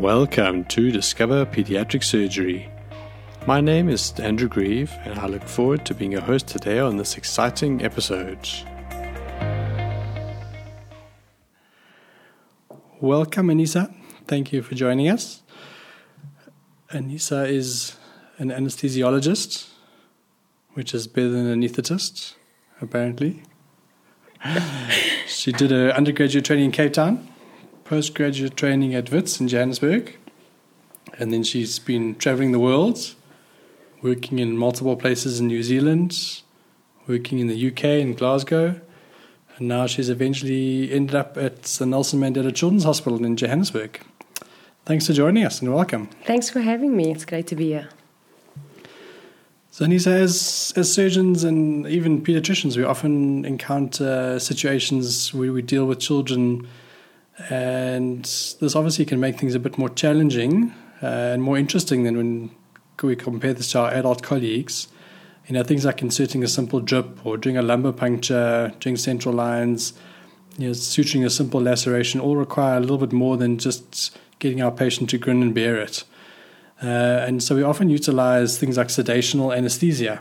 Welcome 0.00 0.64
to 0.64 0.90
Discover 0.90 1.44
Pediatric 1.44 2.02
Surgery. 2.02 2.70
My 3.46 3.60
name 3.60 3.90
is 3.90 4.18
Andrew 4.18 4.48
Grieve, 4.48 4.90
and 5.04 5.18
I 5.18 5.26
look 5.26 5.42
forward 5.42 5.84
to 5.84 5.94
being 5.94 6.12
your 6.12 6.22
host 6.22 6.48
today 6.48 6.78
on 6.78 6.96
this 6.96 7.18
exciting 7.18 7.84
episode. 7.84 8.48
Welcome, 12.98 13.48
Anissa. 13.48 13.94
Thank 14.26 14.54
you 14.54 14.62
for 14.62 14.74
joining 14.74 15.10
us. 15.10 15.42
Anissa 16.90 17.46
is 17.46 17.98
an 18.38 18.48
anesthesiologist, 18.48 19.68
which 20.72 20.94
is 20.94 21.08
better 21.08 21.28
than 21.28 21.46
an 21.46 21.60
anesthetist, 21.60 22.36
apparently. 22.80 23.42
she 25.26 25.52
did 25.52 25.70
her 25.70 25.90
undergraduate 25.90 26.46
training 26.46 26.64
in 26.64 26.72
Cape 26.72 26.94
Town, 26.94 27.29
postgraduate 27.90 28.56
training 28.56 28.94
at 28.94 29.10
Wits 29.10 29.40
in 29.40 29.48
Johannesburg, 29.48 30.16
and 31.18 31.32
then 31.32 31.42
she's 31.42 31.80
been 31.80 32.14
traveling 32.14 32.52
the 32.52 32.60
world, 32.60 33.16
working 34.00 34.38
in 34.38 34.56
multiple 34.56 34.94
places 34.94 35.40
in 35.40 35.48
New 35.48 35.64
Zealand, 35.64 36.40
working 37.08 37.40
in 37.40 37.48
the 37.48 37.68
UK 37.68 37.84
in 37.84 38.14
Glasgow, 38.14 38.80
and 39.56 39.66
now 39.66 39.88
she's 39.88 40.08
eventually 40.08 40.92
ended 40.92 41.16
up 41.16 41.36
at 41.36 41.64
the 41.64 41.84
Nelson 41.84 42.20
Mandela 42.20 42.54
Children's 42.54 42.84
Hospital 42.84 43.24
in 43.24 43.36
Johannesburg. 43.36 44.00
Thanks 44.84 45.08
for 45.08 45.12
joining 45.12 45.44
us 45.44 45.60
and 45.60 45.74
welcome. 45.74 46.08
Thanks 46.26 46.48
for 46.48 46.60
having 46.60 46.96
me. 46.96 47.10
It's 47.10 47.24
great 47.24 47.48
to 47.48 47.56
be 47.56 47.70
here. 47.70 47.88
So, 49.72 49.84
Anissa, 49.84 50.12
as, 50.12 50.72
as 50.76 50.92
surgeons 50.92 51.42
and 51.42 51.88
even 51.88 52.22
pediatricians, 52.22 52.76
we 52.76 52.84
often 52.84 53.44
encounter 53.44 54.38
situations 54.38 55.34
where 55.34 55.52
we 55.52 55.60
deal 55.60 55.86
with 55.86 55.98
children, 55.98 56.68
and 57.48 58.24
this 58.24 58.76
obviously 58.76 59.04
can 59.04 59.20
make 59.20 59.38
things 59.38 59.54
a 59.54 59.58
bit 59.58 59.78
more 59.78 59.88
challenging 59.88 60.74
uh, 61.02 61.06
and 61.06 61.42
more 61.42 61.56
interesting 61.56 62.04
than 62.04 62.16
when 62.16 62.50
we 63.02 63.16
compare 63.16 63.54
this 63.54 63.72
to 63.72 63.80
our 63.80 63.90
adult 63.92 64.22
colleagues. 64.22 64.88
You 65.46 65.54
know, 65.54 65.62
things 65.62 65.84
like 65.84 66.02
inserting 66.02 66.44
a 66.44 66.48
simple 66.48 66.80
drip 66.80 67.24
or 67.24 67.36
doing 67.36 67.56
a 67.56 67.62
lumbar 67.62 67.92
puncture, 67.92 68.72
doing 68.78 68.96
central 68.96 69.34
lines, 69.34 69.94
you 70.58 70.66
know, 70.66 70.72
suturing 70.72 71.24
a 71.24 71.30
simple 71.30 71.60
laceration 71.60 72.20
all 72.20 72.36
require 72.36 72.76
a 72.76 72.80
little 72.80 72.98
bit 72.98 73.12
more 73.12 73.36
than 73.36 73.58
just 73.58 74.16
getting 74.38 74.62
our 74.62 74.70
patient 74.70 75.10
to 75.10 75.18
grin 75.18 75.42
and 75.42 75.54
bear 75.54 75.78
it. 75.78 76.04
Uh, 76.82 76.86
and 77.26 77.42
so 77.42 77.56
we 77.56 77.62
often 77.62 77.90
utilize 77.90 78.58
things 78.58 78.76
like 78.76 78.88
sedational 78.88 79.56
anesthesia. 79.56 80.20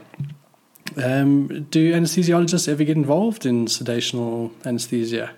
Um, 0.97 1.65
do 1.69 1.93
anesthesiologists 1.93 2.67
ever 2.67 2.83
get 2.83 2.97
involved 2.97 3.45
in 3.45 3.65
sedational 3.65 4.51
anesthesia? 4.65 5.31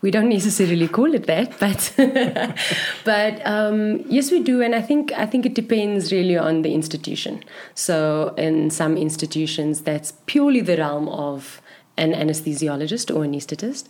We 0.00 0.10
don't 0.10 0.28
necessarily 0.28 0.88
call 0.88 1.14
it 1.14 1.26
that, 1.26 1.58
but 1.58 1.92
but 3.04 3.46
um, 3.46 4.04
yes, 4.08 4.30
we 4.30 4.42
do, 4.42 4.62
and 4.62 4.74
I 4.74 4.82
think 4.82 5.12
I 5.12 5.26
think 5.26 5.46
it 5.46 5.54
depends 5.54 6.12
really 6.12 6.36
on 6.36 6.62
the 6.62 6.74
institution. 6.74 7.44
So 7.74 8.34
in 8.36 8.70
some 8.70 8.96
institutions, 8.96 9.82
that's 9.82 10.12
purely 10.26 10.60
the 10.60 10.76
realm 10.76 11.08
of 11.08 11.62
an 11.96 12.12
anesthesiologist 12.12 13.14
or 13.14 13.20
anesthetist. 13.20 13.86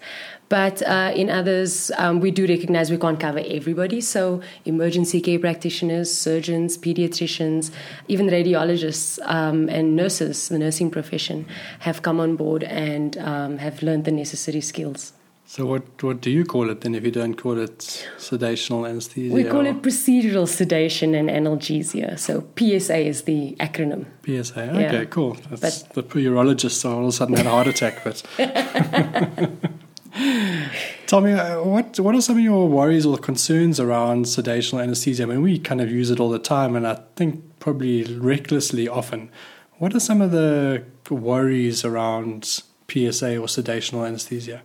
But 0.48 0.83
uh, 0.83 1.12
in 1.14 1.30
others, 1.30 1.91
um, 1.96 2.20
we 2.20 2.30
do 2.30 2.46
recognize 2.46 2.91
we 2.91 2.98
can't 2.98 3.19
cover 3.19 3.42
everybody. 3.44 4.00
So, 4.00 4.42
emergency 4.64 5.20
care 5.20 5.39
practitioners, 5.39 6.12
surgeons, 6.12 6.77
pediatricians, 6.77 7.70
even 8.08 8.27
radiologists 8.27 9.19
um, 9.24 9.69
and 9.69 9.96
nurses, 9.96 10.48
the 10.48 10.58
nursing 10.58 10.91
profession, 10.91 11.46
have 11.80 12.02
come 12.02 12.20
on 12.20 12.36
board 12.36 12.64
and 12.64 13.17
um, 13.19 13.58
have 13.58 13.83
learned 13.83 14.05
the 14.05 14.12
necessary 14.12 14.61
skills. 14.61 15.12
So 15.53 15.67
what 15.67 16.03
what 16.03 16.22
do 16.22 16.31
you 16.31 16.47
call 16.47 16.70
it 16.70 16.81
then 16.81 16.95
if 16.95 17.05
you 17.05 17.11
don't 17.11 17.34
call 17.34 17.58
it 17.58 18.08
sedational 18.17 18.89
anesthesia? 18.89 19.35
We 19.35 19.45
call 19.45 19.67
it 19.67 19.83
procedural 19.83 20.48
sedation 20.48 21.14
and 21.14 21.29
analgesia. 21.29 22.18
So 22.18 22.48
PSA 22.57 22.96
is 22.96 23.24
the 23.24 23.55
acronym. 23.61 24.07
PSA. 24.24 24.70
Okay, 24.70 25.01
yeah. 25.01 25.05
cool. 25.05 25.36
That's 25.51 25.83
but, 25.83 26.08
the 26.08 26.20
urologists 26.20 26.91
all 26.91 27.02
of 27.02 27.08
a 27.08 27.12
sudden 27.12 27.36
had 27.36 27.45
a 27.45 27.51
heart 27.51 27.67
attack. 27.67 28.02
But 28.02 28.23
tell 31.07 31.20
me, 31.20 31.33
uh, 31.33 31.62
what 31.62 32.01
what 32.01 32.14
are 32.14 32.23
some 32.23 32.39
of 32.39 32.42
your 32.42 32.67
worries 32.67 33.05
or 33.05 33.18
concerns 33.18 33.79
around 33.79 34.24
sedational 34.24 34.83
anesthesia? 34.83 35.24
I 35.24 35.27
mean, 35.27 35.42
we 35.42 35.58
kind 35.58 35.83
of 35.83 35.91
use 35.91 36.11
it 36.11 36.18
all 36.18 36.30
the 36.30 36.39
time, 36.39 36.74
and 36.74 36.86
I 36.86 36.98
think 37.17 37.42
probably 37.61 38.05
recklessly 38.05 38.89
often. 38.89 39.30
What 39.77 39.95
are 39.95 40.01
some 40.01 40.23
of 40.23 40.30
the 40.30 40.83
worries 41.11 41.85
around 41.85 42.62
PSA 42.92 43.39
or 43.39 43.47
sedational 43.47 44.07
anesthesia? 44.07 44.63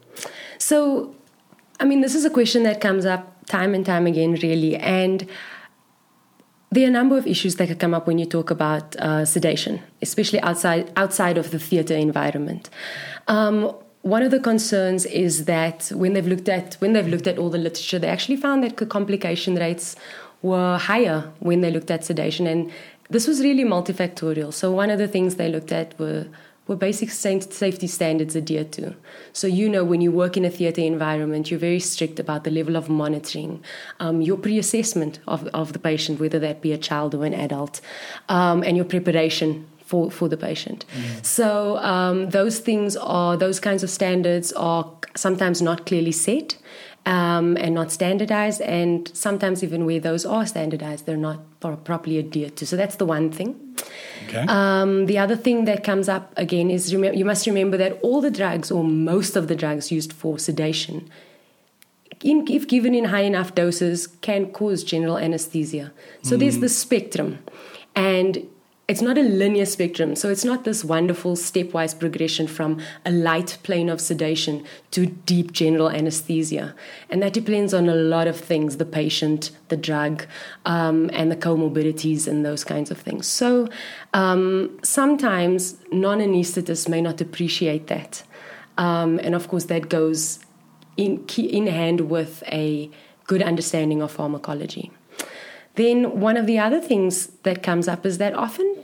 So, 0.58 1.16
I 1.80 1.86
mean, 1.86 2.02
this 2.02 2.16
is 2.16 2.26
a 2.26 2.30
question 2.30 2.64
that 2.64 2.82
comes 2.82 3.06
up 3.06 3.46
time 3.48 3.74
and 3.74 3.86
time 3.86 4.06
again, 4.08 4.34
really. 4.34 4.76
And 4.76 5.28
there 6.72 6.84
are 6.84 6.88
a 6.88 6.92
number 6.92 7.18
of 7.18 7.26
issues 7.26 7.56
that 7.56 7.80
come 7.80 7.94
up 7.94 8.08
when 8.08 8.18
you 8.18 8.26
talk 8.26 8.52
about 8.52 8.96
uh, 8.98 9.26
sedation, 9.26 9.82
especially 10.02 10.40
outside 10.42 10.92
outside 10.98 11.38
of 11.38 11.52
the 11.52 11.60
theatre 11.60 11.96
environment. 11.96 12.70
Um, 13.28 13.74
one 14.02 14.24
of 14.24 14.32
the 14.32 14.40
concerns 14.40 15.06
is 15.06 15.46
that 15.46 15.90
when 15.94 16.14
they've 16.14 16.28
looked 16.28 16.50
at 16.50 16.76
when 16.76 16.94
they've 16.94 17.08
looked 17.08 17.28
at 17.28 17.38
all 17.38 17.50
the 17.50 17.58
literature, 17.58 18.00
they 18.00 18.08
actually 18.08 18.38
found 18.38 18.64
that 18.64 18.90
complication 18.90 19.56
rates 19.56 19.96
were 20.42 20.78
higher 20.78 21.32
when 21.40 21.62
they 21.62 21.72
looked 21.72 21.90
at 21.90 22.04
sedation, 22.04 22.48
and 22.48 22.72
this 23.10 23.28
was 23.28 23.42
really 23.42 23.64
multifactorial. 23.64 24.54
So 24.54 24.72
one 24.72 24.90
of 24.90 25.00
the 25.00 25.08
things 25.08 25.36
they 25.36 25.50
looked 25.50 25.72
at 25.72 25.98
were 25.98 26.28
were 26.68 26.76
basic 26.76 27.10
safety 27.10 27.88
standards 27.88 28.36
adhered 28.36 28.72
to. 28.74 28.96
So, 29.34 29.48
you 29.48 29.70
know, 29.70 29.84
when 29.84 30.02
you 30.02 30.12
work 30.12 30.38
in 30.38 30.46
a 30.46 30.50
theatre 30.50 30.82
environment, 30.82 31.50
you're 31.50 31.60
very 31.60 31.80
strict 31.80 32.20
about 32.20 32.44
the 32.44 32.52
level 32.52 32.76
of 32.76 32.90
monitoring, 32.90 33.64
um, 34.00 34.22
your 34.22 34.38
pre 34.38 34.60
assessment 34.60 35.20
of, 35.28 35.48
of 35.48 35.74
the 35.74 35.80
patient, 35.80 36.20
whether 36.20 36.40
that 36.40 36.62
be 36.62 36.74
a 36.74 36.78
child 36.78 37.16
or 37.16 37.26
an 37.26 37.34
adult, 37.34 37.82
um, 38.30 38.64
and 38.64 38.76
your 38.76 38.86
preparation 38.86 39.68
for, 39.86 40.12
for 40.12 40.28
the 40.28 40.38
patient. 40.38 40.86
Mm. 40.94 41.26
So, 41.26 41.78
um, 41.78 42.30
those 42.32 42.60
things 42.60 42.98
are, 42.98 43.38
those 43.38 43.60
kinds 43.60 43.84
of 43.84 43.90
standards 43.90 44.52
are 44.54 44.92
sometimes 45.16 45.62
not 45.62 45.86
clearly 45.86 46.12
set. 46.12 46.58
Um, 47.06 47.56
and 47.56 47.74
not 47.74 47.90
standardized, 47.90 48.60
and 48.60 49.10
sometimes 49.14 49.64
even 49.64 49.86
where 49.86 50.02
those 50.02 50.26
are 50.26 50.46
standardized, 50.46 51.06
they're 51.06 51.16
not 51.16 51.40
properly 51.62 52.20
adhered 52.20 52.58
to. 52.58 52.66
So 52.66 52.76
that's 52.76 52.98
the 52.98 53.06
one 53.06 53.32
thing. 53.32 53.56
Okay. 54.28 54.46
Um, 54.50 55.06
the 55.06 55.18
other 55.18 55.38
thing 55.38 55.64
that 55.66 55.86
comes 55.86 56.10
up 56.10 56.34
again 56.36 56.70
is 56.70 56.92
you 56.92 57.24
must 57.24 57.48
remember 57.48 57.78
that 57.78 57.94
all 58.02 58.20
the 58.20 58.30
drugs, 58.30 58.72
or 58.72 58.84
most 58.84 59.38
of 59.38 59.48
the 59.48 59.56
drugs 59.56 59.90
used 59.90 60.12
for 60.12 60.38
sedation, 60.38 61.10
in, 62.24 62.46
if 62.50 62.68
given 62.68 62.94
in 62.94 63.06
high 63.06 63.22
enough 63.22 63.56
doses, 63.56 64.08
can 64.20 64.52
cause 64.52 64.84
general 64.84 65.18
anesthesia. 65.18 65.94
So 66.24 66.36
mm. 66.36 66.40
there's 66.40 66.60
the 66.60 66.68
spectrum. 66.68 67.40
And 67.96 68.46
it's 68.88 69.02
not 69.02 69.18
a 69.18 69.22
linear 69.22 69.66
spectrum. 69.66 70.16
So 70.16 70.30
it's 70.30 70.46
not 70.46 70.64
this 70.64 70.86
wonderful 70.86 71.36
stepwise 71.36 71.98
progression 71.98 72.48
from 72.48 72.80
a 73.06 73.12
light 73.12 73.58
plane 73.64 73.90
of 73.90 74.00
sedation 74.00 74.64
to 74.92 75.08
deep 75.08 75.52
general 75.52 75.90
anesthesia. 75.90 76.74
And 77.10 77.22
that 77.22 77.34
depends 77.34 77.74
on 77.74 77.90
a 77.90 77.96
lot 77.96 78.28
of 78.28 78.40
things 78.40 78.78
the 78.78 78.86
patient, 78.86 79.52
the 79.68 79.76
drug, 79.76 80.26
um, 80.66 81.10
and 81.12 81.30
the 81.30 81.36
comorbidities 81.36 82.28
and 82.30 82.46
those 82.46 82.64
kinds 82.64 82.90
of 82.90 82.98
things. 82.98 83.28
So 83.28 83.68
um, 84.14 84.80
sometimes 84.84 85.78
non 85.92 86.20
anesthetists 86.20 86.88
may 86.88 87.02
not 87.02 87.20
appreciate 87.20 87.88
that. 87.88 88.24
Um, 88.78 89.20
and 89.20 89.36
of 89.36 89.50
course, 89.50 89.66
that 89.66 89.90
goes 89.90 90.40
in, 90.96 91.26
in 91.38 91.68
hand 91.68 92.10
with 92.10 92.42
a 92.48 92.90
good 93.26 93.44
understanding 93.44 94.02
of 94.02 94.12
pharmacology. 94.14 94.92
Then, 95.78 96.20
one 96.20 96.38
of 96.38 96.48
the 96.48 96.58
other 96.58 96.82
things 96.82 97.28
that 97.44 97.62
comes 97.62 97.88
up 97.88 98.04
is 98.04 98.18
that 98.18 98.34
often 98.34 98.84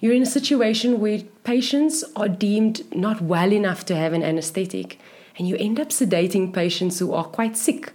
you're 0.00 0.12
in 0.12 0.22
a 0.22 0.26
situation 0.26 1.00
where 1.00 1.22
patients 1.44 2.04
are 2.14 2.28
deemed 2.28 2.82
not 2.94 3.22
well 3.22 3.52
enough 3.54 3.86
to 3.86 3.96
have 3.96 4.12
an 4.12 4.22
anesthetic, 4.22 4.98
and 5.38 5.48
you 5.48 5.56
end 5.56 5.80
up 5.80 5.88
sedating 5.88 6.52
patients 6.52 6.98
who 6.98 7.14
are 7.14 7.24
quite 7.24 7.56
sick. 7.56 7.92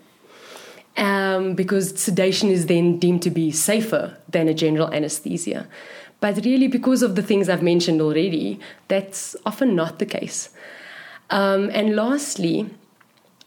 Um, 0.97 1.53
because 1.53 1.97
sedation 2.01 2.49
is 2.49 2.65
then 2.65 2.97
deemed 2.97 3.21
to 3.21 3.29
be 3.29 3.51
safer 3.51 4.17
than 4.27 4.47
a 4.49 4.53
general 4.53 4.91
anesthesia. 4.91 5.67
But 6.19 6.43
really, 6.43 6.67
because 6.67 7.03
of 7.03 7.15
the 7.15 7.23
things 7.23 7.47
I've 7.47 7.63
mentioned 7.63 8.01
already, 8.01 8.59
that's 8.87 9.35
often 9.45 9.75
not 9.75 9.99
the 9.99 10.05
case. 10.05 10.49
Um, 11.29 11.69
and 11.71 11.95
lastly, 11.95 12.71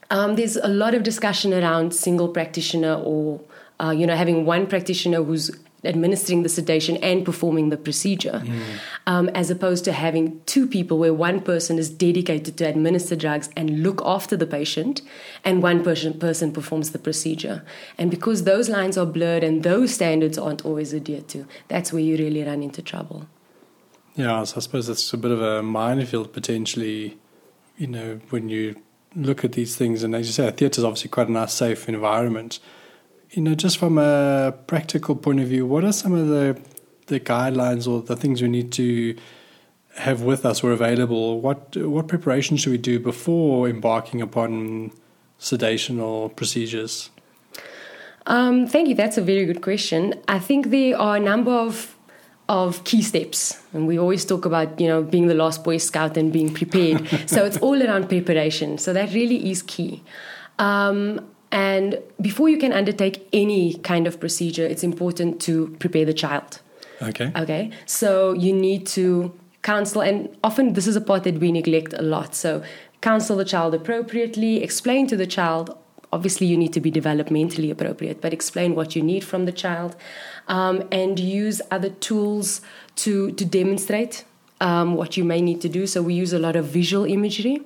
um, 0.09 0.35
there's 0.37 0.55
a 0.55 0.69
lot 0.69 0.95
of 0.95 1.03
discussion 1.03 1.53
around 1.53 1.93
single 1.93 2.29
practitioner 2.29 2.95
or 2.95 3.41
uh, 3.79 3.93
you 3.95 4.07
know, 4.07 4.15
having 4.15 4.45
one 4.45 4.67
practitioner 4.67 5.23
who's 5.23 5.51
administering 5.85 6.43
the 6.43 6.49
sedation 6.49 6.97
and 6.97 7.23
performing 7.23 7.69
the 7.69 7.77
procedure, 7.77 8.41
mm. 8.43 8.61
um, 9.07 9.29
as 9.29 9.49
opposed 9.49 9.85
to 9.85 9.91
having 9.91 10.41
two 10.45 10.67
people 10.67 10.97
where 10.97 11.13
one 11.13 11.39
person 11.39 11.77
is 11.77 11.89
dedicated 11.89 12.57
to 12.57 12.65
administer 12.65 13.15
drugs 13.15 13.49
and 13.55 13.83
look 13.83 14.01
after 14.03 14.35
the 14.35 14.47
patient, 14.47 15.01
and 15.43 15.61
one 15.61 15.83
person, 15.83 16.17
person 16.17 16.51
performs 16.51 16.91
the 16.91 16.99
procedure. 16.99 17.63
And 17.97 18.09
because 18.09 18.43
those 18.43 18.69
lines 18.69 18.97
are 18.97 19.05
blurred 19.05 19.43
and 19.43 19.63
those 19.63 19.93
standards 19.93 20.37
aren't 20.37 20.65
always 20.65 20.93
adhered 20.93 21.27
to, 21.29 21.45
that's 21.67 21.93
where 21.93 22.01
you 22.01 22.17
really 22.17 22.43
run 22.43 22.63
into 22.63 22.81
trouble. 22.81 23.27
Yeah, 24.15 24.43
so 24.45 24.57
I 24.57 24.59
suppose 24.61 24.89
it's 24.89 25.11
a 25.13 25.17
bit 25.17 25.31
of 25.31 25.41
a 25.41 25.61
minefield 25.61 26.33
potentially, 26.33 27.17
you 27.77 27.87
know, 27.87 28.21
when 28.29 28.49
you 28.49 28.81
look 29.13 29.43
at 29.43 29.53
these 29.53 29.75
things. 29.75 30.03
And 30.03 30.15
as 30.15 30.27
you 30.27 30.33
say, 30.33 30.47
a 30.47 30.51
theatre 30.51 30.79
is 30.79 30.85
obviously 30.85 31.09
quite 31.09 31.27
a 31.27 31.31
nice, 31.31 31.53
safe 31.53 31.87
environment 31.89 32.59
you 33.31 33.41
know, 33.41 33.55
just 33.55 33.77
from 33.77 33.97
a 33.97 34.53
practical 34.67 35.15
point 35.15 35.39
of 35.39 35.47
view, 35.47 35.65
what 35.65 35.83
are 35.83 35.93
some 35.93 36.13
of 36.13 36.27
the 36.27 36.59
the 37.07 37.19
guidelines 37.19 37.87
or 37.87 38.01
the 38.01 38.15
things 38.15 38.41
we 38.41 38.47
need 38.47 38.71
to 38.71 39.15
have 39.97 40.21
with 40.21 40.45
us 40.45 40.63
or 40.63 40.71
available? 40.71 41.41
What 41.41 41.75
what 41.77 42.07
preparation 42.07 42.57
should 42.57 42.71
we 42.71 42.77
do 42.77 42.99
before 42.99 43.67
embarking 43.69 44.21
upon 44.21 44.91
sedation 45.37 45.99
or 45.99 46.29
procedures? 46.29 47.09
Um, 48.27 48.67
thank 48.67 48.87
you. 48.87 48.95
That's 48.95 49.17
a 49.17 49.21
very 49.21 49.45
good 49.45 49.61
question. 49.61 50.15
I 50.27 50.39
think 50.39 50.71
there 50.71 50.99
are 50.99 51.17
a 51.17 51.19
number 51.19 51.51
of 51.51 51.95
of 52.47 52.83
key 52.83 53.01
steps, 53.01 53.59
and 53.73 53.87
we 53.87 53.97
always 53.97 54.25
talk 54.25 54.45
about 54.45 54.79
you 54.79 54.87
know 54.87 55.03
being 55.03 55.27
the 55.27 55.35
last 55.35 55.63
Boy 55.63 55.77
Scout 55.77 56.17
and 56.17 56.31
being 56.31 56.53
prepared. 56.53 57.07
so 57.29 57.45
it's 57.45 57.57
all 57.57 57.81
around 57.81 58.09
preparation. 58.09 58.77
So 58.77 58.93
that 58.93 59.13
really 59.13 59.51
is 59.51 59.61
key. 59.61 60.03
Um, 60.57 61.19
and 61.55 61.99
before 62.19 62.49
you 62.49 62.57
can 62.57 62.73
undertake 62.73 63.25
any 63.31 63.75
kind 63.75 64.07
of 64.07 64.19
procedure, 64.19 64.65
it's 64.65 64.83
important 64.83 65.41
to 65.43 65.69
prepare 65.79 66.03
the 66.03 66.13
child. 66.13 66.59
Okay. 67.01 67.31
Okay. 67.33 67.71
So 67.85 68.33
you 68.33 68.51
need 68.51 68.85
to 68.87 69.31
counsel, 69.61 70.01
and 70.01 70.35
often 70.43 70.73
this 70.73 70.85
is 70.85 70.97
a 70.97 71.01
part 71.01 71.23
that 71.23 71.39
we 71.39 71.53
neglect 71.53 71.93
a 71.93 72.01
lot. 72.01 72.35
So 72.35 72.61
counsel 72.99 73.37
the 73.37 73.45
child 73.45 73.73
appropriately, 73.73 74.61
explain 74.61 75.07
to 75.07 75.15
the 75.15 75.25
child. 75.25 75.77
Obviously, 76.11 76.45
you 76.45 76.57
need 76.57 76.73
to 76.73 76.81
be 76.81 76.91
developmentally 76.91 77.71
appropriate, 77.71 78.19
but 78.19 78.33
explain 78.33 78.75
what 78.75 78.93
you 78.95 79.01
need 79.01 79.23
from 79.23 79.45
the 79.45 79.53
child, 79.53 79.95
um, 80.49 80.83
and 80.91 81.17
use 81.19 81.61
other 81.71 81.89
tools 81.89 82.59
to 83.03 83.31
to 83.31 83.45
demonstrate 83.45 84.25
um, 84.59 84.95
what 84.95 85.15
you 85.15 85.23
may 85.23 85.41
need 85.41 85.61
to 85.61 85.69
do. 85.69 85.87
So 85.87 86.01
we 86.01 86.15
use 86.15 86.33
a 86.33 86.39
lot 86.39 86.57
of 86.57 86.65
visual 86.65 87.05
imagery. 87.05 87.61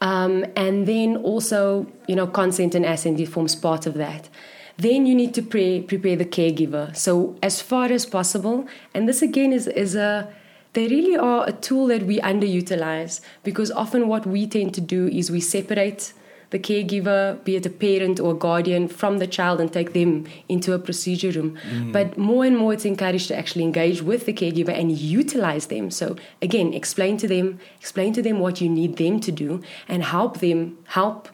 Um, 0.00 0.44
and 0.54 0.86
then 0.86 1.16
also, 1.16 1.86
you 2.06 2.14
know, 2.14 2.26
consent 2.26 2.74
and 2.74 2.84
assent 2.84 3.26
forms 3.28 3.56
part 3.56 3.86
of 3.86 3.94
that. 3.94 4.28
Then 4.76 5.06
you 5.06 5.14
need 5.14 5.34
to 5.34 5.42
pre- 5.42 5.82
prepare 5.82 6.14
the 6.14 6.24
caregiver. 6.24 6.96
So 6.96 7.36
as 7.42 7.60
far 7.60 7.86
as 7.86 8.06
possible, 8.06 8.68
and 8.94 9.08
this 9.08 9.22
again 9.22 9.52
is, 9.52 9.66
is 9.66 9.96
a, 9.96 10.32
they 10.74 10.86
really 10.86 11.16
are 11.16 11.48
a 11.48 11.52
tool 11.52 11.88
that 11.88 12.04
we 12.04 12.20
underutilize 12.20 13.20
because 13.42 13.72
often 13.72 14.06
what 14.06 14.24
we 14.24 14.46
tend 14.46 14.74
to 14.74 14.80
do 14.80 15.08
is 15.08 15.32
we 15.32 15.40
separate 15.40 16.12
the 16.50 16.58
caregiver, 16.58 17.42
be 17.44 17.56
it 17.56 17.66
a 17.66 17.70
parent 17.70 18.18
or 18.18 18.32
a 18.32 18.34
guardian, 18.34 18.88
from 18.88 19.18
the 19.18 19.26
child 19.26 19.60
and 19.60 19.72
take 19.72 19.92
them 19.92 20.26
into 20.48 20.72
a 20.72 20.78
procedure 20.78 21.30
room. 21.30 21.58
Mm. 21.70 21.92
But 21.92 22.16
more 22.16 22.44
and 22.44 22.56
more, 22.56 22.72
it's 22.72 22.84
encouraged 22.84 23.28
to 23.28 23.36
actually 23.36 23.64
engage 23.64 24.02
with 24.02 24.26
the 24.26 24.32
caregiver 24.32 24.78
and 24.78 24.92
utilize 24.92 25.66
them. 25.66 25.90
So 25.90 26.16
again, 26.40 26.72
explain 26.72 27.16
to 27.18 27.28
them, 27.28 27.58
explain 27.78 28.12
to 28.14 28.22
them 28.22 28.38
what 28.40 28.60
you 28.60 28.68
need 28.68 28.96
them 28.96 29.20
to 29.20 29.32
do, 29.32 29.62
and 29.88 30.02
help 30.02 30.40
them 30.40 30.78
help 30.84 31.28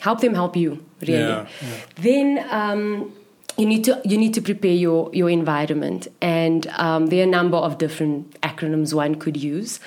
help 0.00 0.20
them 0.20 0.34
help 0.34 0.56
you. 0.56 0.84
Really. 1.00 1.18
Yeah, 1.18 1.46
yeah. 1.60 1.76
Then. 1.96 2.46
Um, 2.50 3.14
you 3.56 3.66
need 3.66 3.84
to 3.84 4.00
you 4.04 4.18
need 4.18 4.34
to 4.34 4.42
prepare 4.42 4.72
your 4.72 5.10
your 5.12 5.30
environment, 5.30 6.08
and 6.20 6.66
um, 6.76 7.06
there 7.06 7.20
are 7.20 7.28
a 7.28 7.30
number 7.30 7.56
of 7.56 7.78
different 7.78 8.40
acronyms 8.40 8.92
one 8.92 9.14
could 9.14 9.36
use. 9.36 9.78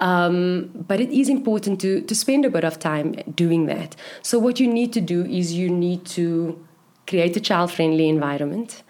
Um, 0.00 0.70
but 0.74 1.00
it 1.00 1.10
is 1.10 1.28
important 1.28 1.80
to, 1.80 2.02
to 2.02 2.14
spend 2.14 2.44
a 2.44 2.50
bit 2.50 2.64
of 2.64 2.78
time 2.78 3.14
doing 3.34 3.66
that. 3.66 3.96
So, 4.22 4.38
what 4.38 4.60
you 4.60 4.66
need 4.66 4.92
to 4.92 5.00
do 5.00 5.24
is 5.24 5.54
you 5.54 5.70
need 5.70 6.04
to 6.06 6.62
create 7.06 7.36
a 7.36 7.40
child 7.40 7.72
friendly 7.72 8.08
environment. 8.08 8.82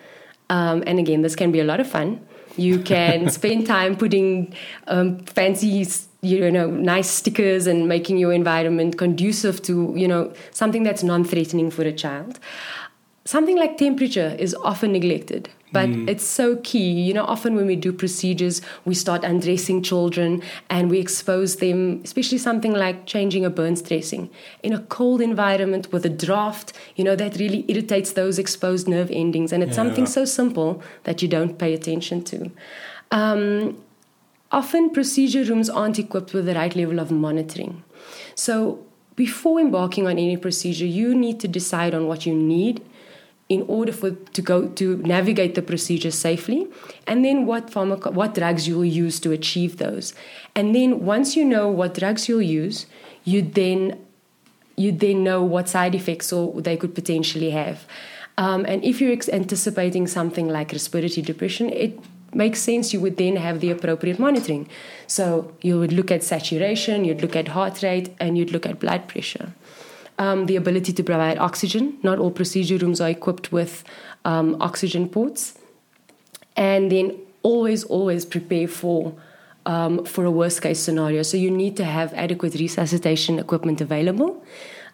Um, 0.51 0.83
and 0.87 0.99
again, 0.99 1.23
this 1.23 1.37
can 1.37 1.53
be 1.53 1.61
a 1.61 1.65
lot 1.65 1.81
of 1.81 1.87
fun. 1.87 2.27
You 2.57 2.81
can 2.81 3.31
spend 3.41 3.67
time 3.67 3.97
putting 3.97 4.55
um, 4.89 5.21
fancy, 5.21 5.87
you 6.23 6.51
know, 6.51 6.71
nice 6.71 7.09
stickers 7.09 7.67
and 7.67 7.89
making 7.89 8.19
your 8.19 8.33
environment 8.33 8.99
conducive 8.99 9.63
to, 9.63 9.93
you 9.97 10.09
know, 10.09 10.33
something 10.51 10.83
that's 10.83 11.03
non 11.03 11.25
threatening 11.25 11.71
for 11.71 11.83
a 11.83 11.93
child 11.93 12.41
something 13.27 13.57
like 13.57 13.77
temperature 13.77 14.37
is 14.39 14.55
often 14.63 14.93
neglected 14.93 15.51
but 15.73 15.89
mm. 15.89 16.09
it's 16.09 16.25
so 16.25 16.57
key 16.57 16.91
you 17.01 17.13
know 17.13 17.25
often 17.25 17.55
when 17.57 17.67
we 17.67 17.77
do 17.77 17.93
procedures 17.93 18.61
we 18.85 18.95
start 18.95 19.25
undressing 19.25 19.83
children 19.83 20.43
and 20.71 20.91
we 20.91 20.99
expose 20.99 21.57
them 21.57 22.01
especially 22.05 22.39
something 22.39 22.73
like 22.73 23.07
changing 23.07 23.45
a 23.45 23.51
burns 23.51 23.83
dressing 23.83 24.31
in 24.63 24.73
a 24.73 24.81
cold 24.85 25.21
environment 25.21 25.93
with 25.93 26.05
a 26.07 26.09
draft 26.09 26.73
you 26.97 27.05
know 27.05 27.17
that 27.17 27.37
really 27.37 27.65
irritates 27.69 28.13
those 28.13 28.39
exposed 28.39 28.89
nerve 28.89 29.11
endings 29.11 29.53
and 29.53 29.63
it's 29.63 29.71
yeah. 29.71 29.77
something 29.77 30.07
so 30.07 30.25
simple 30.25 30.83
that 31.05 31.23
you 31.23 31.29
don't 31.29 31.59
pay 31.59 31.75
attention 31.75 32.23
to 32.23 32.51
um, 33.11 33.77
often 34.53 34.91
procedure 34.91 35.45
rooms 35.45 35.69
aren't 35.69 35.99
equipped 35.99 36.33
with 36.33 36.47
the 36.47 36.55
right 36.55 36.77
level 36.77 36.99
of 37.01 37.11
monitoring 37.11 37.83
so 38.35 38.79
before 39.17 39.59
embarking 39.59 40.07
on 40.07 40.13
any 40.13 40.37
procedure 40.37 40.87
you 40.87 41.15
need 41.15 41.41
to 41.41 41.49
decide 41.49 41.95
on 41.95 42.07
what 42.07 42.27
you 42.27 42.35
need 42.35 42.85
in 43.49 43.65
order 43.69 43.93
for 43.93 44.11
to 44.11 44.43
go 44.43 44.69
to 44.69 44.97
navigate 44.99 45.55
the 45.55 45.63
procedure 45.63 46.11
safely. 46.11 46.67
And 47.07 47.25
then 47.25 47.47
what 47.47 47.71
pharmaco- 47.71 48.13
what 48.13 48.35
drugs 48.35 48.67
you 48.67 48.77
will 48.77 48.85
use 48.85 49.21
to 49.21 49.31
achieve 49.31 49.77
those. 49.77 50.15
And 50.55 50.75
then 50.75 51.05
once 51.05 51.37
you 51.37 51.45
know 51.45 51.69
what 51.69 51.95
drugs 51.95 52.29
you'll 52.29 52.43
use 52.43 52.87
you 53.25 53.43
then 53.43 53.99
you 54.77 54.93
then 54.93 55.25
know 55.25 55.43
what 55.43 55.69
side 55.69 55.95
effects 55.95 56.33
or 56.33 56.61
they 56.61 56.77
could 56.77 56.95
potentially 56.95 57.51
have. 57.51 57.87
Um, 58.39 58.65
and 58.67 58.85
if 58.85 59.01
you're 59.01 59.17
anticipating 59.33 60.07
something 60.07 60.49
like 60.49 60.73
respiratory 60.73 61.23
depression 61.23 61.71
it 61.71 61.99
makes 62.35 62.61
sense 62.61 62.93
you 62.93 63.01
would 63.01 63.17
then 63.17 63.37
have 63.37 63.61
the 63.61 63.71
appropriate 63.71 64.19
monitoring. 64.19 64.69
So 65.07 65.53
you 65.63 65.79
would 65.79 65.93
look 65.93 66.11
at 66.11 66.23
saturation 66.25 67.05
you'd 67.05 67.23
look 67.23 67.37
at 67.37 67.49
heart 67.49 67.83
rate 67.83 68.15
and 68.19 68.37
you'd 68.37 68.51
look 68.51 68.67
at 68.67 68.81
blood 68.81 69.09
pressure 69.09 69.53
um, 70.19 70.47
the 70.47 70.57
ability 70.57 70.93
to 70.93 71.03
provide 71.03 71.39
oxygen. 71.39 71.99
Not 72.03 72.19
all 72.19 72.31
procedure 72.31 72.79
rooms 72.79 73.01
are 73.01 73.11
equipped 73.11 73.53
with 73.53 73.85
um, 74.25 74.57
oxygen 74.61 75.09
ports. 75.09 75.59
And 76.57 76.91
then 76.91 77.19
always, 77.43 77.85
always 77.85 78.25
prepare 78.25 78.69
for 78.69 79.15
um, 79.67 80.05
for 80.05 80.25
a 80.25 80.31
worst 80.31 80.63
case 80.63 80.79
scenario. 80.79 81.23
So 81.23 81.37
you 81.37 81.51
need 81.51 81.77
to 81.77 81.85
have 81.85 82.15
adequate 82.15 82.55
resuscitation 82.55 83.39
equipment 83.39 83.81
available, 83.81 84.43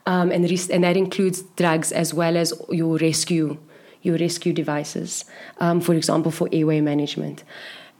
um, 0.07 0.33
and 0.33 0.51
res- 0.51 0.71
and 0.71 0.83
that 0.83 0.97
includes 0.97 1.43
drugs 1.57 1.93
as 1.93 2.15
well 2.15 2.37
as 2.37 2.55
your 2.71 2.97
rescue 2.97 3.59
your 4.01 4.19
rescue 4.19 4.53
devices. 4.53 5.25
Um, 5.59 5.81
for 5.81 5.95
example, 5.95 6.33
for 6.33 6.49
airway 6.53 6.81
management 6.81 7.45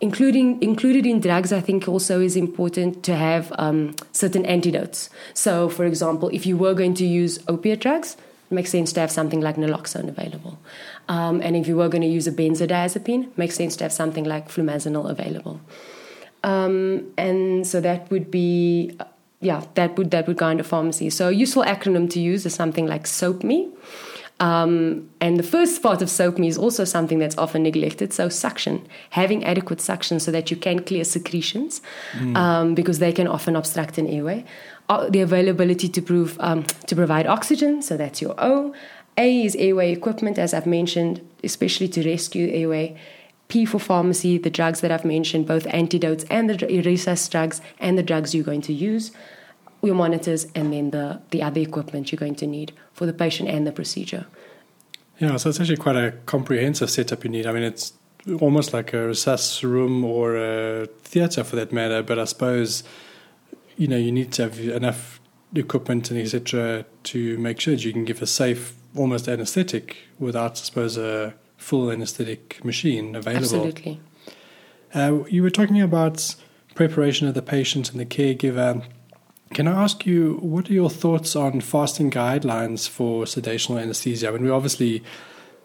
including 0.03 0.61
included 0.61 1.07
in 1.07 1.21
drugs, 1.21 1.53
I 1.53 1.61
think 1.61 1.89
also 1.89 2.21
is 2.21 2.37
important 2.37 3.05
to 3.05 3.15
have 3.15 3.53
um, 3.57 3.95
certain 4.11 4.45
antidotes. 4.45 5.09
So, 5.33 5.69
for 5.69 5.85
example, 5.87 6.29
if 6.31 6.45
you 6.45 6.57
were 6.57 6.75
going 6.75 6.95
to 6.95 7.07
use 7.07 7.39
opiate 7.47 7.81
drugs, 7.81 8.17
it 8.51 8.55
makes 8.55 8.71
sense 8.71 8.93
to 8.95 9.01
have 9.01 9.13
something 9.13 9.41
like 9.41 9.57
naloxone 9.57 10.09
available. 10.09 10.59
Um, 11.09 11.41
and 11.41 11.57
if 11.57 11.69
you 11.69 11.77
were 11.77 11.89
going 11.89 12.03
to 12.03 12.09
use 12.09 12.27
a 12.27 12.33
benzodiazepine, 12.33 13.25
it 13.29 13.39
makes 13.39 13.55
sense 13.55 13.77
to 13.77 13.85
have 13.85 13.93
something 13.93 14.25
like 14.25 14.49
flumazenil 14.49 15.09
available. 15.09 15.61
Um, 16.43 17.13
and 17.17 17.65
so 17.65 17.81
that 17.81 18.11
would 18.11 18.29
be, 18.29 18.99
yeah, 19.41 19.63
that 19.75 19.97
would 19.97 20.11
that 20.11 20.27
would 20.27 20.37
go 20.37 20.49
into 20.49 20.65
pharmacy. 20.65 21.11
So 21.11 21.29
a 21.29 21.33
useful 21.33 21.63
acronym 21.63 22.11
to 22.11 22.21
use 22.21 22.45
is 22.45 22.55
something 22.55 22.87
like 22.89 23.07
SOAPME. 23.07 23.71
Um, 24.43 25.09
and 25.21 25.39
the 25.39 25.45
first 25.45 25.81
part 25.85 26.03
of 26.03 26.09
SOAPME 26.09 26.45
is 26.49 26.59
also 26.59 26.85
something 26.85 27.21
that's 27.21 27.39
often 27.39 27.63
neglected. 27.63 28.13
So, 28.13 28.29
suction, 28.29 28.85
having 29.11 29.45
adequate 29.45 29.81
suction 29.81 30.19
so 30.19 30.33
that 30.33 30.51
you 30.51 30.57
can 30.57 30.81
clear 30.81 31.05
secretions 31.05 31.81
mm. 32.13 32.37
um, 32.37 32.75
because 32.75 32.99
they 32.99 33.13
can 33.13 33.29
often 33.29 33.55
obstruct 33.55 33.99
an 33.99 34.09
airway. 34.09 34.45
Uh, 34.89 35.09
the 35.09 35.21
availability 35.21 35.89
to, 35.89 36.03
prove, 36.03 36.37
um, 36.41 36.65
to 36.89 36.97
provide 36.97 37.25
oxygen, 37.25 37.83
so 37.83 37.97
that's 37.97 38.21
your 38.21 38.35
O. 38.37 38.75
A 39.17 39.45
is 39.45 39.55
airway 39.55 39.93
equipment, 39.93 40.41
as 40.41 40.53
I've 40.53 40.67
mentioned, 40.67 41.21
especially 41.45 41.87
to 41.89 42.03
rescue 42.03 42.49
airway. 42.53 42.97
P 43.47 43.65
for 43.65 43.79
pharmacy, 43.79 44.39
the 44.39 44.51
drugs 44.51 44.81
that 44.81 44.91
I've 44.91 45.05
mentioned, 45.05 45.47
both 45.47 45.69
antidotes 45.69 46.25
and 46.31 46.51
the 46.51 46.55
resus 46.55 47.31
drugs, 47.31 47.61
and 47.79 47.97
the 47.97 48.03
drugs 48.03 48.35
you're 48.35 48.45
going 48.45 48.63
to 48.63 48.73
use 48.73 49.13
your 49.83 49.95
monitors, 49.95 50.47
and 50.55 50.73
then 50.73 50.91
the, 50.91 51.21
the 51.31 51.43
other 51.43 51.61
equipment 51.61 52.13
you're 52.13 52.19
going 52.19 52.37
to 52.37 52.47
need 52.47 52.73
for 52.93 53.07
the 53.07 53.13
patient 53.13 53.49
and 53.49 53.67
the 53.67 53.73
procedure. 53.73 54.27
Yeah, 55.19 55.37
so 55.37 55.51
it's 55.51 55.61
actually 55.61 55.77
quite 55.77 55.97
a 55.97 56.13
comprehensive 56.27 56.91
setup 56.91 57.25
you 57.25 57.31
need. 57.31 57.47
I 57.47 57.53
mean, 57.53 57.63
it's 57.63 57.93
almost 58.41 58.73
like 58.73 58.93
a 58.93 58.99
resus 58.99 59.63
room 59.63 60.05
or 60.05 60.37
a 60.37 60.87
theatre 61.03 61.45
for 61.45 61.57
that 61.57 61.73
matter, 61.73 62.03
but 62.03 62.19
I 62.19 62.25
suppose, 62.25 62.85
you 63.77 63.89
know, 63.89 63.97
you 63.97 64.13
need 64.13 64.33
to 64.33 64.43
have 64.43 64.59
enough 64.59 65.21
equipment 65.55 66.11
and 66.11 66.21
etc. 66.21 66.85
to 67.05 67.39
make 67.39 67.61
sure 67.61 67.75
that 67.75 67.85
you 67.85 67.93
can 67.93 68.05
give 68.05 68.23
a 68.23 68.27
safe, 68.27 68.75
almost 68.97 69.29
anesthetic 69.29 69.97
without, 70.19 70.53
I 70.53 70.55
suppose, 70.55 70.97
a 70.97 71.35
full 71.57 71.91
anesthetic 71.91 72.65
machine 72.65 73.15
available. 73.15 73.45
Absolutely. 73.45 74.01
Uh, 74.95 75.25
you 75.29 75.43
were 75.43 75.51
talking 75.51 75.81
about 75.81 76.35
preparation 76.75 77.29
of 77.29 77.35
the 77.35 77.43
patient 77.43 77.91
and 77.91 78.01
the 78.01 78.07
caregiver. 78.07 78.85
Can 79.55 79.69
I 79.69 79.83
ask 79.83 80.07
you, 80.07 80.39
what 80.41 80.71
are 80.71 80.73
your 80.73 80.89
thoughts 80.89 81.37
on 81.37 81.61
fasting 81.61 82.11
guidelines 82.11 82.89
for 82.89 83.25
sedational 83.25 83.81
anesthesia? 83.81 84.29
I 84.29 84.31
mean, 84.33 84.45
we 84.45 84.51
obviously, 84.51 85.03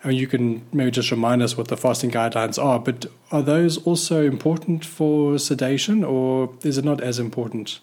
I 0.04 0.10
mean, 0.10 0.18
you 0.18 0.28
can 0.28 0.66
maybe 0.74 0.92
just 0.92 1.10
remind 1.10 1.42
us 1.42 1.56
what 1.58 1.70
the 1.70 1.78
fasting 1.78 2.12
guidelines 2.12 2.62
are, 2.62 2.80
but 2.80 3.06
are 3.32 3.42
those 3.42 3.78
also 3.86 4.24
important 4.24 4.84
for 4.84 5.40
sedation 5.40 6.04
or 6.04 6.54
is 6.64 6.78
it 6.78 6.84
not 6.84 7.00
as 7.02 7.18
important? 7.18 7.80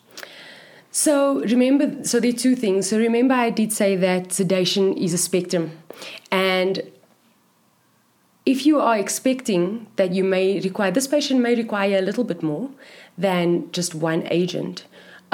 So 0.91 1.41
remember, 1.41 2.05
so 2.05 2.21
there 2.21 2.31
are 2.31 2.37
two 2.37 2.55
things. 2.55 2.89
So 2.89 2.99
remember, 2.99 3.35
I 3.35 3.51
did 3.51 3.73
say 3.73 3.97
that 3.97 4.33
sedation 4.33 4.93
is 4.97 5.13
a 5.13 5.19
spectrum, 5.19 5.73
and 6.31 6.83
if 8.47 8.65
you 8.65 8.79
are 8.79 8.97
expecting 8.97 9.89
that 9.97 10.13
you 10.13 10.23
may 10.23 10.61
require, 10.61 10.93
this 10.93 11.09
patient 11.09 11.41
may 11.41 11.57
require 11.57 11.99
a 11.99 12.03
little 12.03 12.23
bit 12.23 12.45
more 12.45 12.71
than 13.19 13.73
just 13.73 13.95
one 13.95 14.25
agent, 14.31 14.85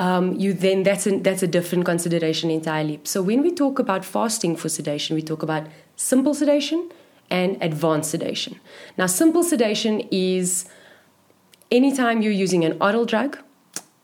um, 0.01 0.35
you 0.41 0.55
then 0.55 0.83
that's 0.83 1.07
a, 1.07 1.19
that's 1.19 1.43
a 1.43 1.47
different 1.47 1.85
consideration 1.85 2.51
entirely. 2.51 3.01
So 3.05 3.21
when 3.23 3.43
we 3.43 3.51
talk 3.53 3.79
about 3.79 4.03
fasting 4.03 4.57
for 4.57 4.71
sedation, 4.71 5.15
we 5.15 5.23
talk 5.23 5.43
about 5.43 5.67
simple 5.97 6.33
sedation 6.33 6.91
and 7.29 7.59
advanced 7.61 8.11
sedation. 8.11 8.59
Now, 8.97 9.07
simple 9.07 9.45
sedation 9.45 10.01
is 10.11 10.65
anytime 11.71 12.23
you're 12.23 12.41
using 12.47 12.65
an 12.65 12.79
oral 12.81 13.05
drug 13.05 13.39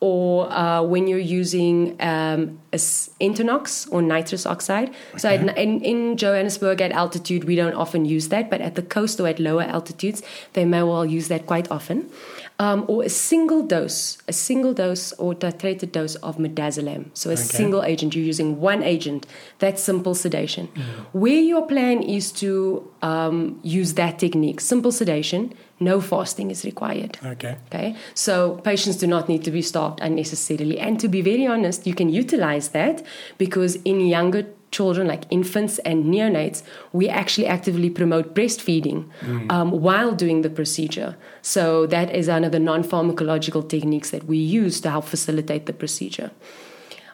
or 0.01 0.53
uh, 0.53 0.83
when 0.83 1.09
you're 1.09 1.19
using 1.19 1.97
um, 2.01 2.61
Entonox 2.73 3.91
or 3.91 4.03
nitrous 4.03 4.45
oxide. 4.45 4.91
Okay. 4.91 5.19
So 5.19 5.31
at, 5.31 5.57
in, 5.57 5.81
in 5.81 6.19
Johannesburg 6.19 6.83
at 6.83 6.93
altitude, 6.93 7.45
we 7.45 7.57
don't 7.57 7.75
often 7.75 8.05
use 8.05 8.29
that, 8.29 8.51
but 8.51 8.61
at 8.61 8.75
the 8.75 8.83
coast 8.83 9.19
or 9.19 9.27
at 9.27 9.41
lower 9.41 9.63
altitudes, 9.63 10.23
they 10.53 10.67
may 10.67 10.83
well 10.83 11.07
use 11.07 11.29
that 11.29 11.47
quite 11.47 11.71
often 11.71 12.11
um, 12.59 12.85
or 12.89 13.05
a 13.05 13.09
single 13.09 13.63
dose, 13.63 14.19
a 14.29 14.33
single 14.33 14.73
dose 14.73 15.13
or 15.15 15.35
titrated 15.35 15.93
dose 15.93 16.15
of 16.17 16.39
midazolam. 16.39 17.11
So 17.15 17.31
a 17.31 17.35
okay. 17.35 17.43
single 17.43 17.83
agent, 17.83 18.15
you're 18.15 18.25
using 18.25 18.61
one 18.61 18.83
agent. 18.83 19.27
That's 19.59 19.83
simple 19.83 20.15
sedation. 20.15 20.69
Where 21.13 21.41
your 21.41 21.67
plan 21.67 22.03
is 22.03 22.33
to 22.33 22.91
um, 23.03 23.61
use 23.63 23.95
that 23.95 24.19
technique, 24.19 24.61
simple 24.61 24.93
sedation, 24.93 25.53
no 25.81 26.01
fasting 26.01 26.51
is 26.51 26.65
required. 26.65 27.19
Okay. 27.23 27.57
Okay. 27.67 27.97
So 28.15 28.57
patients 28.65 28.97
do 28.97 29.07
not 29.07 29.29
need 29.29 29.45
to 29.45 29.51
be 29.51 29.61
starved 29.61 30.01
unnecessarily. 30.01 30.79
And 30.79 30.99
to 31.01 31.09
be 31.09 31.21
very 31.21 31.47
honest, 31.47 31.87
you 31.87 31.95
can 31.95 32.09
utilize 32.09 32.71
that 32.71 33.05
because 33.37 33.77
in 33.85 34.01
younger 34.01 34.47
children, 34.77 35.07
like 35.07 35.25
infants 35.31 35.79
and 35.91 36.05
neonates, 36.13 36.63
we 36.93 37.09
actually 37.09 37.47
actively 37.47 37.91
promote 37.91 38.35
breastfeeding 38.35 39.09
mm. 39.21 39.51
um, 39.51 39.71
while 39.87 40.13
doing 40.15 40.43
the 40.43 40.51
procedure. 40.51 41.17
So 41.43 41.87
that 41.87 42.15
is 42.15 42.29
another 42.29 42.61
non 42.71 42.83
pharmacological 42.85 43.69
techniques 43.75 44.11
that 44.11 44.25
we 44.25 44.39
use 44.39 44.81
to 44.83 44.91
help 44.91 45.07
facilitate 45.17 45.65
the 45.67 45.73
procedure. 45.73 46.31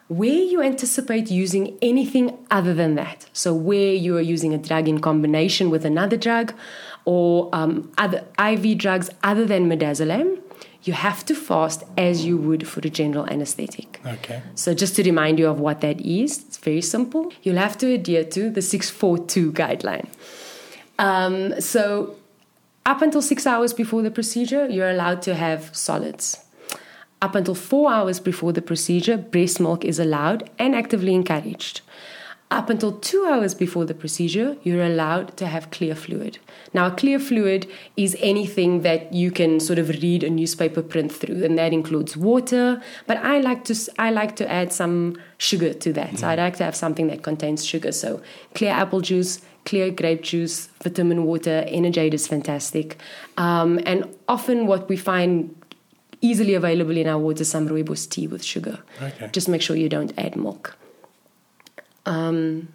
Where 0.08 0.42
you 0.52 0.60
anticipate 0.60 1.30
using 1.30 1.78
anything 1.80 2.26
other 2.50 2.74
than 2.74 2.96
that, 2.96 3.18
so 3.32 3.54
where 3.54 3.94
you 3.94 4.16
are 4.18 4.26
using 4.36 4.52
a 4.52 4.58
drug 4.58 4.88
in 4.88 4.98
combination 5.00 5.70
with 5.70 5.84
another 5.86 6.18
drug 6.18 6.52
or 7.04 7.48
um, 7.52 7.90
other 7.96 8.20
IV 8.38 8.78
drugs 8.78 9.08
other 9.22 9.46
than 9.46 9.68
midazolam, 9.70 10.41
you 10.84 10.92
have 10.92 11.24
to 11.26 11.34
fast 11.34 11.84
as 11.96 12.24
you 12.24 12.36
would 12.36 12.66
for 12.66 12.80
the 12.80 12.90
general 12.90 13.26
anesthetic. 13.28 14.00
Okay. 14.04 14.42
So 14.54 14.74
just 14.74 14.96
to 14.96 15.02
remind 15.02 15.38
you 15.38 15.48
of 15.48 15.60
what 15.60 15.80
that 15.80 16.00
is, 16.00 16.38
it's 16.38 16.58
very 16.58 16.82
simple. 16.82 17.32
You'll 17.42 17.56
have 17.56 17.78
to 17.78 17.92
adhere 17.92 18.24
to 18.24 18.50
the 18.50 18.62
642 18.62 19.52
guideline. 19.52 20.08
Um, 20.98 21.60
so 21.60 22.16
up 22.84 23.00
until 23.00 23.22
six 23.22 23.46
hours 23.46 23.72
before 23.72 24.02
the 24.02 24.10
procedure, 24.10 24.68
you're 24.68 24.90
allowed 24.90 25.22
to 25.22 25.34
have 25.34 25.74
solids. 25.74 26.44
Up 27.20 27.36
until 27.36 27.54
four 27.54 27.92
hours 27.92 28.18
before 28.18 28.52
the 28.52 28.62
procedure, 28.62 29.16
breast 29.16 29.60
milk 29.60 29.84
is 29.84 30.00
allowed 30.00 30.50
and 30.58 30.74
actively 30.74 31.14
encouraged. 31.14 31.82
Up 32.52 32.68
until 32.68 32.92
two 32.92 33.24
hours 33.24 33.54
before 33.54 33.86
the 33.86 33.94
procedure, 33.94 34.58
you're 34.62 34.84
allowed 34.84 35.38
to 35.38 35.46
have 35.46 35.70
clear 35.70 35.94
fluid. 35.94 36.36
Now, 36.74 36.90
clear 36.90 37.18
fluid 37.18 37.66
is 37.96 38.14
anything 38.20 38.82
that 38.82 39.10
you 39.10 39.30
can 39.30 39.58
sort 39.58 39.78
of 39.78 39.88
read 39.88 40.22
a 40.22 40.28
newspaper 40.28 40.82
print 40.82 41.10
through, 41.10 41.42
and 41.44 41.56
that 41.56 41.72
includes 41.72 42.14
water. 42.14 42.82
But 43.06 43.16
I 43.24 43.40
like 43.40 43.64
to 43.64 43.92
I 43.98 44.10
like 44.10 44.36
to 44.36 44.50
add 44.50 44.70
some 44.70 45.16
sugar 45.38 45.72
to 45.72 45.94
that. 45.94 46.10
Mm. 46.10 46.18
So 46.18 46.28
I 46.28 46.34
like 46.34 46.56
to 46.58 46.64
have 46.64 46.76
something 46.76 47.06
that 47.06 47.22
contains 47.22 47.64
sugar. 47.64 47.90
So 47.90 48.20
clear 48.54 48.72
apple 48.72 49.00
juice, 49.00 49.40
clear 49.64 49.90
grape 49.90 50.22
juice, 50.22 50.68
vitamin 50.82 51.24
water, 51.24 51.64
Energade 51.68 52.12
is 52.12 52.28
fantastic. 52.28 52.98
Um, 53.38 53.80
and 53.86 54.14
often 54.28 54.66
what 54.66 54.90
we 54.90 54.98
find 54.98 55.56
easily 56.20 56.52
available 56.52 56.98
in 56.98 57.08
our 57.08 57.18
water 57.18 57.40
is 57.40 57.50
some 57.50 57.66
rooibos 57.66 58.06
tea 58.06 58.26
with 58.26 58.44
sugar. 58.44 58.78
Okay. 59.00 59.30
Just 59.32 59.48
make 59.48 59.62
sure 59.62 59.74
you 59.74 59.88
don't 59.88 60.12
add 60.18 60.36
milk. 60.36 60.76
Um, 62.06 62.68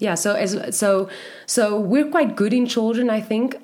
yeah, 0.00 0.14
so 0.14 0.34
as 0.34 0.76
so 0.76 1.08
so 1.46 1.78
we're 1.78 2.08
quite 2.08 2.34
good 2.34 2.52
in 2.52 2.66
children, 2.66 3.10
I 3.10 3.20
think. 3.20 3.56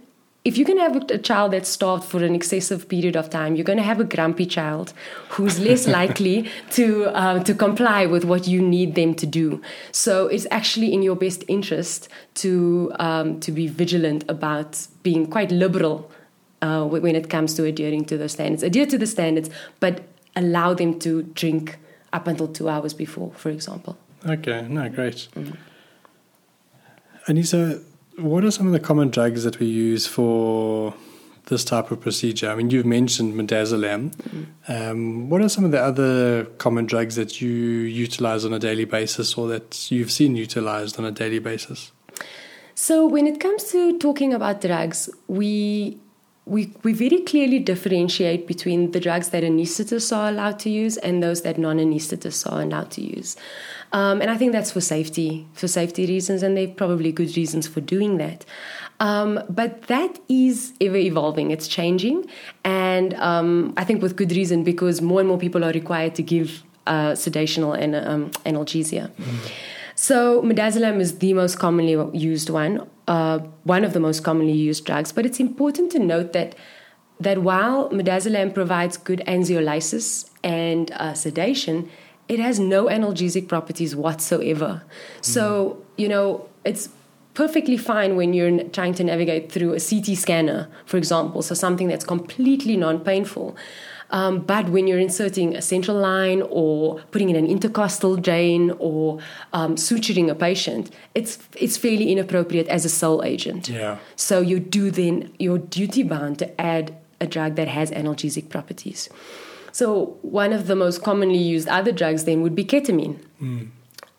If 0.44 0.56
you 0.56 0.64
can 0.64 0.78
have 0.78 1.10
a 1.10 1.18
child 1.18 1.54
that's 1.54 1.68
starved 1.68 2.04
for 2.04 2.22
an 2.22 2.32
excessive 2.32 2.88
period 2.88 3.16
of 3.16 3.30
time, 3.30 3.56
you're 3.56 3.64
going 3.64 3.78
to 3.78 3.82
have 3.82 3.98
a 3.98 4.04
grumpy 4.04 4.46
child 4.46 4.92
who's 5.30 5.58
less 5.58 5.88
likely 5.98 6.48
to 6.70 7.06
uh, 7.06 7.42
to 7.42 7.54
comply 7.54 8.06
with 8.06 8.24
what 8.24 8.46
you 8.46 8.62
need 8.62 8.94
them 8.94 9.14
to 9.14 9.26
do. 9.26 9.60
So 9.90 10.28
it's 10.28 10.46
actually 10.52 10.92
in 10.92 11.02
your 11.02 11.16
best 11.16 11.42
interest 11.48 12.08
to 12.34 12.92
um, 13.00 13.40
to 13.40 13.50
be 13.50 13.66
vigilant 13.66 14.24
about 14.28 14.86
being 15.02 15.26
quite 15.26 15.50
liberal 15.50 16.10
uh, 16.62 16.84
when 16.84 17.16
it 17.16 17.28
comes 17.30 17.54
to 17.54 17.64
adhering 17.64 18.04
to 18.04 18.18
the 18.18 18.28
standards. 18.28 18.62
Adhere 18.62 18.86
to 18.86 18.98
the 18.98 19.06
standards, 19.06 19.50
but 19.80 20.02
allow 20.36 20.74
them 20.74 20.98
to 21.00 21.22
drink 21.22 21.78
up 22.12 22.26
until 22.26 22.46
two 22.46 22.68
hours 22.68 22.94
before, 22.94 23.32
for 23.32 23.50
example. 23.50 23.96
Okay, 24.26 24.66
no, 24.68 24.88
great. 24.88 25.28
Anissa, 27.28 27.82
what 28.18 28.44
are 28.44 28.50
some 28.50 28.66
of 28.66 28.72
the 28.72 28.80
common 28.80 29.10
drugs 29.10 29.44
that 29.44 29.58
we 29.58 29.66
use 29.66 30.06
for 30.06 30.94
this 31.46 31.64
type 31.64 31.90
of 31.90 32.00
procedure? 32.00 32.50
I 32.50 32.54
mean, 32.54 32.70
you've 32.70 32.86
mentioned 32.86 33.34
midazolam. 33.34 34.14
Mm-hmm. 34.14 34.72
Um, 34.72 35.30
what 35.30 35.42
are 35.42 35.48
some 35.48 35.64
of 35.64 35.70
the 35.70 35.80
other 35.80 36.44
common 36.58 36.86
drugs 36.86 37.16
that 37.16 37.40
you 37.40 37.50
utilize 37.50 38.44
on 38.44 38.52
a 38.52 38.58
daily 38.58 38.84
basis 38.84 39.34
or 39.34 39.48
that 39.48 39.90
you've 39.90 40.10
seen 40.10 40.34
utilized 40.36 40.98
on 40.98 41.04
a 41.04 41.12
daily 41.12 41.38
basis? 41.38 41.92
So, 42.74 43.06
when 43.06 43.26
it 43.26 43.40
comes 43.40 43.64
to 43.72 43.98
talking 43.98 44.34
about 44.34 44.60
drugs, 44.60 45.08
we 45.28 45.98
we, 46.46 46.72
we 46.84 46.92
very 46.92 47.22
clearly 47.22 47.58
differentiate 47.58 48.46
between 48.46 48.92
the 48.92 49.00
drugs 49.00 49.30
that 49.30 49.42
anesthetists 49.42 50.16
are 50.16 50.28
allowed 50.28 50.60
to 50.60 50.70
use 50.70 50.96
and 50.98 51.20
those 51.20 51.42
that 51.42 51.58
non 51.58 51.78
anesthetists 51.78 52.50
are 52.50 52.62
allowed 52.62 52.90
to 52.92 53.02
use. 53.02 53.36
Um, 53.92 54.20
and 54.20 54.30
I 54.30 54.36
think 54.36 54.52
that's 54.52 54.70
for 54.70 54.80
safety, 54.80 55.46
for 55.52 55.68
safety 55.68 56.06
reasons, 56.06 56.42
and 56.42 56.56
they're 56.56 56.68
probably 56.68 57.12
good 57.12 57.36
reasons 57.36 57.66
for 57.66 57.80
doing 57.80 58.18
that. 58.18 58.44
Um, 59.00 59.42
but 59.48 59.82
that 59.82 60.18
is 60.28 60.72
ever 60.80 60.96
evolving, 60.96 61.50
it's 61.50 61.68
changing, 61.68 62.24
and 62.64 63.14
um, 63.14 63.74
I 63.76 63.84
think 63.84 64.02
with 64.02 64.16
good 64.16 64.32
reason 64.32 64.64
because 64.64 65.02
more 65.02 65.20
and 65.20 65.28
more 65.28 65.38
people 65.38 65.64
are 65.64 65.72
required 65.72 66.14
to 66.14 66.22
give 66.22 66.62
uh, 66.86 67.12
sedational 67.12 67.78
and 67.78 67.94
um, 67.94 68.30
analgesia. 68.46 69.10
So, 69.94 70.42
midazolam 70.42 71.00
is 71.00 71.18
the 71.18 71.32
most 71.34 71.58
commonly 71.58 71.96
used 72.18 72.50
one, 72.50 72.86
uh, 73.08 73.38
one 73.64 73.84
of 73.84 73.92
the 73.92 74.00
most 74.00 74.24
commonly 74.24 74.52
used 74.52 74.84
drugs, 74.84 75.12
but 75.12 75.26
it's 75.26 75.40
important 75.40 75.92
to 75.92 75.98
note 75.98 76.32
that 76.32 76.54
that 77.18 77.42
while 77.42 77.88
midazolam 77.90 78.52
provides 78.52 78.98
good 78.98 79.22
anxiolysis 79.26 80.30
and 80.44 80.90
uh, 80.92 81.14
sedation, 81.14 81.88
it 82.28 82.38
has 82.38 82.58
no 82.58 82.86
analgesic 82.86 83.48
properties 83.48 83.94
whatsoever. 83.94 84.82
Mm. 85.20 85.24
So, 85.24 85.82
you 85.96 86.08
know, 86.08 86.48
it's 86.64 86.88
perfectly 87.34 87.76
fine 87.76 88.16
when 88.16 88.32
you're 88.32 88.64
trying 88.70 88.94
to 88.94 89.04
navigate 89.04 89.52
through 89.52 89.74
a 89.74 89.80
CT 89.80 90.16
scanner, 90.16 90.68
for 90.86 90.96
example, 90.96 91.42
so 91.42 91.54
something 91.54 91.86
that's 91.86 92.04
completely 92.04 92.76
non 92.76 93.00
painful. 93.00 93.56
Um, 94.10 94.40
but 94.40 94.68
when 94.68 94.86
you're 94.86 95.00
inserting 95.00 95.56
a 95.56 95.62
central 95.62 95.96
line 95.98 96.42
or 96.48 97.00
putting 97.10 97.28
in 97.28 97.36
an 97.36 97.46
intercostal 97.46 98.16
drain 98.16 98.70
or 98.78 99.18
um, 99.52 99.74
suturing 99.74 100.30
a 100.30 100.34
patient, 100.34 100.90
it's 101.14 101.38
it's 101.56 101.76
fairly 101.76 102.12
inappropriate 102.12 102.68
as 102.68 102.84
a 102.84 102.88
sole 102.88 103.24
agent. 103.24 103.68
Yeah. 103.68 103.98
So 104.14 104.40
you 104.40 104.60
do 104.60 104.90
then 104.90 105.32
you're 105.38 105.58
duty 105.58 106.04
bound 106.04 106.38
to 106.38 106.60
add 106.60 106.94
a 107.20 107.26
drug 107.26 107.56
that 107.56 107.68
has 107.68 107.90
analgesic 107.90 108.48
properties. 108.48 109.08
So 109.76 110.16
one 110.22 110.54
of 110.54 110.68
the 110.68 110.74
most 110.74 111.02
commonly 111.02 111.36
used 111.36 111.68
other 111.68 111.92
drugs 111.92 112.24
then 112.24 112.40
would 112.40 112.54
be 112.54 112.64
ketamine. 112.64 113.18
Mm. 113.42 113.68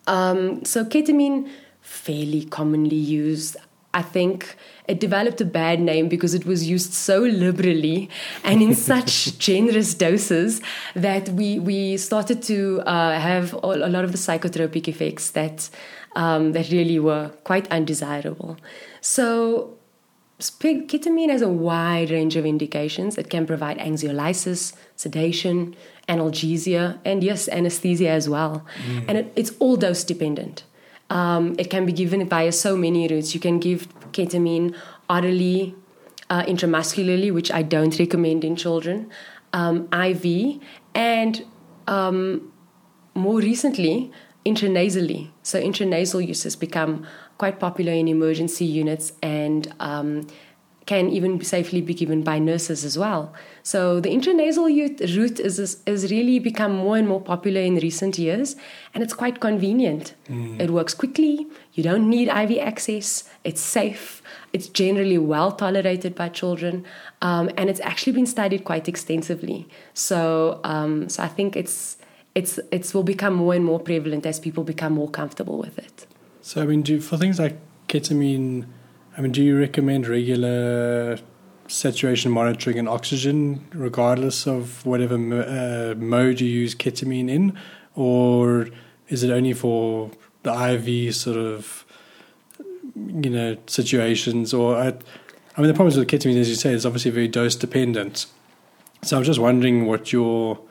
Um, 0.05 0.63
so 0.63 0.85
ketamine, 0.85 1.49
fairly 1.81 2.45
commonly 2.45 2.95
used. 2.95 3.57
I 3.91 4.03
think 4.03 4.55
it 4.87 4.99
developed 4.99 5.41
a 5.41 5.45
bad 5.45 5.79
name 5.79 6.09
because 6.09 6.35
it 6.35 6.45
was 6.45 6.69
used 6.69 6.93
so 6.93 7.21
liberally 7.21 8.07
and 8.43 8.61
in 8.61 8.75
such 8.91 9.39
generous 9.39 9.95
doses 9.95 10.61
that 10.93 11.29
we 11.29 11.57
we 11.57 11.97
started 11.97 12.43
to 12.43 12.81
uh, 12.81 13.19
have 13.19 13.53
a 13.53 13.89
lot 13.95 14.03
of 14.03 14.11
the 14.11 14.19
psychotropic 14.19 14.87
effects 14.87 15.31
that 15.31 15.71
um, 16.15 16.51
that 16.51 16.69
really 16.69 16.99
were 16.99 17.31
quite 17.45 17.67
undesirable. 17.71 18.57
So 19.01 19.76
ketamine 20.39 21.29
has 21.29 21.41
a 21.41 21.49
wide 21.49 22.11
range 22.11 22.35
of 22.35 22.45
indications. 22.45 23.17
It 23.17 23.29
can 23.29 23.47
provide 23.47 23.77
anxiolysis, 23.79 24.75
sedation, 24.95 25.75
analgesia, 26.07 26.99
and 27.03 27.23
yes, 27.23 27.49
anesthesia 27.49 28.09
as 28.09 28.29
well. 28.29 28.65
Mm. 28.85 29.05
And 29.07 29.17
it, 29.17 29.33
it's 29.35 29.51
all 29.59 29.77
dose 29.77 30.03
dependent. 30.03 30.63
Um, 31.09 31.55
it 31.57 31.69
can 31.69 31.85
be 31.85 31.93
given 31.93 32.27
via 32.27 32.51
so 32.51 32.75
many 32.75 33.07
routes. 33.07 33.33
You 33.33 33.39
can 33.39 33.59
give 33.59 33.87
ketamine 34.11 34.75
orally, 35.09 35.75
uh, 36.29 36.43
intramuscularly, 36.43 37.33
which 37.33 37.51
I 37.51 37.61
don't 37.61 37.97
recommend 37.97 38.43
in 38.43 38.55
children, 38.55 39.09
um, 39.53 39.87
IV, 39.93 40.61
and 40.93 41.45
um, 41.87 42.51
more 43.15 43.39
recently, 43.39 44.11
intranasally. 44.45 45.29
So 45.43 45.61
intranasal 45.61 46.27
use 46.27 46.43
has 46.43 46.55
become 46.55 47.07
quite 47.37 47.59
popular 47.59 47.93
in 47.93 48.07
emergency 48.07 48.65
units 48.65 49.13
and 49.21 49.73
um, 49.79 50.27
can 50.87 51.09
even 51.09 51.43
safely 51.43 51.81
be 51.81 51.93
given 51.93 52.23
by 52.23 52.39
nurses 52.39 52.85
as 52.85 52.97
well. 52.97 53.33
So 53.61 53.99
the 53.99 54.09
intranasal 54.09 54.67
route 55.15 55.39
is, 55.41 55.59
is, 55.59 55.83
is 55.85 56.09
really 56.09 56.39
become 56.39 56.71
more 56.71 56.97
and 56.97 57.07
more 57.07 57.19
popular 57.21 57.59
in 57.59 57.75
recent 57.75 58.17
years, 58.17 58.55
and 58.93 59.03
it's 59.03 59.13
quite 59.13 59.41
convenient. 59.41 60.15
Mm. 60.29 60.59
It 60.59 60.71
works 60.71 60.93
quickly. 60.93 61.45
You 61.73 61.83
don't 61.83 62.09
need 62.09 62.29
IV 62.29 62.59
access. 62.59 63.25
It's 63.43 63.59
safe. 63.59 64.23
It's 64.53 64.67
generally 64.69 65.17
well 65.17 65.51
tolerated 65.51 66.15
by 66.15 66.29
children, 66.29 66.85
um, 67.21 67.51
and 67.57 67.69
it's 67.69 67.81
actually 67.81 68.13
been 68.13 68.25
studied 68.25 68.63
quite 68.63 68.87
extensively. 68.87 69.67
So, 69.93 70.61
um, 70.63 71.09
so 71.09 71.21
I 71.21 71.27
think 71.27 71.57
it's 71.57 71.97
it's 72.33 72.59
it's 72.71 72.93
will 72.93 73.03
become 73.03 73.33
more 73.33 73.53
and 73.53 73.65
more 73.65 73.79
prevalent 73.79 74.25
as 74.25 74.39
people 74.39 74.63
become 74.63 74.93
more 74.93 75.09
comfortable 75.09 75.57
with 75.57 75.77
it. 75.77 76.06
So, 76.47 76.61
I 76.61 76.65
mean, 76.65 76.81
do 76.81 77.01
for 77.01 77.17
things 77.17 77.39
like 77.39 77.59
ketamine 77.89 78.67
I 79.17 79.21
mean, 79.21 79.33
do 79.33 79.43
you 79.43 79.59
recommend 79.59 80.07
regular 80.07 81.19
saturation 81.67 82.31
monitoring 82.31 82.79
and 82.79 82.87
oxygen, 82.87 83.67
regardless 83.73 84.47
of 84.47 84.85
whatever 84.85 85.15
uh, 85.15 85.95
mode 85.95 86.39
you 86.39 86.47
use 86.47 86.73
ketamine 86.73 87.29
in, 87.29 87.59
or 87.95 88.69
is 89.09 89.23
it 89.23 89.29
only 89.29 89.51
for 89.51 90.09
the 90.43 90.53
IV 90.53 91.13
sort 91.13 91.35
of 91.35 91.85
you 92.95 93.29
know 93.29 93.57
situations? 93.67 94.53
Or 94.53 94.77
I, 94.77 94.87
I 94.87 95.61
mean, 95.61 95.67
the 95.67 95.73
problem 95.73 95.87
with 95.97 96.07
ketamine, 96.07 96.37
as 96.37 96.47
you 96.47 96.55
say, 96.55 96.71
is 96.71 96.85
obviously 96.85 97.11
very 97.11 97.27
dose 97.27 97.57
dependent. 97.57 98.25
So 99.03 99.17
I'm 99.17 99.23
just 99.23 99.39
wondering 99.39 99.85
what 99.85 100.13
your 100.13 100.61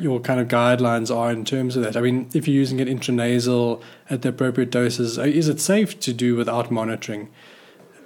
your 0.00 0.20
kind 0.20 0.40
of 0.40 0.48
guidelines 0.48 1.14
are 1.14 1.30
in 1.30 1.44
terms 1.44 1.76
of 1.76 1.82
that. 1.84 1.96
I 1.96 2.00
mean, 2.00 2.28
if 2.34 2.48
you're 2.48 2.54
using 2.54 2.80
it 2.80 2.88
intranasal 2.88 3.82
at 4.08 4.22
the 4.22 4.30
appropriate 4.30 4.70
doses, 4.70 5.18
is 5.18 5.48
it 5.48 5.60
safe 5.60 5.98
to 6.00 6.12
do 6.12 6.36
without 6.36 6.70
monitoring? 6.70 7.28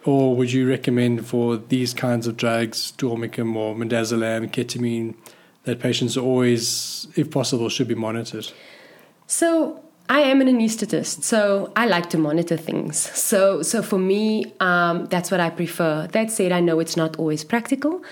or 0.09 0.35
would 0.35 0.51
you 0.51 0.67
recommend 0.67 1.27
for 1.27 1.59
these 1.59 1.93
kinds 1.93 2.27
of 2.27 2.37
drugs, 2.37 2.93
dormicum 2.97 3.55
or 3.57 3.75
midazolam, 3.75 4.51
ketamine, 4.51 5.15
that 5.65 5.81
patients 5.81 6.17
always, 6.17 7.07
if 7.15 7.31
possible, 7.31 7.69
should 7.69 7.89
be 7.89 7.95
monitored? 7.95 8.51
So 9.27 9.85
I 10.09 10.21
am 10.21 10.41
an 10.41 10.49
anesthetist, 10.49 11.25
so 11.25 11.71
I 11.77 11.85
like 11.85 12.09
to 12.11 12.19
monitor 12.19 12.57
things. 12.57 12.99
So, 12.99 13.61
so 13.63 13.83
for 13.83 13.99
me, 13.99 14.55
um, 14.61 15.07
that's 15.07 15.31
what 15.31 15.41
I 15.41 15.51
prefer. 15.51 16.07
That 16.07 16.31
said, 16.31 16.53
I 16.53 16.61
know 16.61 16.81
it's 16.81 16.97
not 16.97 17.19
always 17.19 17.45
practical, 17.45 18.03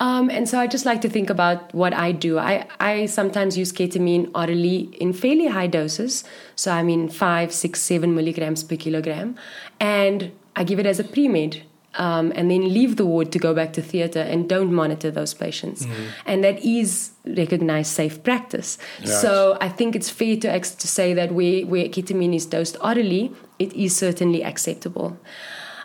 um, 0.00 0.30
and 0.30 0.48
so 0.48 0.58
I 0.58 0.66
just 0.66 0.84
like 0.84 1.00
to 1.02 1.08
think 1.08 1.30
about 1.30 1.74
what 1.74 1.94
I 1.94 2.12
do. 2.12 2.38
I 2.38 2.66
I 2.80 3.06
sometimes 3.06 3.56
use 3.56 3.72
ketamine 3.72 4.30
orally 4.34 4.90
in 5.00 5.12
fairly 5.12 5.46
high 5.46 5.66
doses, 5.66 6.24
so 6.56 6.72
I 6.72 6.82
mean 6.82 7.08
five, 7.08 7.52
six, 7.52 7.80
seven 7.80 8.14
milligrams 8.14 8.62
per 8.64 8.76
kilogram, 8.76 9.36
and 9.80 10.32
I 10.56 10.64
give 10.64 10.78
it 10.78 10.86
as 10.86 11.00
a 11.00 11.04
pre 11.04 11.28
med. 11.28 11.62
Um, 11.96 12.32
and 12.34 12.50
then 12.50 12.74
leave 12.74 12.96
the 12.96 13.06
ward 13.06 13.30
to 13.30 13.38
go 13.38 13.54
back 13.54 13.72
to 13.74 13.80
theatre 13.80 14.18
and 14.18 14.48
don't 14.48 14.72
monitor 14.72 15.12
those 15.12 15.32
patients. 15.32 15.86
Mm-hmm. 15.86 16.02
And 16.26 16.42
that 16.42 16.58
is 16.64 17.12
recognized 17.24 17.92
safe 17.92 18.20
practice. 18.24 18.78
Yes. 19.00 19.20
So 19.22 19.56
I 19.60 19.68
think 19.68 19.94
it's 19.94 20.10
fair 20.10 20.36
to, 20.38 20.50
ex- 20.50 20.74
to 20.74 20.88
say 20.88 21.14
that 21.14 21.30
where, 21.30 21.64
where 21.64 21.84
ketamine 21.84 22.34
is 22.34 22.46
dosed 22.46 22.76
orally, 22.82 23.32
it 23.60 23.72
is 23.74 23.94
certainly 23.96 24.42
acceptable. 24.42 25.16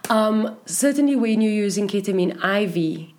Um, 0.10 0.58
certainly, 0.66 1.16
when 1.16 1.42
you're 1.42 1.52
using 1.52 1.88
ketamine 1.88 2.34
IV, 2.44 3.14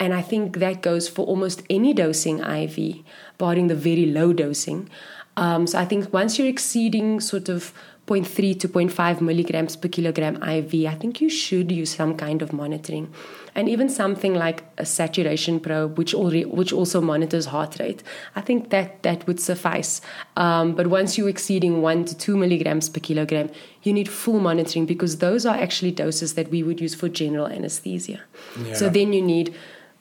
and 0.00 0.14
I 0.14 0.22
think 0.22 0.56
that 0.56 0.80
goes 0.80 1.08
for 1.08 1.26
almost 1.26 1.62
any 1.68 1.92
dosing 1.92 2.40
IV, 2.40 3.04
barring 3.36 3.66
the 3.66 3.74
very 3.74 4.06
low 4.06 4.32
dosing. 4.32 4.88
Um, 5.36 5.66
so 5.66 5.78
I 5.78 5.84
think 5.84 6.12
once 6.12 6.38
you're 6.38 6.48
exceeding 6.48 7.20
sort 7.20 7.50
of 7.50 7.72
0.3 8.06 8.58
to 8.58 8.68
0.5 8.68 9.20
milligrams 9.20 9.76
per 9.76 9.88
kilogram 9.88 10.42
IV, 10.42 10.86
I 10.86 10.94
think 10.94 11.20
you 11.20 11.28
should 11.28 11.70
use 11.70 11.94
some 11.94 12.16
kind 12.16 12.42
of 12.42 12.52
monitoring. 12.52 13.12
And 13.54 13.68
even 13.68 13.88
something 13.88 14.34
like 14.34 14.64
a 14.78 14.86
saturation 14.86 15.60
probe, 15.60 15.98
which, 15.98 16.14
already, 16.14 16.44
which 16.44 16.72
also 16.72 17.00
monitors 17.00 17.46
heart 17.46 17.78
rate, 17.78 18.02
I 18.34 18.40
think 18.40 18.70
that, 18.70 19.02
that 19.02 19.26
would 19.26 19.38
suffice. 19.38 20.00
Um, 20.36 20.74
but 20.74 20.88
once 20.88 21.18
you're 21.18 21.28
exceeding 21.28 21.82
1 21.82 22.06
to 22.06 22.16
2 22.16 22.36
milligrams 22.36 22.88
per 22.88 23.00
kilogram, 23.00 23.50
you 23.82 23.92
need 23.92 24.08
full 24.08 24.40
monitoring 24.40 24.86
because 24.86 25.18
those 25.18 25.46
are 25.46 25.56
actually 25.56 25.92
doses 25.92 26.34
that 26.34 26.50
we 26.50 26.62
would 26.62 26.80
use 26.80 26.94
for 26.94 27.08
general 27.08 27.46
anesthesia. 27.46 28.20
Yeah. 28.64 28.74
So 28.74 28.88
then 28.88 29.12
you 29.12 29.22
need 29.22 29.54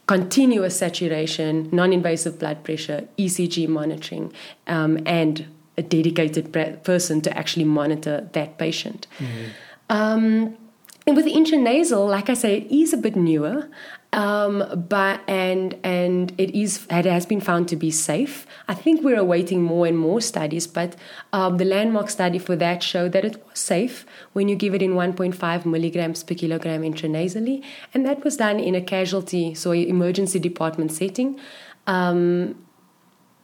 continuous 0.10 0.76
saturation, 0.76 1.70
non 1.72 1.94
invasive 1.94 2.40
blood 2.40 2.64
pressure, 2.64 3.08
ECG 3.20 3.68
monitoring, 3.68 4.34
um, 4.66 4.98
and 5.06 5.46
a 5.78 5.84
dedicated 5.84 6.52
person 6.84 7.22
to 7.22 7.38
actually 7.38 7.64
monitor 7.64 8.28
that 8.34 8.58
patient. 8.58 9.06
Mm-hmm. 9.20 9.46
Um, 9.92 10.58
and 11.06 11.16
with 11.16 11.28
intranasal, 11.28 12.10
like 12.10 12.28
I 12.28 12.34
say, 12.34 12.58
it 12.58 12.72
is 12.72 12.92
a 12.92 12.98
bit 12.98 13.16
newer, 13.16 13.70
um, 14.14 14.86
but 14.90 15.22
and 15.28 15.76
and 15.84 16.34
it 16.40 16.56
is 16.56 16.88
it 16.90 17.06
has 17.06 17.26
been 17.26 17.42
found 17.42 17.68
to 17.70 17.76
be 17.76 17.92
safe. 17.92 18.48
I 18.68 18.74
think 18.74 19.04
we're 19.04 19.20
awaiting 19.20 19.62
more 19.62 19.86
and 19.86 19.98
more 19.98 20.20
studies, 20.20 20.66
but 20.66 20.96
um, 21.32 21.58
the 21.58 21.66
landmark 21.66 22.10
study 22.10 22.40
for 22.40 22.56
that 22.56 22.82
showed 22.82 23.12
that 23.12 23.24
it 23.24 23.44
was 23.48 23.60
safe 23.60 24.06
when 24.34 24.50
you 24.50 24.56
give 24.56 24.74
it 24.74 24.82
in 24.82 24.94
1.5 24.94 25.66
milligrams 25.66 26.24
per 26.24 26.34
kilogram 26.34 26.82
intranasally, 26.82 27.64
and 27.94 28.06
that 28.06 28.24
was 28.24 28.38
done 28.38 28.60
in 28.60 28.74
a 28.74 28.82
casualty, 28.82 29.54
so 29.54 29.72
emergency 29.72 30.40
department 30.40 30.92
setting. 30.92 31.40
Um, 31.86 32.56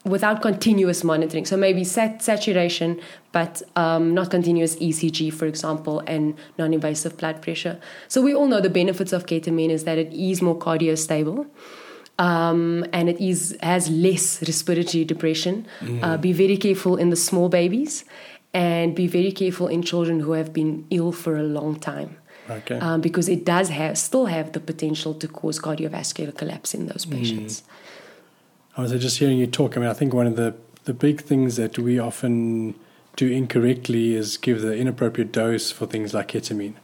without 0.06 0.41
continuous 0.41 1.04
monitoring. 1.04 1.46
So 1.46 1.58
maybe 1.58 1.84
sat- 1.84 2.22
saturation, 2.22 3.02
but 3.32 3.62
um, 3.76 4.13
not 4.13 4.30
continuous 4.30 4.76
ECG, 4.76 5.34
for 5.34 5.48
example, 5.48 6.02
and 6.06 6.36
non-invasive 6.58 7.18
blood 7.18 7.41
pressure. 7.41 7.80
So 8.08 8.22
we 8.22 8.34
all 8.34 8.48
know 8.48 8.62
the 8.62 8.70
benefits 8.70 9.12
of 9.12 9.26
ketamine 9.26 9.72
is 9.72 9.84
that 9.84 9.98
it 9.98 10.13
is 10.13 10.41
more 10.41 10.58
cardio 10.58 10.98
stable. 10.98 11.48
Um, 12.18 12.86
and 12.94 13.10
it 13.10 13.20
is 13.20 13.58
has 13.62 13.89
less 13.89 14.41
respiratory 14.41 15.04
depression. 15.04 15.68
Mm. 15.82 16.02
Uh, 16.02 16.15
be 16.15 16.32
very 16.32 16.56
careful 16.56 16.96
in 16.96 17.10
the 17.10 17.18
small 17.18 17.50
babies, 17.50 18.06
and 18.54 18.96
be 18.96 19.06
very 19.06 19.34
careful 19.34 19.68
in 19.68 19.82
children 19.82 20.22
who 20.22 20.32
have 20.32 20.54
been 20.54 20.86
ill 20.91 21.12
for 21.12 21.36
a 21.36 21.44
long 21.44 21.78
time. 21.78 22.15
Okay. 22.50 22.78
Um, 22.80 23.02
because 23.02 23.28
it 23.28 23.44
does 23.44 23.68
have 23.68 23.98
still 23.98 24.28
have 24.28 24.54
the 24.54 24.62
potential 24.62 25.13
to 25.15 25.28
cause 25.28 25.60
cardiovascular 25.60 26.34
collapse 26.38 26.74
in 26.74 26.88
those 26.88 27.06
patients. 27.06 27.62
Mm. 27.62 27.85
I 28.78 28.82
was 28.82 28.92
just 28.92 29.20
hearing 29.20 29.38
you 29.38 29.48
talk. 29.48 29.78
I 29.78 29.80
mean, 29.80 29.90
I 29.90 29.94
think 29.94 30.14
one 30.14 30.28
of 30.28 30.36
the, 30.36 30.56
the 30.84 30.94
big 30.94 31.22
things 31.22 31.56
that 31.56 31.80
we 31.80 31.98
often 31.98 32.76
do 33.16 33.28
incorrectly 33.28 34.14
is 34.14 34.38
give 34.38 34.62
the 34.62 34.76
inappropriate 34.76 35.32
dose 35.32 35.72
for 35.72 35.86
things 35.86 36.14
like 36.14 36.30
ketamine. 36.30 36.76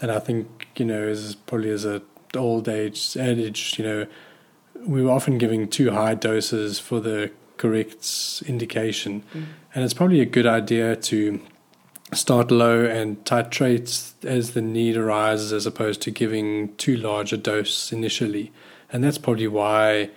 And 0.00 0.10
I 0.10 0.18
think, 0.18 0.68
you 0.76 0.84
know, 0.84 1.02
as 1.02 1.34
probably 1.34 1.70
as 1.70 1.84
a 1.84 2.02
old 2.36 2.68
age 2.68 3.16
adage, 3.16 3.78
you 3.78 3.84
know, 3.84 4.06
we 4.86 5.02
were 5.02 5.10
often 5.10 5.38
giving 5.38 5.68
too 5.68 5.90
high 5.90 6.14
doses 6.14 6.78
for 6.78 7.00
the 7.00 7.30
correct 7.56 8.42
indication. 8.46 9.22
Mm. 9.34 9.44
And 9.74 9.84
it's 9.84 9.94
probably 9.94 10.20
a 10.20 10.26
good 10.26 10.46
idea 10.46 10.96
to 10.96 11.40
start 12.12 12.50
low 12.50 12.84
and 12.84 13.22
titrate 13.24 14.24
as 14.24 14.52
the 14.52 14.62
need 14.62 14.96
arises 14.96 15.52
as 15.52 15.66
opposed 15.66 16.00
to 16.02 16.10
giving 16.10 16.74
too 16.76 16.96
large 16.96 17.32
a 17.32 17.36
dose 17.36 17.92
initially. 17.92 18.50
And 18.90 19.04
that's 19.04 19.18
probably 19.18 19.48
why 19.48 20.10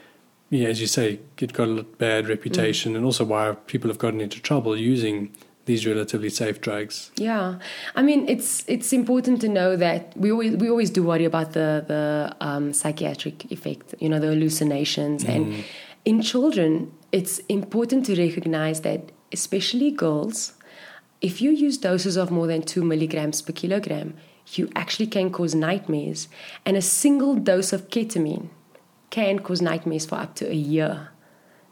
yeah, 0.51 0.67
as 0.67 0.81
you 0.81 0.87
say, 0.87 1.19
it 1.39 1.53
got 1.53 1.69
a 1.69 1.83
bad 1.83 2.27
reputation, 2.27 2.91
mm. 2.91 2.97
and 2.97 3.05
also 3.05 3.23
why 3.23 3.53
people 3.67 3.89
have 3.89 3.97
gotten 3.97 4.19
into 4.19 4.39
trouble 4.41 4.75
using 4.75 5.33
these 5.63 5.87
relatively 5.87 6.29
safe 6.29 6.59
drugs. 6.59 7.09
Yeah, 7.15 7.59
I 7.95 8.01
mean, 8.01 8.27
it's 8.27 8.65
it's 8.67 8.91
important 8.91 9.39
to 9.41 9.47
know 9.47 9.77
that 9.77 10.11
we 10.17 10.29
always 10.29 10.57
we 10.57 10.69
always 10.69 10.89
do 10.89 11.03
worry 11.03 11.23
about 11.23 11.53
the 11.53 11.85
the 11.87 12.35
um, 12.41 12.73
psychiatric 12.73 13.49
effect, 13.49 13.95
you 13.99 14.09
know, 14.09 14.19
the 14.19 14.27
hallucinations, 14.27 15.23
mm. 15.23 15.33
and 15.33 15.63
in 16.03 16.21
children, 16.21 16.91
it's 17.13 17.39
important 17.47 18.05
to 18.07 18.21
recognize 18.21 18.81
that, 18.81 19.13
especially 19.31 19.89
girls, 19.89 20.53
if 21.21 21.41
you 21.41 21.51
use 21.51 21.77
doses 21.77 22.17
of 22.17 22.29
more 22.29 22.47
than 22.47 22.61
two 22.61 22.83
milligrams 22.83 23.41
per 23.41 23.53
kilogram, 23.53 24.15
you 24.55 24.69
actually 24.75 25.07
can 25.07 25.31
cause 25.31 25.55
nightmares, 25.55 26.27
and 26.65 26.75
a 26.75 26.81
single 26.81 27.35
dose 27.35 27.71
of 27.71 27.87
ketamine 27.87 28.49
can 29.11 29.39
cause 29.39 29.61
nightmares 29.61 30.05
for 30.07 30.15
up 30.15 30.33
to 30.35 30.49
a 30.49 30.55
year. 30.55 31.09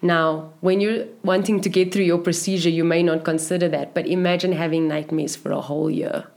Now, 0.02 0.54
when 0.62 0.80
you're 0.80 1.06
wanting 1.24 1.62
to 1.62 1.70
get 1.70 1.92
through 1.92 2.04
your 2.04 2.20
procedure, 2.20 2.70
you 2.70 2.84
may 2.84 3.04
not 3.04 3.26
consider 3.26 3.68
that, 3.70 3.94
but 3.94 4.08
imagine 4.08 4.54
having 4.54 4.88
nightmares 4.88 5.36
for 5.36 5.52
a 5.52 5.62
whole 5.62 5.90
year. 5.90 6.28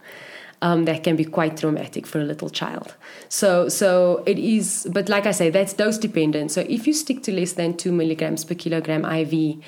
Um, 0.62 0.84
that 0.84 1.02
can 1.02 1.16
be 1.16 1.24
quite 1.24 1.56
traumatic 1.56 2.06
for 2.06 2.20
a 2.20 2.24
little 2.24 2.48
child. 2.48 2.94
So, 3.28 3.68
so 3.68 4.22
it 4.26 4.38
is, 4.38 4.86
but 4.92 5.08
like 5.08 5.26
I 5.26 5.32
say, 5.32 5.50
that's 5.50 5.72
dose 5.72 5.98
dependent. 5.98 6.52
So 6.52 6.60
if 6.68 6.86
you 6.86 6.92
stick 6.92 7.24
to 7.24 7.32
less 7.32 7.54
than 7.54 7.76
two 7.76 7.90
milligrams 7.90 8.44
per 8.44 8.54
kilogram 8.54 9.04
IV, 9.04 9.60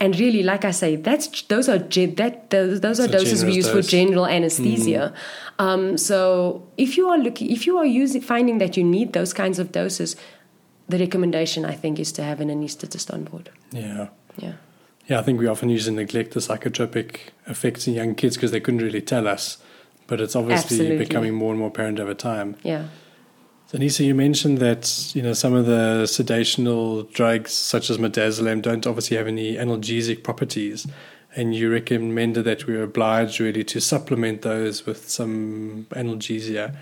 and 0.00 0.18
really, 0.18 0.42
like 0.42 0.64
I 0.64 0.72
say, 0.72 0.96
that's 0.96 1.42
those 1.42 1.68
are 1.68 1.78
that 1.78 2.50
those, 2.50 2.80
those 2.80 2.98
are 2.98 3.06
doses 3.06 3.44
we 3.44 3.52
use 3.52 3.66
dose. 3.66 3.86
for 3.86 3.90
general 3.90 4.26
anesthesia. 4.26 5.14
Mm. 5.58 5.64
Um, 5.64 5.98
so 5.98 6.66
if 6.76 6.96
you 6.96 7.08
are 7.08 7.16
looking, 7.16 7.50
if 7.52 7.64
you 7.64 7.78
are 7.78 7.86
using 7.86 8.20
finding 8.20 8.58
that 8.58 8.76
you 8.76 8.82
need 8.82 9.12
those 9.12 9.32
kinds 9.32 9.60
of 9.60 9.70
doses, 9.70 10.16
the 10.88 10.98
recommendation 10.98 11.64
I 11.64 11.74
think 11.74 11.98
is 11.98 12.12
to 12.12 12.22
have 12.22 12.40
an 12.40 12.48
anaesthetist 12.48 13.12
on 13.12 13.24
board. 13.24 13.50
Yeah. 13.72 14.08
Yeah. 14.36 14.54
Yeah, 15.06 15.18
I 15.18 15.22
think 15.22 15.38
we 15.38 15.46
often 15.46 15.68
use 15.68 15.86
and 15.86 15.96
neglect 15.96 16.32
the 16.32 16.40
psychotropic 16.40 17.16
effects 17.46 17.86
in 17.86 17.94
young 17.94 18.14
kids 18.14 18.36
because 18.36 18.52
they 18.52 18.60
couldn't 18.60 18.80
really 18.80 19.02
tell 19.02 19.28
us, 19.28 19.58
but 20.06 20.20
it's 20.20 20.34
obviously 20.34 20.76
Absolutely. 20.76 20.98
becoming 20.98 21.34
more 21.34 21.50
and 21.50 21.58
more 21.58 21.68
apparent 21.68 22.00
over 22.00 22.14
time. 22.14 22.56
Yeah. 22.62 22.88
Denisa, 23.70 24.04
you 24.04 24.14
mentioned 24.14 24.58
that 24.58 25.14
you 25.14 25.22
know 25.22 25.32
some 25.32 25.52
of 25.52 25.66
the 25.66 26.04
sedational 26.04 27.10
drugs, 27.12 27.52
such 27.52 27.90
as 27.90 27.98
midazolam, 27.98 28.62
don't 28.62 28.86
obviously 28.86 29.16
have 29.16 29.26
any 29.26 29.56
analgesic 29.56 30.22
properties, 30.22 30.86
and 31.34 31.54
you 31.54 31.70
recommended 31.70 32.44
that 32.44 32.66
we're 32.66 32.82
obliged 32.82 33.40
really 33.40 33.64
to 33.64 33.80
supplement 33.80 34.42
those 34.42 34.86
with 34.86 35.08
some 35.08 35.86
analgesia. 35.90 36.76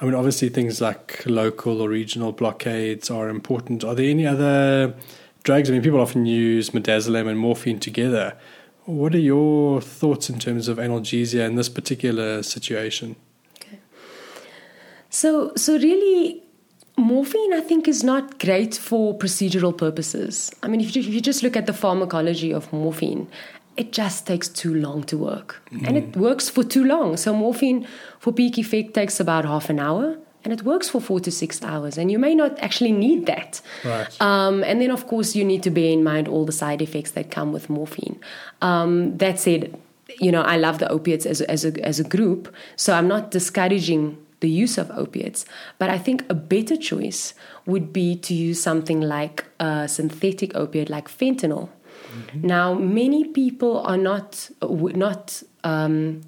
I 0.00 0.04
mean, 0.04 0.14
obviously, 0.14 0.50
things 0.50 0.80
like 0.80 1.22
local 1.24 1.80
or 1.80 1.88
regional 1.88 2.32
blockades 2.32 3.10
are 3.10 3.28
important. 3.30 3.82
Are 3.82 3.94
there 3.94 4.10
any 4.10 4.26
other 4.26 4.94
drugs? 5.42 5.70
I 5.70 5.72
mean, 5.72 5.82
people 5.82 6.00
often 6.00 6.26
use 6.26 6.70
midazolam 6.70 7.28
and 7.28 7.38
morphine 7.38 7.80
together. 7.80 8.36
What 8.84 9.14
are 9.14 9.18
your 9.18 9.80
thoughts 9.80 10.28
in 10.28 10.38
terms 10.38 10.68
of 10.68 10.76
analgesia 10.76 11.46
in 11.46 11.56
this 11.56 11.70
particular 11.70 12.42
situation? 12.42 13.16
Okay. 13.58 13.78
So, 15.08 15.52
so 15.56 15.78
really, 15.78 16.42
morphine 16.98 17.54
I 17.54 17.60
think 17.60 17.88
is 17.88 18.04
not 18.04 18.38
great 18.38 18.74
for 18.74 19.16
procedural 19.16 19.76
purposes. 19.76 20.52
I 20.62 20.68
mean, 20.68 20.80
if 20.82 20.94
you, 20.94 21.02
if 21.02 21.08
you 21.08 21.20
just 21.20 21.42
look 21.42 21.56
at 21.56 21.66
the 21.66 21.72
pharmacology 21.72 22.52
of 22.52 22.70
morphine, 22.72 23.28
it 23.76 23.92
just 23.92 24.26
takes 24.26 24.48
too 24.48 24.74
long 24.74 25.04
to 25.04 25.16
work. 25.18 25.62
Mm. 25.70 25.88
And 25.88 25.96
it 25.96 26.16
works 26.16 26.48
for 26.48 26.64
too 26.64 26.84
long. 26.84 27.16
So, 27.16 27.34
morphine 27.34 27.86
for 28.18 28.32
peak 28.32 28.58
effect 28.58 28.94
takes 28.94 29.20
about 29.20 29.44
half 29.44 29.70
an 29.70 29.78
hour 29.78 30.18
and 30.44 30.52
it 30.52 30.62
works 30.62 30.88
for 30.88 31.00
four 31.00 31.20
to 31.20 31.30
six 31.30 31.62
hours. 31.62 31.98
And 31.98 32.10
you 32.10 32.18
may 32.18 32.34
not 32.34 32.58
actually 32.60 32.92
need 32.92 33.26
that. 33.26 33.60
Right. 33.84 34.20
Um, 34.22 34.62
and 34.64 34.80
then, 34.80 34.90
of 34.90 35.06
course, 35.06 35.34
you 35.34 35.44
need 35.44 35.62
to 35.64 35.70
bear 35.70 35.90
in 35.90 36.04
mind 36.04 36.28
all 36.28 36.44
the 36.44 36.52
side 36.52 36.80
effects 36.80 37.10
that 37.12 37.30
come 37.30 37.52
with 37.52 37.68
morphine. 37.68 38.20
Um, 38.62 39.18
that 39.18 39.40
said, 39.40 39.76
you 40.20 40.30
know, 40.30 40.42
I 40.42 40.56
love 40.56 40.78
the 40.78 40.88
opiates 40.88 41.26
as, 41.26 41.40
as, 41.42 41.64
a, 41.64 41.84
as 41.84 41.98
a 41.98 42.04
group. 42.04 42.54
So, 42.76 42.94
I'm 42.94 43.08
not 43.08 43.30
discouraging 43.30 44.16
the 44.40 44.48
use 44.48 44.78
of 44.78 44.90
opiates. 44.92 45.44
But 45.78 45.90
I 45.90 45.98
think 45.98 46.24
a 46.28 46.34
better 46.34 46.76
choice 46.76 47.34
would 47.64 47.92
be 47.92 48.16
to 48.16 48.34
use 48.34 48.62
something 48.62 49.00
like 49.00 49.44
a 49.58 49.88
synthetic 49.88 50.54
opiate 50.54 50.90
like 50.90 51.08
fentanyl 51.08 51.70
Mm-hmm. 52.16 52.46
Now, 52.46 52.74
many 52.74 53.24
people 53.24 53.80
are 53.80 53.96
not 53.98 54.50
not 54.62 55.42
um, 55.64 56.22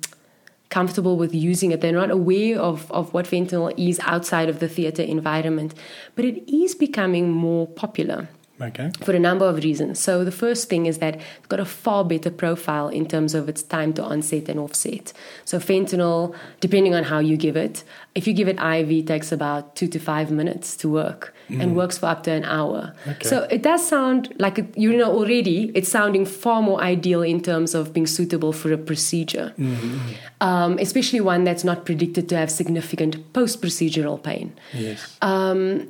comfortable 0.68 1.16
with 1.16 1.34
using 1.34 1.70
it. 1.70 1.80
They're 1.80 1.92
not 1.92 2.10
aware 2.10 2.58
of, 2.58 2.90
of 2.92 3.14
what 3.14 3.26
fentanyl 3.26 3.72
is 3.76 4.00
outside 4.04 4.48
of 4.48 4.60
the 4.60 4.68
theater 4.68 5.02
environment, 5.02 5.74
but 6.14 6.24
it 6.24 6.50
is 6.52 6.74
becoming 6.74 7.30
more 7.32 7.66
popular. 7.66 8.28
Okay. 8.60 8.90
For 9.02 9.12
a 9.12 9.18
number 9.18 9.46
of 9.46 9.56
reasons. 9.62 10.00
So 10.00 10.24
the 10.24 10.32
first 10.32 10.68
thing 10.68 10.86
is 10.86 10.98
that 10.98 11.16
it's 11.16 11.46
got 11.48 11.60
a 11.60 11.64
far 11.64 12.04
better 12.04 12.30
profile 12.30 12.88
in 12.88 13.06
terms 13.06 13.34
of 13.34 13.48
its 13.48 13.62
time 13.62 13.92
to 13.94 14.02
onset 14.02 14.48
and 14.48 14.58
offset. 14.58 15.12
So 15.44 15.58
fentanyl, 15.58 16.34
depending 16.60 16.94
on 16.94 17.04
how 17.04 17.20
you 17.20 17.36
give 17.36 17.56
it, 17.56 17.84
if 18.14 18.26
you 18.26 18.32
give 18.32 18.48
it 18.48 18.58
IV, 18.58 18.90
it 18.90 19.06
takes 19.06 19.30
about 19.30 19.76
two 19.76 19.86
to 19.88 19.98
five 19.98 20.30
minutes 20.30 20.76
to 20.78 20.88
work 20.88 21.34
mm. 21.48 21.62
and 21.62 21.76
works 21.76 21.98
for 21.98 22.06
up 22.06 22.24
to 22.24 22.32
an 22.32 22.44
hour. 22.44 22.94
Okay. 23.06 23.28
So 23.28 23.46
it 23.50 23.62
does 23.62 23.86
sound 23.86 24.34
like 24.38 24.58
you 24.76 24.96
know 24.96 25.12
already 25.12 25.70
it's 25.74 25.88
sounding 25.88 26.26
far 26.26 26.60
more 26.62 26.80
ideal 26.80 27.22
in 27.22 27.40
terms 27.40 27.74
of 27.74 27.92
being 27.92 28.06
suitable 28.06 28.52
for 28.52 28.72
a 28.72 28.78
procedure, 28.78 29.54
mm-hmm. 29.58 29.98
um, 30.40 30.78
especially 30.78 31.20
one 31.20 31.44
that's 31.44 31.64
not 31.64 31.84
predicted 31.84 32.28
to 32.30 32.36
have 32.36 32.50
significant 32.50 33.32
post-procedural 33.32 34.20
pain. 34.22 34.52
Yes. 34.74 35.16
Um, 35.22 35.88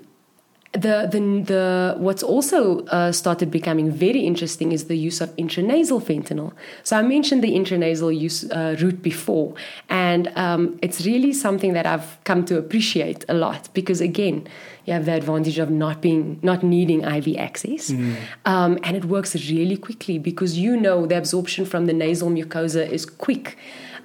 the, 0.72 1.08
the, 1.10 1.42
the, 1.46 1.94
what's 1.96 2.22
also 2.22 2.84
uh, 2.86 3.10
started 3.10 3.50
becoming 3.50 3.90
very 3.90 4.20
interesting 4.20 4.70
is 4.72 4.84
the 4.84 4.96
use 4.96 5.22
of 5.22 5.34
intranasal 5.36 6.02
fentanyl. 6.02 6.52
So 6.84 6.98
I 6.98 7.02
mentioned 7.02 7.42
the 7.42 7.52
intranasal 7.52 8.18
use 8.18 8.44
uh, 8.50 8.76
route 8.78 9.02
before, 9.02 9.54
and 9.88 10.28
um, 10.36 10.78
it's 10.82 11.06
really 11.06 11.32
something 11.32 11.72
that 11.72 11.86
I've 11.86 12.22
come 12.24 12.44
to 12.46 12.58
appreciate 12.58 13.24
a 13.30 13.34
lot 13.34 13.70
because 13.72 14.02
again, 14.02 14.46
you 14.84 14.92
have 14.92 15.06
the 15.06 15.12
advantage 15.12 15.58
of 15.58 15.70
not 15.70 16.02
being 16.02 16.38
not 16.42 16.62
needing 16.62 17.02
IV 17.02 17.36
access, 17.38 17.90
mm. 17.90 18.16
um, 18.44 18.78
and 18.82 18.94
it 18.94 19.06
works 19.06 19.34
really 19.50 19.76
quickly 19.76 20.18
because 20.18 20.58
you 20.58 20.76
know 20.76 21.06
the 21.06 21.16
absorption 21.16 21.64
from 21.64 21.86
the 21.86 21.94
nasal 21.94 22.28
mucosa 22.28 22.86
is 22.86 23.06
quick, 23.06 23.56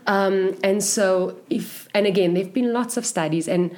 um, 0.07 0.57
and 0.63 0.81
so 0.81 1.37
if 1.49 1.89
and 1.93 2.07
again, 2.07 2.35
there've 2.35 2.53
been 2.53 2.71
lots 2.71 2.95
of 2.95 3.05
studies 3.05 3.49
and 3.49 3.75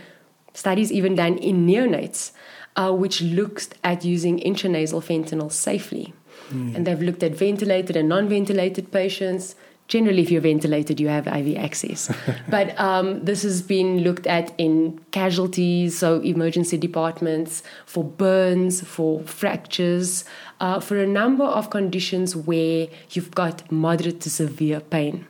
studies 0.53 0.91
even 0.91 1.15
done 1.15 1.37
in 1.39 1.65
neonates 1.65 2.31
uh, 2.75 2.91
which 2.91 3.21
looks 3.21 3.69
at 3.83 4.03
using 4.03 4.39
intranasal 4.39 5.03
fentanyl 5.03 5.51
safely. 5.51 6.13
Mm. 6.49 6.75
And 6.75 6.87
they've 6.87 7.01
looked 7.01 7.23
at 7.23 7.33
ventilated 7.33 7.95
and 7.95 8.09
non 8.09 8.29
ventilated 8.29 8.91
patients. 8.91 9.55
Generally, 9.87 10.23
if 10.23 10.31
you're 10.31 10.41
ventilated, 10.41 10.99
you 10.99 11.07
have 11.09 11.27
IV 11.27 11.57
access. 11.57 12.11
but 12.49 12.77
um, 12.79 13.23
this 13.23 13.43
has 13.43 13.61
been 13.61 13.99
looked 13.99 14.25
at 14.25 14.51
in 14.57 14.99
casualties, 15.11 15.99
so 15.99 16.21
emergency 16.21 16.75
departments, 16.75 17.61
for 17.85 18.03
burns, 18.03 18.81
for 18.81 19.21
fractures, 19.23 20.25
uh, 20.59 20.79
for 20.79 20.97
a 20.97 21.05
number 21.05 21.43
of 21.43 21.69
conditions 21.69 22.35
where 22.35 22.87
you've 23.11 23.31
got 23.31 23.71
moderate 23.71 24.21
to 24.21 24.29
severe 24.29 24.79
pain. 24.79 25.27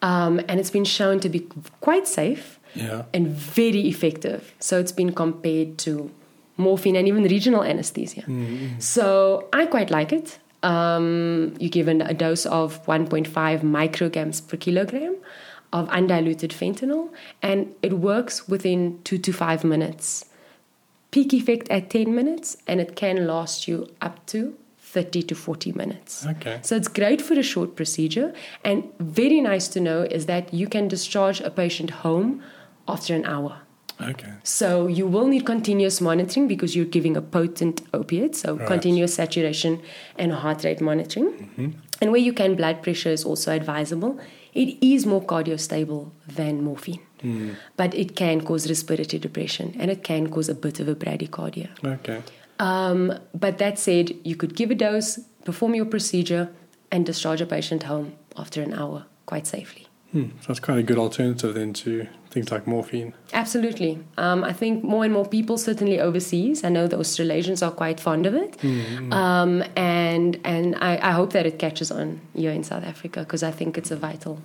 Um, 0.00 0.40
and 0.48 0.58
it's 0.58 0.70
been 0.70 0.84
shown 0.84 1.20
to 1.20 1.28
be 1.28 1.46
quite 1.80 2.08
safe 2.08 2.58
yeah. 2.74 3.04
and 3.12 3.28
very 3.28 3.86
effective. 3.86 4.54
So 4.60 4.78
it's 4.78 4.92
been 4.92 5.12
compared 5.12 5.78
to 5.78 6.10
morphine 6.56 6.96
and 6.96 7.08
even 7.08 7.24
regional 7.24 7.62
anesthesia. 7.62 8.22
Mm-hmm. 8.22 8.78
So 8.80 9.48
I 9.52 9.66
quite 9.66 9.90
like 9.90 10.12
it. 10.12 10.38
Um, 10.62 11.54
you 11.58 11.68
give 11.68 11.88
an 11.88 12.00
a 12.00 12.14
dose 12.14 12.46
of 12.46 12.84
1.5 12.86 13.28
micrograms 13.60 14.46
per 14.46 14.56
kilogram 14.56 15.16
of 15.72 15.88
undiluted 15.90 16.52
fentanyl, 16.52 17.10
and 17.42 17.74
it 17.82 17.94
works 17.94 18.48
within 18.48 19.00
two 19.02 19.18
to 19.18 19.32
five 19.32 19.64
minutes. 19.64 20.24
Peak 21.10 21.34
effect 21.34 21.68
at 21.68 21.90
10 21.90 22.14
minutes, 22.14 22.56
and 22.66 22.80
it 22.80 22.96
can 22.96 23.26
last 23.26 23.68
you 23.68 23.88
up 24.00 24.24
to 24.26 24.56
30 24.78 25.24
to 25.24 25.34
40 25.34 25.72
minutes. 25.72 26.24
Okay. 26.24 26.60
So 26.62 26.76
it's 26.76 26.86
great 26.86 27.20
for 27.20 27.34
a 27.34 27.42
short 27.42 27.74
procedure, 27.74 28.32
and 28.64 28.84
very 29.00 29.40
nice 29.40 29.66
to 29.68 29.80
know 29.80 30.02
is 30.02 30.26
that 30.26 30.54
you 30.54 30.68
can 30.68 30.86
discharge 30.86 31.40
a 31.40 31.50
patient 31.50 31.90
home 31.90 32.42
after 32.86 33.14
an 33.14 33.24
hour. 33.24 33.63
Okay. 34.00 34.32
So 34.42 34.86
you 34.86 35.06
will 35.06 35.26
need 35.26 35.46
continuous 35.46 36.00
monitoring 36.00 36.48
because 36.48 36.74
you're 36.74 36.84
giving 36.84 37.16
a 37.16 37.22
potent 37.22 37.82
opiate, 37.92 38.36
so 38.36 38.56
right. 38.56 38.66
continuous 38.66 39.14
saturation 39.14 39.80
and 40.18 40.32
heart 40.32 40.64
rate 40.64 40.80
monitoring. 40.80 41.30
Mm-hmm. 41.30 41.70
And 42.00 42.12
where 42.12 42.20
you 42.20 42.32
can, 42.32 42.56
blood 42.56 42.82
pressure 42.82 43.10
is 43.10 43.24
also 43.24 43.52
advisable. 43.52 44.18
It 44.52 44.78
is 44.80 45.06
more 45.06 45.22
cardiostable 45.22 46.10
than 46.28 46.62
morphine, 46.62 47.00
mm. 47.22 47.56
but 47.76 47.94
it 47.94 48.14
can 48.14 48.40
cause 48.40 48.68
respiratory 48.68 49.18
depression 49.18 49.74
and 49.78 49.90
it 49.90 50.04
can 50.04 50.30
cause 50.30 50.48
a 50.48 50.54
bit 50.54 50.78
of 50.80 50.88
a 50.88 50.94
bradycardia. 50.94 51.70
Okay. 51.84 52.22
Um, 52.60 53.18
but 53.34 53.58
that 53.58 53.78
said, 53.78 54.12
you 54.22 54.36
could 54.36 54.54
give 54.54 54.70
a 54.70 54.76
dose, 54.76 55.18
perform 55.44 55.74
your 55.74 55.86
procedure, 55.86 56.50
and 56.92 57.04
discharge 57.04 57.40
a 57.40 57.46
patient 57.46 57.84
home 57.84 58.14
after 58.36 58.62
an 58.62 58.72
hour 58.74 59.06
quite 59.26 59.46
safely. 59.46 59.88
Hmm. 60.12 60.28
So 60.40 60.48
that's 60.48 60.60
quite 60.60 60.78
a 60.78 60.82
good 60.84 60.98
alternative 60.98 61.54
then 61.54 61.72
to 61.72 62.06
things 62.34 62.50
like 62.50 62.66
morphine. 62.66 63.14
Absolutely. 63.32 63.92
Um, 64.18 64.42
I 64.42 64.52
think 64.52 64.82
more 64.82 65.04
and 65.04 65.14
more 65.14 65.26
people, 65.26 65.56
certainly 65.56 66.00
overseas, 66.00 66.64
I 66.64 66.68
know 66.68 66.86
the 66.88 66.98
Australasians 66.98 67.62
are 67.62 67.70
quite 67.70 68.00
fond 68.00 68.26
of 68.26 68.34
it. 68.34 68.58
Mm-hmm. 68.58 69.12
Um, 69.12 69.62
and 69.76 70.38
and 70.44 70.76
I, 70.80 70.92
I, 71.10 71.12
hope 71.12 71.32
that 71.32 71.46
it 71.46 71.58
catches 71.58 71.90
on 71.92 72.20
here 72.34 72.50
in 72.50 72.64
South 72.64 72.84
Africa 72.84 73.20
because 73.20 73.42
I 73.44 73.52
think 73.52 73.78
it's 73.78 73.92
a 73.92 73.96
vital, 73.96 74.40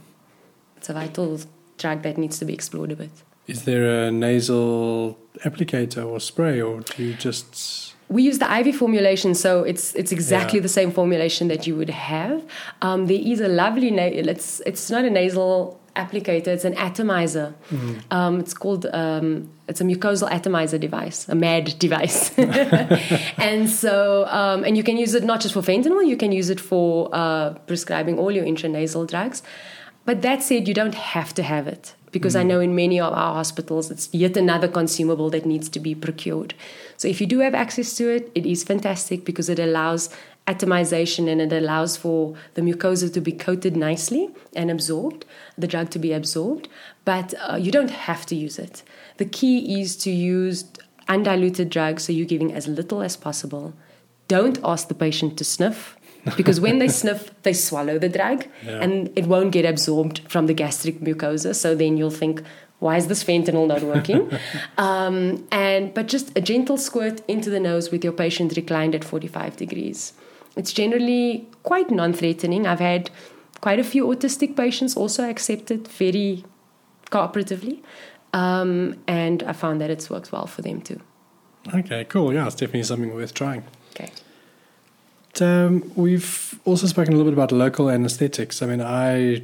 it's 0.77 0.89
a 0.89 0.93
vital 0.93 1.39
drug 1.79 2.03
that 2.03 2.17
needs 2.17 2.37
to 2.39 2.45
be 2.45 2.53
explored 2.53 2.91
a 2.91 2.95
bit. 2.95 3.15
Is 3.47 3.63
there 3.63 3.85
a 4.05 4.11
nasal 4.11 5.17
applicator 5.43 6.05
or 6.05 6.19
spray, 6.19 6.61
or 6.61 6.81
do 6.81 7.03
you 7.03 7.15
just 7.15 7.95
we 8.07 8.21
use 8.23 8.39
the 8.39 8.49
IV 8.59 8.75
formulation, 8.75 9.33
so 9.33 9.63
it's 9.63 9.95
it's 9.95 10.11
exactly 10.11 10.59
yeah. 10.59 10.63
the 10.63 10.69
same 10.79 10.91
formulation 10.91 11.47
that 11.47 11.65
you 11.67 11.75
would 11.75 11.89
have. 11.89 12.43
Um, 12.81 13.07
there 13.07 13.21
is 13.33 13.39
a 13.39 13.47
lovely 13.47 13.91
na- 13.91 14.13
it's 14.31 14.61
it's 14.65 14.91
not 14.91 15.05
a 15.05 15.09
nasal 15.09 15.78
applicator; 15.95 16.47
it's 16.47 16.65
an 16.65 16.75
atomizer. 16.75 17.53
Mm. 17.71 18.01
Um, 18.11 18.39
it's 18.39 18.53
called 18.53 18.85
um, 18.93 19.49
it's 19.67 19.81
a 19.81 19.83
mucosal 19.83 20.31
atomizer 20.31 20.77
device, 20.77 21.27
a 21.29 21.35
MAD 21.35 21.77
device, 21.79 22.37
and 23.37 23.69
so 23.69 24.25
um, 24.27 24.63
and 24.63 24.77
you 24.77 24.83
can 24.83 24.97
use 24.97 25.13
it 25.13 25.23
not 25.23 25.41
just 25.41 25.53
for 25.53 25.61
fentanyl, 25.61 26.05
you 26.07 26.17
can 26.17 26.31
use 26.31 26.49
it 26.49 26.59
for 26.59 27.09
uh, 27.13 27.53
prescribing 27.67 28.17
all 28.17 28.31
your 28.31 28.45
intranasal 28.45 29.07
drugs. 29.07 29.43
But 30.05 30.21
that 30.23 30.41
said, 30.41 30.67
you 30.67 30.73
don't 30.73 30.95
have 30.95 31.33
to 31.35 31.43
have 31.43 31.67
it 31.67 31.93
because 32.11 32.35
mm. 32.35 32.39
I 32.39 32.43
know 32.43 32.59
in 32.59 32.75
many 32.75 32.99
of 32.99 33.13
our 33.13 33.33
hospitals 33.35 33.91
it's 33.91 34.09
yet 34.13 34.35
another 34.37 34.67
consumable 34.67 35.29
that 35.31 35.45
needs 35.45 35.69
to 35.69 35.79
be 35.79 35.93
procured. 35.93 36.53
So 36.97 37.07
if 37.07 37.21
you 37.21 37.27
do 37.27 37.39
have 37.39 37.53
access 37.53 37.95
to 37.97 38.09
it, 38.09 38.31
it 38.35 38.45
is 38.45 38.63
fantastic 38.63 39.23
because 39.23 39.49
it 39.49 39.59
allows 39.59 40.09
atomization 40.49 41.29
and 41.31 41.39
it 41.41 41.53
allows 41.53 41.95
for 41.95 42.35
the 42.55 42.61
mucosa 42.61 43.11
to 43.13 43.21
be 43.21 43.31
coated 43.31 43.77
nicely 43.77 44.29
and 44.55 44.71
absorbed, 44.71 45.25
the 45.57 45.67
drug 45.67 45.89
to 45.91 45.99
be 45.99 46.11
absorbed, 46.11 46.67
but 47.05 47.33
uh, 47.47 47.55
you 47.55 47.71
don't 47.71 47.91
have 47.91 48.25
to 48.25 48.35
use 48.35 48.57
it. 48.57 48.83
The 49.17 49.25
key 49.25 49.81
is 49.81 49.95
to 49.97 50.11
use 50.11 50.65
undiluted 51.07 51.69
drugs, 51.69 52.03
so 52.05 52.13
you're 52.13 52.25
giving 52.25 52.53
as 52.53 52.67
little 52.67 53.01
as 53.01 53.15
possible. 53.15 53.73
Don't 54.27 54.59
ask 54.63 54.87
the 54.87 54.93
patient 54.93 55.37
to 55.37 55.43
sniff 55.43 55.97
because 56.37 56.59
when 56.59 56.79
they 56.79 56.87
sniff, 56.87 57.31
they 57.43 57.53
swallow 57.53 57.97
the 57.99 58.09
drug 58.09 58.45
yeah. 58.65 58.79
and 58.79 59.11
it 59.15 59.25
won't 59.27 59.51
get 59.51 59.65
absorbed 59.65 60.21
from 60.27 60.47
the 60.47 60.53
gastric 60.53 60.99
mucosa. 60.99 61.55
So 61.55 61.75
then 61.75 61.97
you'll 61.97 62.11
think, 62.23 62.43
why 62.79 62.97
is 62.97 63.07
this 63.07 63.23
fentanyl 63.23 63.67
not 63.67 63.81
working? 63.83 64.31
um, 64.77 65.47
and 65.51 65.93
but 65.93 66.07
just 66.07 66.37
a 66.37 66.41
gentle 66.41 66.77
squirt 66.77 67.21
into 67.27 67.49
the 67.49 67.59
nose 67.59 67.91
with 67.91 68.03
your 68.03 68.13
patient 68.13 68.55
reclined 68.55 68.95
at 68.95 69.03
45 69.03 69.57
degrees. 69.57 70.13
It's 70.59 70.73
generally 70.73 71.47
quite 71.63 71.89
non-threatening. 71.89 72.67
I've 72.67 72.81
had 72.81 73.09
quite 73.61 73.79
a 73.79 73.83
few 73.83 74.05
autistic 74.07 74.57
patients 74.57 74.97
also 74.97 75.29
accept 75.29 75.71
it 75.71 75.87
very 75.87 76.43
cooperatively, 77.11 77.81
um, 78.33 78.95
and 79.07 79.41
I 79.43 79.53
found 79.53 79.79
that 79.79 79.89
it's 79.89 80.09
worked 80.09 80.33
well 80.33 80.47
for 80.47 80.61
them 80.61 80.81
too. 80.81 80.99
Okay, 81.73 82.03
cool. 82.05 82.33
Yeah, 82.33 82.45
it's 82.45 82.55
definitely 82.55 82.83
something 82.83 83.13
worth 83.13 83.33
trying. 83.33 83.63
Okay. 83.91 84.11
Um, 85.39 85.93
we've 85.95 86.59
also 86.65 86.87
spoken 86.87 87.13
a 87.13 87.15
little 87.15 87.31
bit 87.31 87.37
about 87.37 87.53
local 87.53 87.89
anesthetics. 87.89 88.61
I 88.61 88.65
mean, 88.65 88.81
I 88.81 89.43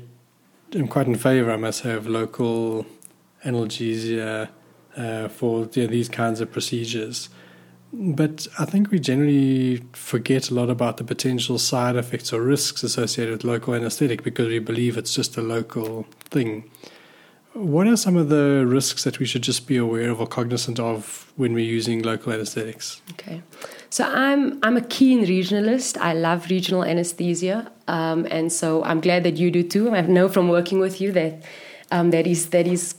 am 0.74 0.90
quite 0.90 1.08
in 1.08 1.16
favor, 1.16 1.50
I 1.50 1.56
must 1.56 1.84
say, 1.84 1.94
of 1.94 2.08
local 2.08 2.86
analgesia 3.46 4.50
uh, 4.98 5.30
for 5.30 5.70
you 5.72 5.84
know, 5.84 5.88
these 5.88 6.10
kinds 6.10 6.42
of 6.42 6.52
procedures. 6.52 7.30
But 7.98 8.48
I 8.60 8.66
think 8.66 8.92
we 8.92 9.00
generally 9.00 9.82
forget 9.94 10.50
a 10.50 10.54
lot 10.54 10.70
about 10.70 10.98
the 10.98 11.06
potential 11.06 11.58
side 11.58 11.96
effects 11.96 12.34
or 12.34 12.42
risks 12.42 12.84
associated 12.84 13.32
with 13.32 13.44
local 13.46 13.74
anesthetic 13.74 14.22
because 14.22 14.50
we 14.50 14.60
believe 14.60 14.98
it's 14.98 15.14
just 15.14 15.38
a 15.38 15.42
local 15.42 16.06
thing. 16.26 16.70
What 17.54 17.88
are 17.88 17.96
some 17.96 18.18
of 18.18 18.28
the 18.28 18.66
risks 18.68 19.06
that 19.06 19.20
we 19.20 19.26
should 19.26 19.44
just 19.44 19.66
be 19.66 19.78
aware 19.78 20.10
of 20.10 20.20
or 20.20 20.28
cognizant 20.28 20.78
of 20.78 21.32
when 21.38 21.54
we're 21.54 21.64
using 21.64 22.02
local 22.02 22.34
anesthetics? 22.34 23.02
Okay, 23.12 23.42
so 23.90 24.04
I'm 24.04 24.60
I'm 24.62 24.76
a 24.76 24.82
keen 24.82 25.26
regionalist. 25.26 25.98
I 25.98 26.12
love 26.12 26.50
regional 26.50 26.84
anesthesia, 26.84 27.72
um, 27.88 28.28
and 28.30 28.52
so 28.52 28.84
I'm 28.84 29.00
glad 29.00 29.24
that 29.24 29.38
you 29.38 29.52
do 29.52 29.64
too. 29.64 29.96
I 29.96 30.02
know 30.02 30.28
from 30.28 30.50
working 30.50 30.80
with 30.80 31.00
you 31.00 31.14
that 31.14 31.44
um, 31.92 32.12
that 32.12 32.28
is 32.28 32.50
that 32.50 32.68
is 32.68 32.96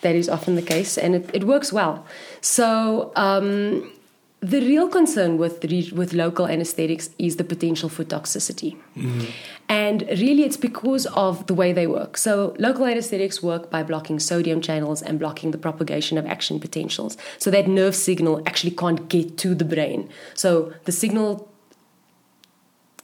that 0.00 0.14
is 0.14 0.30
often 0.30 0.54
the 0.54 0.62
case, 0.62 0.96
and 0.96 1.14
it, 1.16 1.30
it 1.34 1.44
works 1.44 1.70
well. 1.70 2.06
So. 2.40 3.12
Um, 3.16 3.92
the 4.40 4.60
real 4.60 4.88
concern 4.88 5.36
with 5.36 5.62
with 5.92 6.14
local 6.14 6.46
anesthetics 6.46 7.10
is 7.18 7.36
the 7.36 7.44
potential 7.44 7.90
for 7.90 8.04
toxicity. 8.04 8.76
Mm-hmm. 8.96 9.26
And 9.68 10.02
really, 10.02 10.44
it's 10.44 10.56
because 10.56 11.06
of 11.06 11.46
the 11.46 11.54
way 11.54 11.72
they 11.72 11.86
work. 11.86 12.16
So, 12.16 12.56
local 12.58 12.86
anesthetics 12.86 13.42
work 13.42 13.70
by 13.70 13.82
blocking 13.82 14.18
sodium 14.18 14.60
channels 14.62 15.02
and 15.02 15.18
blocking 15.18 15.50
the 15.50 15.58
propagation 15.58 16.16
of 16.16 16.26
action 16.26 16.58
potentials. 16.58 17.18
So, 17.38 17.50
that 17.50 17.68
nerve 17.68 17.94
signal 17.94 18.42
actually 18.46 18.72
can't 18.72 19.08
get 19.08 19.36
to 19.38 19.54
the 19.54 19.64
brain. 19.64 20.08
So, 20.34 20.72
the 20.86 20.92
signal 20.92 21.48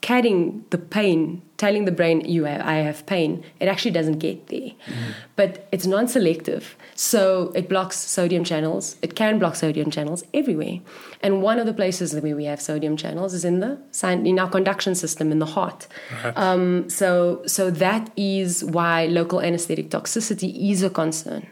carrying 0.00 0.64
the 0.70 0.78
pain, 0.78 1.42
telling 1.56 1.84
the 1.84 1.92
brain 1.92 2.20
you 2.24 2.44
have, 2.44 2.60
I 2.60 2.76
have 2.76 3.06
pain, 3.06 3.44
it 3.60 3.68
actually 3.68 3.92
doesn't 3.92 4.18
get 4.18 4.48
there. 4.48 4.70
Mm. 4.86 5.14
But 5.36 5.68
it's 5.72 5.86
non-selective, 5.86 6.76
so 6.94 7.52
it 7.54 7.68
blocks 7.68 7.96
sodium 7.98 8.44
channels. 8.44 8.96
It 9.02 9.14
can 9.16 9.38
block 9.38 9.56
sodium 9.56 9.90
channels 9.90 10.24
everywhere, 10.32 10.80
and 11.22 11.42
one 11.42 11.58
of 11.58 11.66
the 11.66 11.74
places 11.74 12.14
where 12.14 12.36
we 12.36 12.44
have 12.44 12.60
sodium 12.60 12.96
channels 12.96 13.34
is 13.34 13.44
in 13.44 13.60
the 13.60 13.78
in 14.02 14.38
our 14.38 14.48
conduction 14.48 14.94
system 14.94 15.32
in 15.32 15.38
the 15.38 15.46
heart. 15.46 15.86
Um, 16.36 16.88
so 16.90 17.42
so 17.46 17.70
that 17.70 18.10
is 18.16 18.64
why 18.64 19.06
local 19.06 19.40
anesthetic 19.40 19.90
toxicity 19.90 20.70
is 20.70 20.82
a 20.82 20.90
concern. 20.90 21.46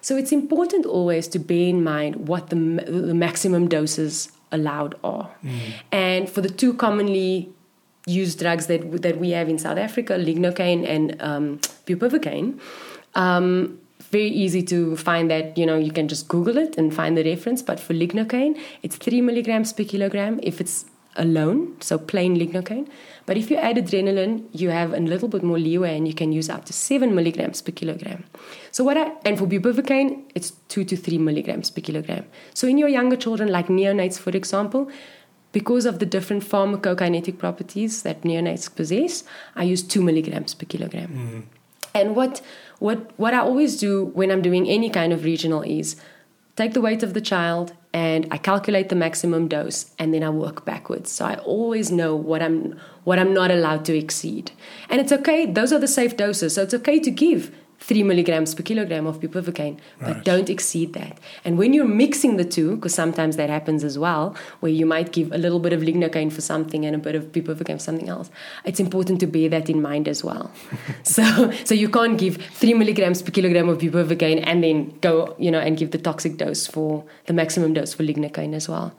So 0.00 0.16
it's 0.16 0.32
important 0.32 0.84
always 0.84 1.28
to 1.28 1.38
bear 1.38 1.68
in 1.68 1.84
mind 1.84 2.28
what 2.28 2.50
the, 2.50 2.56
the 2.56 3.14
maximum 3.14 3.68
doses 3.68 4.32
allowed 4.50 4.96
are. 5.04 5.30
Mm. 5.44 5.58
And 5.92 6.30
for 6.30 6.40
the 6.40 6.48
two 6.48 6.74
commonly 6.74 7.52
used 8.06 8.38
drugs 8.38 8.66
that 8.66 9.02
that 9.02 9.18
we 9.18 9.30
have 9.30 9.48
in 9.48 9.58
South 9.58 9.78
Africa, 9.78 10.14
lignocaine 10.14 10.88
and 10.88 11.20
um, 11.20 11.58
bupivacaine. 11.86 12.58
Um, 13.14 13.78
very 14.10 14.28
easy 14.28 14.62
to 14.62 14.96
find 14.96 15.30
that 15.30 15.56
you 15.56 15.64
know 15.64 15.76
you 15.76 15.92
can 15.92 16.08
just 16.08 16.28
Google 16.28 16.58
it 16.58 16.76
and 16.76 16.94
find 16.94 17.16
the 17.16 17.24
reference. 17.24 17.62
But 17.62 17.80
for 17.80 17.94
lignocaine, 17.94 18.58
it's 18.82 18.96
three 18.96 19.20
milligrams 19.20 19.72
per 19.72 19.84
kilogram 19.84 20.40
if 20.42 20.60
it's 20.60 20.84
alone, 21.16 21.76
so 21.80 21.98
plain 21.98 22.36
lignocaine. 22.36 22.88
But 23.26 23.36
if 23.36 23.50
you 23.50 23.56
add 23.56 23.76
adrenaline, 23.76 24.46
you 24.52 24.70
have 24.70 24.92
a 24.92 24.98
little 24.98 25.28
bit 25.28 25.42
more 25.42 25.58
leeway 25.58 25.96
and 25.96 26.08
you 26.08 26.14
can 26.14 26.32
use 26.32 26.48
up 26.48 26.64
to 26.66 26.72
seven 26.72 27.14
milligrams 27.14 27.62
per 27.62 27.72
kilogram. 27.72 28.24
So 28.70 28.84
what 28.84 28.96
I 28.96 29.12
and 29.24 29.38
for 29.38 29.46
bupivacaine, 29.46 30.22
it's 30.34 30.52
two 30.68 30.84
to 30.84 30.96
three 30.96 31.18
milligrams 31.18 31.70
per 31.70 31.80
kilogram. 31.80 32.24
So 32.54 32.66
in 32.66 32.78
your 32.78 32.88
younger 32.88 33.16
children, 33.16 33.50
like 33.50 33.68
neonates, 33.68 34.18
for 34.18 34.30
example, 34.30 34.90
because 35.52 35.86
of 35.86 35.98
the 35.98 36.06
different 36.06 36.42
pharmacokinetic 36.42 37.38
properties 37.38 38.02
that 38.02 38.22
neonates 38.22 38.74
possess, 38.74 39.24
I 39.54 39.64
use 39.64 39.82
two 39.82 40.02
milligrams 40.02 40.54
per 40.54 40.66
kilogram. 40.66 41.08
Mm. 41.08 41.42
And 41.94 42.16
what 42.16 42.40
what 42.78 43.12
what 43.18 43.34
I 43.34 43.38
always 43.38 43.78
do 43.78 44.06
when 44.06 44.30
I'm 44.30 44.42
doing 44.42 44.68
any 44.68 44.90
kind 44.90 45.12
of 45.12 45.24
regional 45.24 45.62
is 45.62 45.96
take 46.56 46.72
the 46.72 46.80
weight 46.80 47.02
of 47.02 47.14
the 47.14 47.20
child 47.20 47.72
and 47.94 48.26
I 48.30 48.38
calculate 48.38 48.88
the 48.88 48.94
maximum 48.94 49.48
dose 49.48 49.94
and 49.98 50.14
then 50.14 50.22
I 50.22 50.30
work 50.30 50.64
backwards. 50.64 51.10
So 51.10 51.26
I 51.26 51.36
always 51.36 51.90
know 51.90 52.16
what 52.16 52.42
I'm 52.42 52.80
what 53.04 53.18
I'm 53.18 53.34
not 53.34 53.50
allowed 53.50 53.84
to 53.86 53.96
exceed. 53.96 54.52
And 54.88 55.00
it's 55.00 55.12
okay, 55.12 55.46
those 55.46 55.72
are 55.72 55.78
the 55.78 55.88
safe 55.88 56.16
doses. 56.16 56.54
So 56.54 56.62
it's 56.62 56.74
okay 56.74 56.98
to 57.00 57.10
give 57.10 57.54
three 57.82 58.02
milligrams 58.02 58.54
per 58.54 58.62
kilogram 58.62 59.06
of 59.06 59.20
bupivacaine, 59.20 59.78
but 59.98 60.14
right. 60.14 60.24
don't 60.24 60.48
exceed 60.48 60.92
that. 60.92 61.18
And 61.44 61.58
when 61.58 61.72
you're 61.72 61.92
mixing 62.02 62.36
the 62.36 62.44
two, 62.44 62.76
because 62.76 62.94
sometimes 62.94 63.36
that 63.36 63.50
happens 63.50 63.82
as 63.82 63.98
well, 63.98 64.36
where 64.60 64.70
you 64.70 64.86
might 64.86 65.12
give 65.12 65.32
a 65.32 65.38
little 65.38 65.58
bit 65.58 65.72
of 65.72 65.80
lignocaine 65.80 66.32
for 66.32 66.40
something 66.40 66.86
and 66.86 66.94
a 66.94 66.98
bit 66.98 67.16
of 67.16 67.32
bupivacaine 67.32 67.74
for 67.74 67.86
something 67.90 68.08
else, 68.08 68.30
it's 68.64 68.78
important 68.78 69.18
to 69.20 69.26
bear 69.26 69.48
that 69.48 69.68
in 69.68 69.82
mind 69.82 70.06
as 70.06 70.22
well. 70.22 70.50
so, 71.02 71.50
so 71.64 71.74
you 71.74 71.88
can't 71.88 72.18
give 72.18 72.36
three 72.36 72.74
milligrams 72.74 73.20
per 73.20 73.32
kilogram 73.32 73.68
of 73.68 73.78
bupivacaine 73.78 74.42
and 74.46 74.62
then 74.62 74.96
go, 75.00 75.34
you 75.38 75.50
know, 75.50 75.58
and 75.58 75.76
give 75.76 75.90
the 75.90 75.98
toxic 75.98 76.36
dose 76.36 76.66
for 76.66 77.04
the 77.26 77.32
maximum 77.32 77.74
dose 77.74 77.94
for 77.94 78.04
lignocaine 78.04 78.54
as 78.54 78.68
well. 78.68 78.94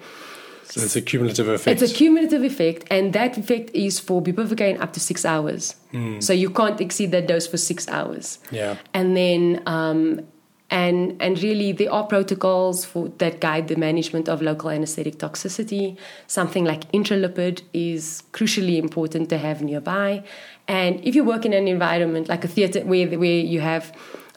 So 0.66 0.82
it's 0.82 0.96
a 0.96 1.02
cumulative 1.02 1.48
effect. 1.48 1.82
It's 1.82 1.92
a 1.92 1.94
cumulative 1.94 2.44
effect, 2.44 2.88
and 2.90 3.14
that 3.14 3.38
effect 3.38 3.72
is 3.74 4.00
for 4.00 4.22
bupivacaine 4.22 4.80
up 4.82 4.94
to 4.94 5.00
six 5.00 5.26
hours. 5.26 5.76
Mm. 5.92 6.24
So 6.24 6.34
you 6.34 6.50
can't 6.50 6.80
exceed 6.80 7.12
that 7.12 7.28
dose 7.28 7.48
for 7.48 7.58
six 7.58 7.88
hours. 7.88 8.40
Yeah. 8.52 8.78
And 8.94 9.16
then, 9.16 9.62
um, 9.66 10.22
and 10.70 11.22
and 11.22 11.42
really, 11.44 11.72
there 11.72 11.92
are 11.92 12.06
protocols 12.06 12.86
for 12.86 13.10
that 13.18 13.42
guide 13.42 13.68
the 13.68 13.76
management 13.76 14.30
of 14.30 14.42
local 14.42 14.70
anesthetic 14.70 15.18
toxicity. 15.18 15.98
Something 16.28 16.66
like 16.66 16.92
intralipid 16.92 17.62
is 17.74 18.24
crucially 18.32 18.78
important 18.78 19.30
to 19.30 19.38
have 19.38 19.62
nearby. 19.62 20.24
And 20.68 21.00
if 21.06 21.14
you 21.14 21.24
work 21.24 21.46
in 21.46 21.54
an 21.54 21.68
environment 21.68 22.30
like 22.30 22.44
a 22.44 22.48
theater 22.48 22.80
where 22.82 23.08
where 23.20 23.40
you 23.40 23.60
have 23.60 23.92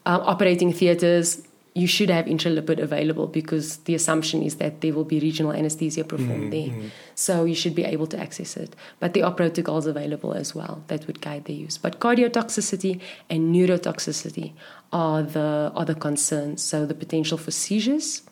uh, 0.05 0.21
operating 0.23 0.73
theaters 0.73 1.46
you 1.77 1.87
should 1.87 2.09
have 2.09 2.25
intralipid 2.25 2.79
available 2.81 3.27
because 3.27 3.77
the 3.89 3.95
assumption 3.95 4.43
is 4.43 4.57
that 4.57 4.81
there 4.81 4.95
will 4.95 5.05
be 5.05 5.21
regional 5.21 5.53
anesthesia 5.53 6.05
performed 6.05 6.51
mm-hmm. 6.51 6.81
there. 6.81 6.91
So 7.15 7.45
you 7.45 7.55
should 7.55 7.75
be 7.75 7.85
able 7.85 8.07
to 8.07 8.19
access 8.19 8.57
it. 8.57 8.75
But 8.99 9.13
there 9.13 9.27
are 9.27 9.33
protocols 9.33 9.87
available 9.87 10.33
as 10.33 10.55
well 10.55 10.83
that 10.87 11.07
would 11.07 11.21
guide 11.21 11.45
the 11.45 11.53
use. 11.53 11.77
But 11.77 12.01
cardiotoxicity 12.01 13.01
and 13.29 13.55
neurotoxicity 13.55 14.55
are 14.91 15.23
the 15.23 15.71
are 15.77 15.85
the 15.85 15.95
concerns. 15.95 16.63
So 16.63 16.87
the 16.87 16.95
potential 16.95 17.37
for 17.37 17.51
seizures 17.51 18.23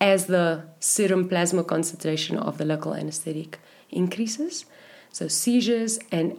as 0.00 0.26
the 0.26 0.64
serum 0.80 1.28
plasma 1.28 1.62
concentration 1.62 2.36
of 2.36 2.58
the 2.58 2.64
local 2.64 2.92
anesthetic 2.94 3.60
increases. 3.90 4.64
So 5.12 5.28
seizures 5.28 6.00
and 6.10 6.36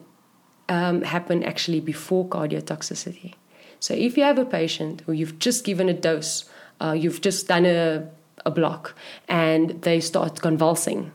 um, 0.68 1.02
happen 1.04 1.44
actually 1.44 1.80
before 1.80 2.28
cardiotoxicity. 2.28 3.36
So 3.80 3.94
if 3.94 4.18
you 4.18 4.24
have 4.24 4.38
a 4.38 4.46
patient 4.46 5.02
who 5.06 5.12
you've 5.12 5.40
just 5.40 5.64
given 5.64 5.90
a 5.90 5.94
dose, 5.94 6.46
uh, 6.82 6.92
you've 6.92 7.22
just 7.22 7.48
done 7.48 7.66
a, 7.66 8.08
a 8.46 8.52
block, 8.52 8.96
and 9.28 9.82
they 9.82 10.00
start 10.00 10.42
convulsing, 10.42 11.12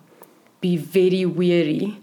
be 0.61 0.77
very 0.77 1.25
wary 1.25 1.99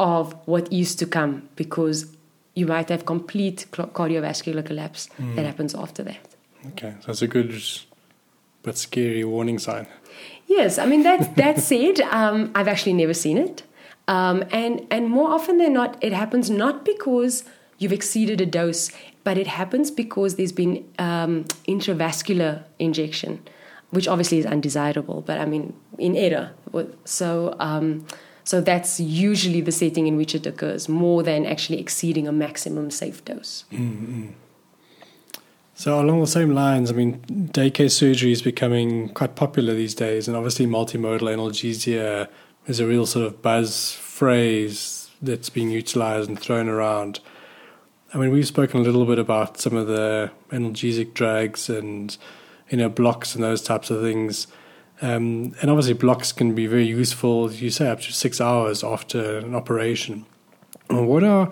of 0.00 0.34
what 0.46 0.72
is 0.72 0.94
to 0.96 1.06
come 1.06 1.48
because 1.56 2.16
you 2.54 2.66
might 2.66 2.88
have 2.88 3.06
complete 3.06 3.66
cardiovascular 3.70 4.64
collapse 4.64 5.08
mm. 5.18 5.34
that 5.36 5.46
happens 5.46 5.74
after 5.74 6.02
that. 6.02 6.28
Okay, 6.68 6.94
so 7.00 7.10
it's 7.10 7.22
a 7.22 7.26
good 7.26 7.62
but 8.62 8.76
scary 8.76 9.24
warning 9.24 9.58
sign. 9.58 9.86
Yes, 10.46 10.78
I 10.78 10.86
mean 10.86 11.02
that 11.02 11.36
that 11.36 11.60
said, 11.60 12.00
um, 12.10 12.50
I've 12.54 12.68
actually 12.68 12.92
never 12.94 13.14
seen 13.14 13.38
it, 13.38 13.62
um, 14.08 14.44
and 14.50 14.86
and 14.90 15.08
more 15.08 15.30
often 15.30 15.58
than 15.58 15.72
not, 15.72 15.96
it 16.02 16.12
happens 16.12 16.50
not 16.50 16.84
because 16.84 17.44
you've 17.82 17.92
exceeded 17.92 18.40
a 18.40 18.46
dose 18.46 18.90
but 19.24 19.38
it 19.38 19.46
happens 19.46 19.90
because 19.90 20.36
there's 20.36 20.52
been 20.52 20.84
um, 20.98 21.44
intravascular 21.68 22.64
injection, 22.78 23.40
which 23.90 24.08
obviously 24.08 24.38
is 24.38 24.46
undesirable. 24.46 25.22
But 25.22 25.38
I 25.38 25.44
mean, 25.44 25.74
in 25.98 26.16
error. 26.16 26.52
So, 27.04 27.54
um, 27.60 28.06
so 28.44 28.60
that's 28.60 28.98
usually 28.98 29.60
the 29.60 29.72
setting 29.72 30.06
in 30.06 30.16
which 30.16 30.34
it 30.34 30.46
occurs, 30.46 30.88
more 30.88 31.22
than 31.22 31.46
actually 31.46 31.78
exceeding 31.78 32.26
a 32.26 32.32
maximum 32.32 32.90
safe 32.90 33.24
dose. 33.24 33.64
Mm-hmm. 33.72 34.30
So, 35.74 36.00
along 36.00 36.20
the 36.20 36.26
same 36.26 36.50
lines, 36.50 36.90
I 36.90 36.94
mean, 36.94 37.20
day 37.52 37.70
daycare 37.70 37.90
surgery 37.90 38.32
is 38.32 38.42
becoming 38.42 39.08
quite 39.10 39.36
popular 39.36 39.74
these 39.74 39.94
days, 39.94 40.28
and 40.28 40.36
obviously, 40.36 40.66
multimodal 40.66 41.22
analgesia 41.22 42.28
is 42.66 42.78
a 42.78 42.86
real 42.86 43.06
sort 43.06 43.26
of 43.26 43.42
buzz 43.42 43.92
phrase 43.92 45.10
that's 45.20 45.48
being 45.48 45.70
utilized 45.70 46.28
and 46.28 46.38
thrown 46.38 46.68
around. 46.68 47.20
I 48.14 48.18
mean, 48.18 48.30
we've 48.30 48.46
spoken 48.46 48.80
a 48.80 48.82
little 48.82 49.06
bit 49.06 49.18
about 49.18 49.58
some 49.58 49.74
of 49.74 49.86
the 49.86 50.30
analgesic 50.50 51.14
drugs 51.14 51.70
and 51.70 52.16
you 52.68 52.76
know 52.76 52.88
blocks 52.88 53.34
and 53.34 53.42
those 53.42 53.62
types 53.62 53.90
of 53.90 54.02
things. 54.02 54.46
Um, 55.00 55.54
and 55.60 55.70
obviously, 55.70 55.94
blocks 55.94 56.30
can 56.30 56.54
be 56.54 56.66
very 56.66 56.86
useful. 56.86 57.50
You 57.50 57.70
say 57.70 57.88
up 57.88 58.00
to 58.00 58.12
six 58.12 58.40
hours 58.40 58.84
after 58.84 59.38
an 59.38 59.54
operation. 59.54 60.26
What 60.88 61.24
are 61.24 61.48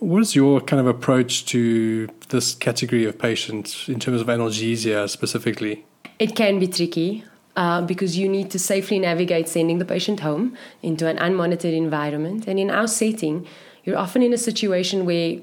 what 0.00 0.20
is 0.22 0.34
your 0.34 0.60
kind 0.60 0.80
of 0.80 0.86
approach 0.86 1.44
to 1.46 2.08
this 2.30 2.54
category 2.54 3.04
of 3.04 3.18
patients 3.18 3.88
in 3.88 4.00
terms 4.00 4.20
of 4.20 4.26
analgesia 4.26 5.08
specifically? 5.08 5.84
It 6.18 6.34
can 6.34 6.58
be 6.58 6.66
tricky. 6.66 7.24
Uh, 7.56 7.82
because 7.82 8.16
you 8.16 8.28
need 8.28 8.48
to 8.48 8.58
safely 8.58 8.98
navigate 8.98 9.48
sending 9.48 9.80
the 9.80 9.84
patient 9.84 10.20
home 10.20 10.56
into 10.82 11.08
an 11.08 11.18
unmonitored 11.18 11.76
environment. 11.76 12.46
And 12.46 12.60
in 12.60 12.70
our 12.70 12.86
setting, 12.86 13.44
you're 13.84 13.98
often 13.98 14.22
in 14.22 14.32
a 14.32 14.38
situation 14.38 15.04
where 15.04 15.40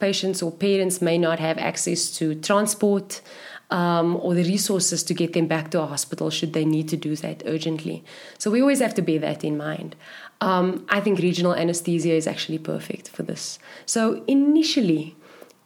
patients 0.00 0.42
or 0.42 0.50
parents 0.50 1.00
may 1.00 1.18
not 1.18 1.38
have 1.38 1.58
access 1.58 2.10
to 2.18 2.34
transport 2.34 3.20
um, 3.70 4.16
or 4.16 4.34
the 4.34 4.42
resources 4.42 5.02
to 5.04 5.14
get 5.14 5.32
them 5.32 5.46
back 5.46 5.70
to 5.70 5.80
a 5.80 5.86
hospital 5.86 6.30
should 6.30 6.52
they 6.52 6.64
need 6.64 6.88
to 6.88 6.96
do 6.96 7.14
that 7.16 7.42
urgently. 7.46 8.02
So 8.38 8.50
we 8.50 8.60
always 8.60 8.80
have 8.80 8.94
to 8.94 9.02
bear 9.02 9.18
that 9.20 9.44
in 9.44 9.56
mind. 9.56 9.94
Um, 10.40 10.86
I 10.88 11.00
think 11.00 11.18
regional 11.18 11.54
anesthesia 11.54 12.12
is 12.12 12.26
actually 12.26 12.58
perfect 12.58 13.08
for 13.10 13.22
this. 13.22 13.58
So 13.86 14.24
initially, 14.26 15.14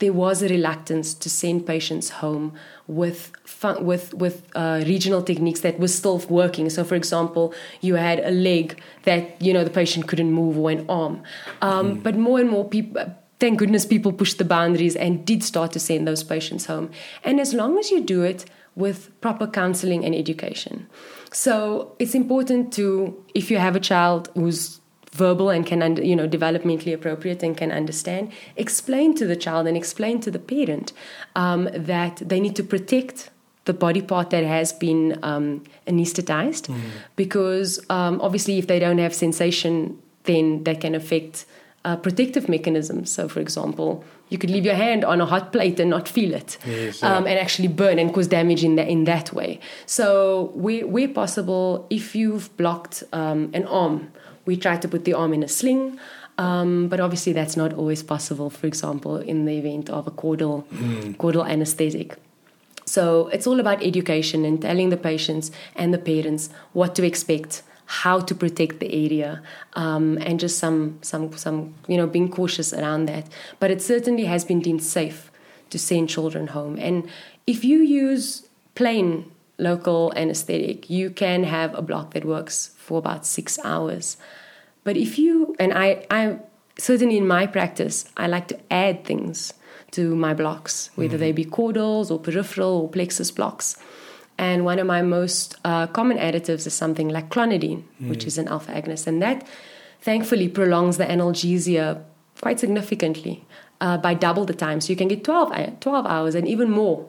there 0.01 0.13
was 0.13 0.43
a 0.43 0.49
reluctance 0.49 1.15
to 1.15 1.31
send 1.31 1.67
patients 1.67 2.11
home 2.11 2.53
with 2.89 3.33
with 3.81 4.13
with 4.13 4.43
uh, 4.55 4.83
regional 4.87 5.23
techniques 5.23 5.61
that 5.61 5.79
were 5.79 5.89
still 5.89 6.19
working. 6.29 6.69
So, 6.69 6.85
for 6.85 6.97
example, 6.97 7.55
you 7.81 7.95
had 7.95 8.19
a 8.21 8.31
leg 8.31 8.83
that 9.05 9.41
you 9.41 9.53
know 9.53 9.63
the 9.63 9.71
patient 9.71 10.09
couldn't 10.09 10.33
move 10.33 10.59
or 10.59 10.71
an 10.71 10.85
arm, 10.89 11.23
um, 11.63 11.97
mm. 11.97 12.03
but 12.03 12.17
more 12.17 12.41
and 12.41 12.51
more 12.51 12.69
people 12.69 13.07
thank 13.45 13.59
goodness 13.59 13.85
people 13.85 14.11
pushed 14.11 14.39
the 14.39 14.45
boundaries 14.57 14.97
and 14.97 15.27
did 15.27 15.45
start 15.45 15.71
to 15.73 15.79
send 15.79 16.09
those 16.09 16.25
patients 16.25 16.65
home. 16.65 16.91
And 17.23 17.39
as 17.39 17.53
long 17.53 17.79
as 17.79 17.91
you 17.91 18.01
do 18.03 18.23
it 18.23 18.47
with 18.75 18.99
proper 19.21 19.47
counseling 19.47 20.03
and 20.03 20.15
education. 20.15 20.87
So 21.31 21.95
it's 21.99 22.15
important 22.15 22.73
to, 22.79 23.23
if 23.35 23.51
you 23.51 23.59
have 23.59 23.77
a 23.77 23.81
child 23.81 24.31
who's 24.35 24.81
verbal 25.13 25.51
and 25.51 25.67
can 25.67 25.83
under, 25.83 26.03
you 26.03 26.17
know 26.17 26.27
developmentally 26.27 26.93
appropriate 26.93 27.41
and 27.45 27.57
can 27.57 27.71
understand 27.71 28.33
explain 28.57 29.15
to 29.15 29.25
the 29.29 29.37
child 29.37 29.69
and 29.69 29.77
explain 29.77 30.21
to 30.21 30.29
the 30.29 30.41
parent 30.41 30.93
um, 31.37 31.69
that 31.73 32.17
they 32.17 32.41
need 32.41 32.57
to 32.57 32.65
protect 32.65 33.31
the 33.67 33.73
body 33.73 34.03
part 34.03 34.31
that 34.31 34.43
has 34.43 34.73
been 34.73 35.17
um, 35.23 35.63
anesthetized 35.87 36.67
mm. 36.67 36.81
because 37.15 37.79
um, 37.91 38.21
obviously 38.21 38.59
if 38.59 38.67
they 38.67 38.81
don't 38.81 38.99
have 38.99 39.15
sensation 39.15 39.97
then 40.25 40.65
that 40.65 40.81
can 40.81 40.97
affect 40.97 41.47
uh, 41.85 41.97
protective 41.97 42.49
mechanisms. 42.49 43.11
So, 43.11 43.29
for 43.29 43.41
example, 43.41 44.05
you 44.31 44.39
could 44.39 44.51
leave 44.51 44.65
your 44.65 44.75
hand 44.75 45.05
on 45.05 45.21
a 45.21 45.27
hot 45.27 45.53
plate 45.53 45.79
and 45.79 45.91
not 45.91 46.09
feel 46.09 46.33
it, 46.35 46.59
yes, 46.67 47.03
yeah. 47.03 47.17
um, 47.17 47.27
and 47.27 47.39
actually 47.39 47.69
burn 47.69 47.99
and 47.99 48.13
cause 48.13 48.27
damage 48.27 48.65
in, 48.65 48.77
the, 48.77 48.89
in 48.89 49.05
that 49.05 49.33
way. 49.33 49.61
So, 49.87 50.51
where, 50.55 50.87
where 50.87 51.09
possible, 51.09 51.87
if 51.91 52.15
you've 52.15 52.55
blocked 52.57 53.05
um, 53.13 53.51
an 53.53 53.67
arm, 53.67 54.13
we 54.47 54.57
try 54.57 54.77
to 54.77 54.89
put 54.89 55.05
the 55.05 55.15
arm 55.15 55.33
in 55.33 55.43
a 55.43 55.49
sling. 55.49 55.99
Um, 56.37 56.89
but 56.89 56.99
obviously, 57.01 57.33
that's 57.33 57.57
not 57.57 57.73
always 57.75 58.03
possible. 58.03 58.51
For 58.51 58.67
example, 58.67 59.19
in 59.19 59.45
the 59.45 59.57
event 59.57 59.89
of 59.89 60.07
a 60.07 60.11
caudal 60.11 60.67
mm. 60.73 61.17
caudal 61.17 61.45
anesthetic. 61.45 62.17
So 62.87 63.29
it's 63.29 63.47
all 63.47 63.61
about 63.61 63.83
education 63.83 64.45
and 64.45 64.61
telling 64.61 64.91
the 64.91 64.97
patients 64.97 65.51
and 65.75 65.95
the 65.95 65.99
parents 65.99 66.51
what 66.73 66.95
to 66.97 67.07
expect 67.07 67.63
how 67.87 68.21
to 68.21 68.35
protect 68.35 68.81
the 68.81 68.93
area 69.05 69.43
um, 69.75 70.19
and 70.19 70.41
just 70.41 70.59
some 70.59 70.99
some 71.03 71.37
some 71.37 71.75
you 71.87 71.97
know 71.97 72.07
being 72.07 72.31
cautious 72.31 72.73
around 72.73 73.07
that. 73.07 73.27
But 73.61 73.71
it 73.71 73.83
certainly 73.83 74.25
has 74.25 74.45
been 74.45 74.61
deemed 74.61 74.83
safe 74.83 75.31
to 75.71 75.79
send 75.79 76.09
children 76.09 76.49
home. 76.49 76.79
And 76.79 77.09
if 77.47 77.65
you 77.65 77.81
use 77.81 78.49
plain 78.75 79.31
local 79.59 80.13
anesthetic 80.17 80.91
you 80.91 81.11
can 81.11 81.45
have 81.45 81.75
a 81.75 81.83
block 81.83 82.13
that 82.13 82.25
works 82.25 82.71
for 82.77 82.99
about 82.99 83.25
six 83.25 83.59
hours. 83.65 84.17
But 84.83 84.97
if 84.97 85.19
you 85.19 85.55
and 85.59 85.73
i 85.73 86.05
i 86.11 86.39
certainly 86.77 87.17
in 87.17 87.27
my 87.27 87.47
practice 87.47 88.05
i 88.17 88.27
like 88.27 88.49
to 88.49 88.59
add 88.71 89.05
things 89.05 89.55
to 89.93 90.17
my 90.17 90.35
blocks 90.35 90.91
whether 90.97 91.11
mm-hmm. 91.11 91.21
they 91.21 91.33
be 91.33 91.45
caudals 91.45 92.11
or 92.11 92.19
peripheral 92.19 92.83
or 92.83 92.89
plexus 92.89 93.31
blocks 93.31 93.77
and 94.39 94.65
one 94.65 94.79
of 94.79 94.87
my 94.87 95.03
most 95.03 95.57
uh, 95.65 95.87
common 95.87 96.19
additives 96.19 96.67
is 96.67 96.75
something 96.75 97.09
like 97.09 97.29
clonidine, 97.31 97.85
mm. 98.03 98.09
which 98.09 98.25
is 98.25 98.39
an 98.39 98.49
alpha 98.49 98.73
agonist. 98.73 99.07
And 99.07 99.23
that 99.23 99.47
thankfully 100.01 100.49
prolongs 100.49 100.97
the 100.97 101.05
analgesia 101.05 102.03
quite 102.41 102.59
significantly 102.59 103.45
uh, 103.81 103.97
by 103.99 104.15
double 104.15 104.45
the 104.45 104.55
time. 104.55 104.81
So 104.81 104.91
you 104.91 104.97
can 104.97 105.09
get 105.09 105.25
12, 105.25 105.53
uh, 105.53 105.67
12 105.81 106.07
hours 106.07 106.35
and 106.35 106.49
even 106.49 106.71
more 106.71 107.09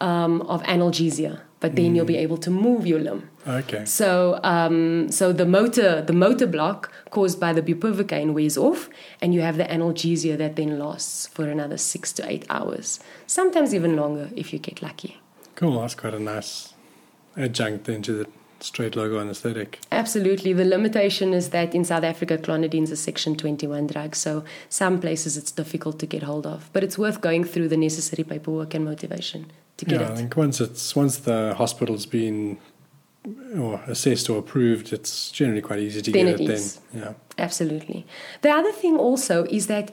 um, 0.00 0.42
of 0.42 0.62
analgesia. 0.64 1.40
But 1.58 1.74
then 1.74 1.92
mm. 1.92 1.96
you'll 1.96 2.04
be 2.04 2.18
able 2.18 2.36
to 2.38 2.50
move 2.50 2.86
your 2.86 3.00
limb. 3.00 3.30
Okay. 3.48 3.86
So, 3.86 4.38
um, 4.42 5.10
so 5.10 5.32
the 5.32 5.46
motor, 5.46 6.02
the 6.02 6.12
motor 6.12 6.46
block 6.46 6.92
caused 7.10 7.40
by 7.40 7.54
the 7.54 7.62
bupivacaine 7.62 8.34
wears 8.34 8.58
off, 8.58 8.90
and 9.22 9.32
you 9.32 9.40
have 9.40 9.56
the 9.56 9.64
analgesia 9.64 10.36
that 10.36 10.56
then 10.56 10.78
lasts 10.78 11.28
for 11.28 11.48
another 11.48 11.78
six 11.78 12.12
to 12.14 12.30
eight 12.30 12.44
hours, 12.50 13.00
sometimes 13.26 13.74
even 13.74 13.96
longer 13.96 14.28
if 14.36 14.52
you 14.52 14.58
get 14.58 14.82
lucky. 14.82 15.18
Cool. 15.56 15.80
That's 15.80 15.94
quite 15.94 16.14
a 16.14 16.20
nice 16.20 16.74
adjunct 17.36 17.88
into 17.88 18.12
the 18.12 18.26
straight 18.60 18.96
local 18.96 19.20
anesthetic. 19.20 19.80
Absolutely. 19.92 20.52
The 20.52 20.64
limitation 20.64 21.34
is 21.34 21.50
that 21.50 21.74
in 21.74 21.84
South 21.84 22.04
Africa, 22.04 22.38
clonidine 22.38 22.84
is 22.84 22.90
a 22.90 22.96
Section 22.96 23.36
21 23.36 23.88
drug, 23.88 24.14
so 24.14 24.44
some 24.68 25.00
places 25.00 25.36
it's 25.36 25.50
difficult 25.50 25.98
to 25.98 26.06
get 26.06 26.22
hold 26.22 26.46
of. 26.46 26.70
But 26.72 26.84
it's 26.84 26.98
worth 26.98 27.20
going 27.20 27.44
through 27.44 27.68
the 27.68 27.76
necessary 27.76 28.24
paperwork 28.24 28.74
and 28.74 28.84
motivation 28.84 29.50
to 29.76 29.84
get 29.84 30.00
yeah, 30.00 30.06
it. 30.06 30.12
I 30.12 30.16
think 30.16 30.36
once 30.36 30.60
it's 30.60 30.96
once 30.96 31.18
the 31.18 31.54
hospital's 31.56 32.06
been 32.06 32.58
or 33.56 33.82
assessed 33.86 34.30
or 34.30 34.38
approved, 34.38 34.92
it's 34.92 35.30
generally 35.30 35.62
quite 35.62 35.80
easy 35.80 36.00
to 36.02 36.12
then 36.12 36.26
get 36.26 36.40
it. 36.40 36.50
it. 36.50 36.80
Then, 36.92 37.02
yeah, 37.02 37.12
absolutely. 37.38 38.06
The 38.42 38.50
other 38.50 38.72
thing 38.72 38.96
also 38.96 39.44
is 39.44 39.66
that 39.66 39.90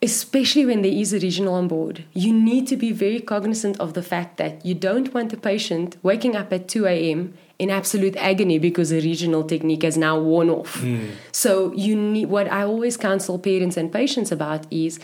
especially 0.00 0.64
when 0.64 0.82
there 0.82 0.92
is 0.92 1.12
a 1.12 1.18
regional 1.18 1.54
on 1.54 1.66
board, 1.66 2.04
you 2.14 2.32
need 2.32 2.66
to 2.68 2.76
be 2.76 2.92
very 2.92 3.20
cognizant 3.20 3.78
of 3.80 3.94
the 3.94 4.02
fact 4.02 4.36
that 4.36 4.64
you 4.64 4.74
don't 4.74 5.12
want 5.12 5.30
the 5.30 5.36
patient 5.36 5.96
waking 6.02 6.36
up 6.36 6.52
at 6.52 6.68
2 6.68 6.86
a.m. 6.86 7.34
in 7.58 7.68
absolute 7.70 8.16
agony 8.16 8.58
because 8.58 8.92
a 8.92 9.00
regional 9.00 9.42
technique 9.42 9.82
has 9.82 9.96
now 9.96 10.18
worn 10.18 10.50
off. 10.50 10.80
Mm. 10.82 11.10
So 11.32 11.72
you 11.72 11.96
need 11.96 12.26
what 12.26 12.50
I 12.50 12.62
always 12.62 12.96
counsel 12.96 13.38
parents 13.38 13.76
and 13.76 13.92
patients 13.92 14.30
about 14.30 14.72
is 14.72 15.00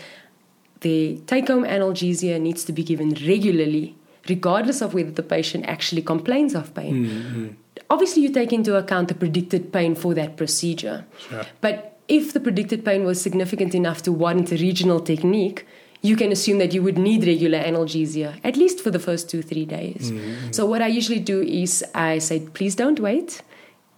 the 0.79 1.19
take-home 1.27 1.65
analgesia 1.65 2.39
needs 2.39 2.63
to 2.63 2.71
be 2.71 2.83
given 2.83 3.09
regularly, 3.27 3.95
regardless 4.29 4.81
of 4.81 4.93
whether 4.93 5.11
the 5.11 5.23
patient 5.23 5.65
actually 5.65 6.03
complains 6.03 6.55
of 6.55 6.73
pain. 6.73 7.05
Mm-hmm. 7.05 7.47
Obviously, 7.89 8.21
you 8.21 8.29
take 8.29 8.53
into 8.53 8.75
account 8.75 9.09
the 9.09 9.15
predicted 9.15 9.73
pain 9.73 9.93
for 9.93 10.13
that 10.13 10.37
procedure, 10.37 11.05
sure. 11.29 11.45
but 11.59 11.94
if 12.07 12.33
the 12.33 12.39
predicted 12.39 12.85
pain 12.85 13.03
was 13.03 13.21
significant 13.21 13.73
enough 13.73 14.01
to 14.03 14.11
warrant 14.11 14.51
a 14.51 14.57
regional 14.57 14.99
technique, 14.99 15.65
you 16.01 16.15
can 16.15 16.31
assume 16.31 16.59
that 16.59 16.73
you 16.73 16.83
would 16.83 16.97
need 16.97 17.25
regular 17.25 17.59
analgesia, 17.59 18.39
at 18.43 18.55
least 18.55 18.79
for 18.79 18.91
the 18.91 18.99
first 18.99 19.29
two, 19.29 19.41
three 19.41 19.65
days. 19.65 20.11
Mm-hmm. 20.11 20.51
So, 20.51 20.65
what 20.65 20.81
I 20.81 20.87
usually 20.87 21.19
do 21.19 21.41
is 21.41 21.83
I 21.95 22.19
say, 22.19 22.41
please 22.41 22.75
don't 22.75 22.99
wait. 22.99 23.41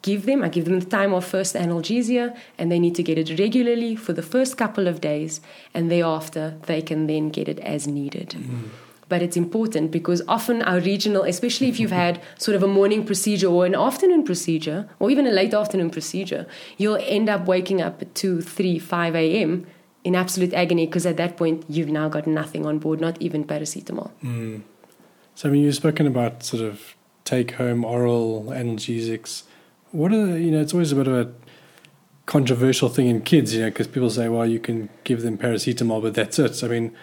Give 0.03 0.25
them, 0.25 0.41
I 0.41 0.49
give 0.49 0.65
them 0.65 0.79
the 0.79 0.85
time 0.85 1.13
of 1.13 1.25
first 1.25 1.55
analgesia, 1.55 2.37
and 2.57 2.71
they 2.71 2.79
need 2.79 2.95
to 2.95 3.03
get 3.03 3.17
it 3.17 3.37
regularly 3.37 3.95
for 3.95 4.13
the 4.13 4.21
first 4.21 4.57
couple 4.57 4.87
of 4.87 5.01
days, 5.01 5.41
and 5.73 5.91
thereafter 5.91 6.55
they 6.67 6.81
can 6.81 7.07
then 7.07 7.29
get 7.29 7.49
it 7.49 7.59
as 7.59 7.87
needed. 7.87 8.29
Mm-hmm 8.29 8.86
but 9.09 9.21
it's 9.21 9.37
important 9.37 9.91
because 9.91 10.21
often 10.27 10.61
our 10.63 10.79
regional, 10.79 11.23
especially 11.23 11.69
if 11.69 11.79
you've 11.79 11.91
had 11.91 12.21
sort 12.37 12.55
of 12.55 12.63
a 12.63 12.67
morning 12.67 13.05
procedure 13.05 13.47
or 13.47 13.65
an 13.65 13.75
afternoon 13.75 14.23
procedure 14.23 14.89
or 14.99 15.09
even 15.09 15.25
a 15.25 15.31
late 15.31 15.53
afternoon 15.53 15.89
procedure, 15.89 16.45
you'll 16.77 16.99
end 17.01 17.29
up 17.29 17.45
waking 17.47 17.81
up 17.81 18.01
at 18.01 18.13
2, 18.15 18.41
3, 18.41 18.79
5 18.79 19.15
a.m. 19.15 19.65
in 20.03 20.15
absolute 20.15 20.53
agony 20.53 20.85
because 20.85 21.05
at 21.05 21.17
that 21.17 21.37
point 21.37 21.63
you've 21.69 21.89
now 21.89 22.09
got 22.09 22.27
nothing 22.27 22.65
on 22.65 22.79
board, 22.79 22.99
not 22.99 23.21
even 23.21 23.45
paracetamol. 23.45 24.11
Mm. 24.23 24.61
So, 25.35 25.49
I 25.49 25.51
mean, 25.51 25.63
you've 25.63 25.75
spoken 25.75 26.07
about 26.07 26.43
sort 26.43 26.63
of 26.63 26.95
take 27.23 27.51
home 27.51 27.85
oral 27.85 28.45
analgesics. 28.45 29.43
What 29.91 30.11
are, 30.11 30.37
you 30.37 30.51
know, 30.51 30.61
it's 30.61 30.73
always 30.73 30.91
a 30.91 30.95
bit 30.95 31.07
of 31.07 31.13
a 31.13 31.31
controversial 32.25 32.89
thing 32.89 33.07
in 33.07 33.21
kids, 33.21 33.53
you 33.53 33.61
know, 33.61 33.69
because 33.69 33.87
people 33.87 34.09
say, 34.09 34.27
well, 34.27 34.45
you 34.45 34.59
can 34.59 34.89
give 35.03 35.21
them 35.21 35.37
paracetamol, 35.37 36.01
but 36.01 36.13
that's 36.13 36.39
it. 36.39 36.63
I 36.63 36.67
mean, 36.67 36.95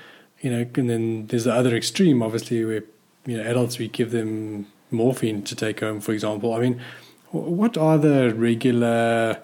you 0.45 0.51
know, 0.51 0.67
and 0.75 0.91
then 0.91 1.27
there's 1.29 1.45
the 1.45 1.55
other 1.55 1.75
extreme, 1.75 2.23
obviously, 2.23 2.63
where 2.67 2.85
you 3.25 3.39
know 3.39 3.43
adults 3.43 3.79
we 3.79 3.89
give 3.89 4.11
them 4.11 4.67
morphine 4.91 5.43
to 5.43 5.57
take 5.57 5.81
home, 5.81 6.01
for 6.03 6.13
example. 6.13 6.53
I 6.53 6.61
mean, 6.61 6.83
what 7.31 7.79
are 7.79 7.97
the 7.97 8.35
regular 8.35 9.41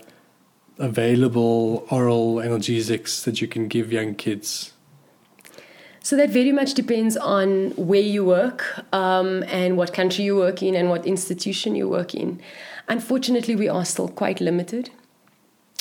available 0.78 1.86
oral 1.90 2.34
analgesics 2.36 3.24
that 3.24 3.40
you 3.40 3.48
can 3.48 3.66
give 3.66 3.90
young 3.90 4.14
kids? 4.14 4.74
So 6.02 6.16
that 6.16 6.28
very 6.28 6.52
much 6.52 6.74
depends 6.74 7.16
on 7.16 7.70
where 7.70 8.02
you 8.02 8.22
work 8.22 8.62
um, 8.92 9.42
and 9.44 9.78
what 9.78 9.94
country 9.94 10.24
you 10.24 10.36
work 10.36 10.62
in 10.62 10.74
and 10.74 10.90
what 10.90 11.06
institution 11.06 11.74
you 11.74 11.88
work 11.88 12.14
in. 12.14 12.42
Unfortunately, 12.88 13.56
we 13.56 13.68
are 13.68 13.86
still 13.86 14.08
quite 14.08 14.38
limited 14.38 14.90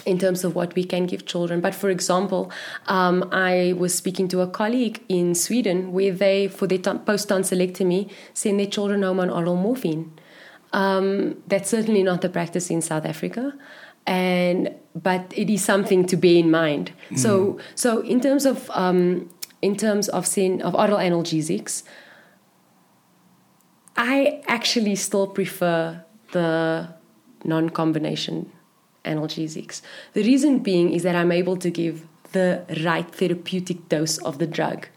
in 0.06 0.18
terms 0.18 0.44
of 0.44 0.56
what 0.56 0.76
we 0.76 0.84
can 0.84 1.06
give 1.06 1.26
children. 1.26 1.62
But 1.62 1.76
for 1.76 1.90
example, 1.90 2.52
um, 2.88 3.28
I 3.32 3.74
was 3.78 3.94
speaking 3.94 4.28
to 4.30 4.42
a 4.42 4.48
colleague 4.48 5.04
in 5.10 5.36
Sweden 5.36 5.92
where 5.92 6.12
they, 6.12 6.48
for 6.48 6.68
their 6.68 6.78
t- 6.78 7.00
post 7.06 7.30
tonsillectomy, 7.30 8.10
send 8.34 8.60
their 8.60 8.68
children 8.68 9.04
home 9.04 9.20
on 9.20 9.30
oral 9.30 9.56
morphine. 9.56 10.12
Um, 10.72 11.42
that's 11.48 11.70
certainly 11.70 12.04
not 12.04 12.22
the 12.22 12.30
practice 12.30 12.70
in 12.70 12.82
South 12.82 13.06
Africa. 13.06 13.54
And 14.06 14.74
but 14.96 15.34
it 15.36 15.50
is 15.50 15.64
something 15.64 16.06
to 16.08 16.18
bear 16.18 16.36
in 16.36 16.50
mind. 16.50 16.92
Mm. 17.10 17.20
So 17.20 17.60
so 17.76 18.02
in 18.02 18.22
terms 18.22 18.46
of 18.46 18.70
um, 18.72 19.30
in 19.62 19.76
terms 19.76 20.10
of 20.10 20.26
sin 20.26 20.62
of 20.62 20.74
oral 20.74 20.98
analgesics, 20.98 21.84
I 23.98 24.42
actually 24.48 24.96
still 24.96 25.28
prefer 25.28 26.04
the 26.32 26.88
non-combination 27.44 28.52
analgesics. 29.06 29.82
The 30.14 30.24
reason 30.24 30.60
being 30.60 30.94
is 30.94 31.04
that 31.04 31.16
I'm 31.16 31.32
able 31.32 31.58
to 31.58 31.70
give 31.70 32.08
the 32.32 32.64
right 32.86 33.10
therapeutic 33.10 33.90
dose 33.90 34.18
of 34.20 34.38
the 34.38 34.48
drug. 34.48 34.88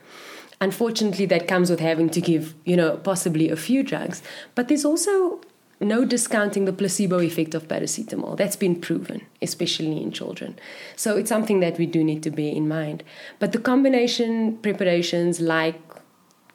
Unfortunately, 0.60 1.26
that 1.26 1.48
comes 1.48 1.70
with 1.70 1.80
having 1.80 2.08
to 2.10 2.20
give, 2.20 2.54
you 2.64 2.76
know, 2.76 2.96
possibly 2.98 3.48
a 3.48 3.56
few 3.56 3.82
drugs. 3.82 4.22
But 4.54 4.68
there's 4.68 4.84
also 4.84 5.40
no 5.80 6.04
discounting 6.04 6.64
the 6.64 6.72
placebo 6.72 7.18
effect 7.20 7.54
of 7.54 7.66
paracetamol. 7.66 8.36
That's 8.36 8.56
been 8.56 8.80
proven, 8.80 9.26
especially 9.40 10.00
in 10.00 10.12
children. 10.12 10.58
So 10.94 11.16
it's 11.16 11.28
something 11.28 11.60
that 11.60 11.78
we 11.78 11.86
do 11.86 12.04
need 12.04 12.22
to 12.22 12.30
bear 12.30 12.54
in 12.54 12.68
mind. 12.68 13.02
But 13.40 13.52
the 13.52 13.58
combination 13.58 14.58
preparations 14.58 15.40
like 15.40 15.80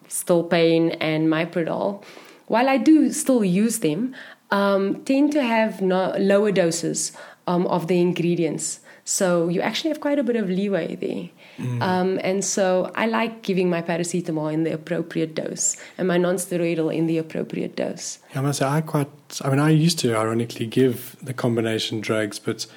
Stilpane 0.07 0.95
and 1.01 1.27
Myprodol, 1.27 2.03
while 2.47 2.69
I 2.69 2.77
do 2.77 3.11
still 3.11 3.43
use 3.43 3.79
them, 3.79 4.15
um, 4.51 5.03
tend 5.03 5.33
to 5.33 5.43
have 5.43 5.81
no, 5.81 6.15
lower 6.17 6.53
doses 6.53 7.11
um, 7.47 7.65
of 7.67 7.87
the 7.87 7.99
ingredients. 7.99 8.79
So 9.03 9.47
you 9.47 9.61
actually 9.61 9.89
have 9.91 10.01
quite 10.01 10.19
a 10.19 10.23
bit 10.23 10.35
of 10.35 10.49
leeway 10.49 10.95
there. 10.95 11.29
Mm. 11.65 11.81
Um, 11.81 12.19
and 12.23 12.43
so 12.43 12.91
I 12.93 13.07
like 13.07 13.41
giving 13.41 13.69
my 13.69 13.81
paracetamol 13.81 14.51
in 14.53 14.63
the 14.63 14.73
appropriate 14.73 15.33
dose 15.33 15.77
and 15.97 16.07
my 16.07 16.17
non-steroidal 16.17 16.93
in 16.93 17.07
the 17.07 17.17
appropriate 17.17 17.75
dose. 17.77 18.19
Yeah, 18.33 18.39
I 18.39 18.43
must 18.43 18.59
say 18.59 18.65
I 18.65 18.81
quite. 18.81 19.09
I 19.43 19.49
mean, 19.49 19.59
I 19.59 19.69
used 19.69 19.97
to 19.99 20.13
ironically 20.13 20.67
give 20.67 21.15
the 21.21 21.33
combination 21.33 22.01
drugs, 22.01 22.37
but 22.37 22.67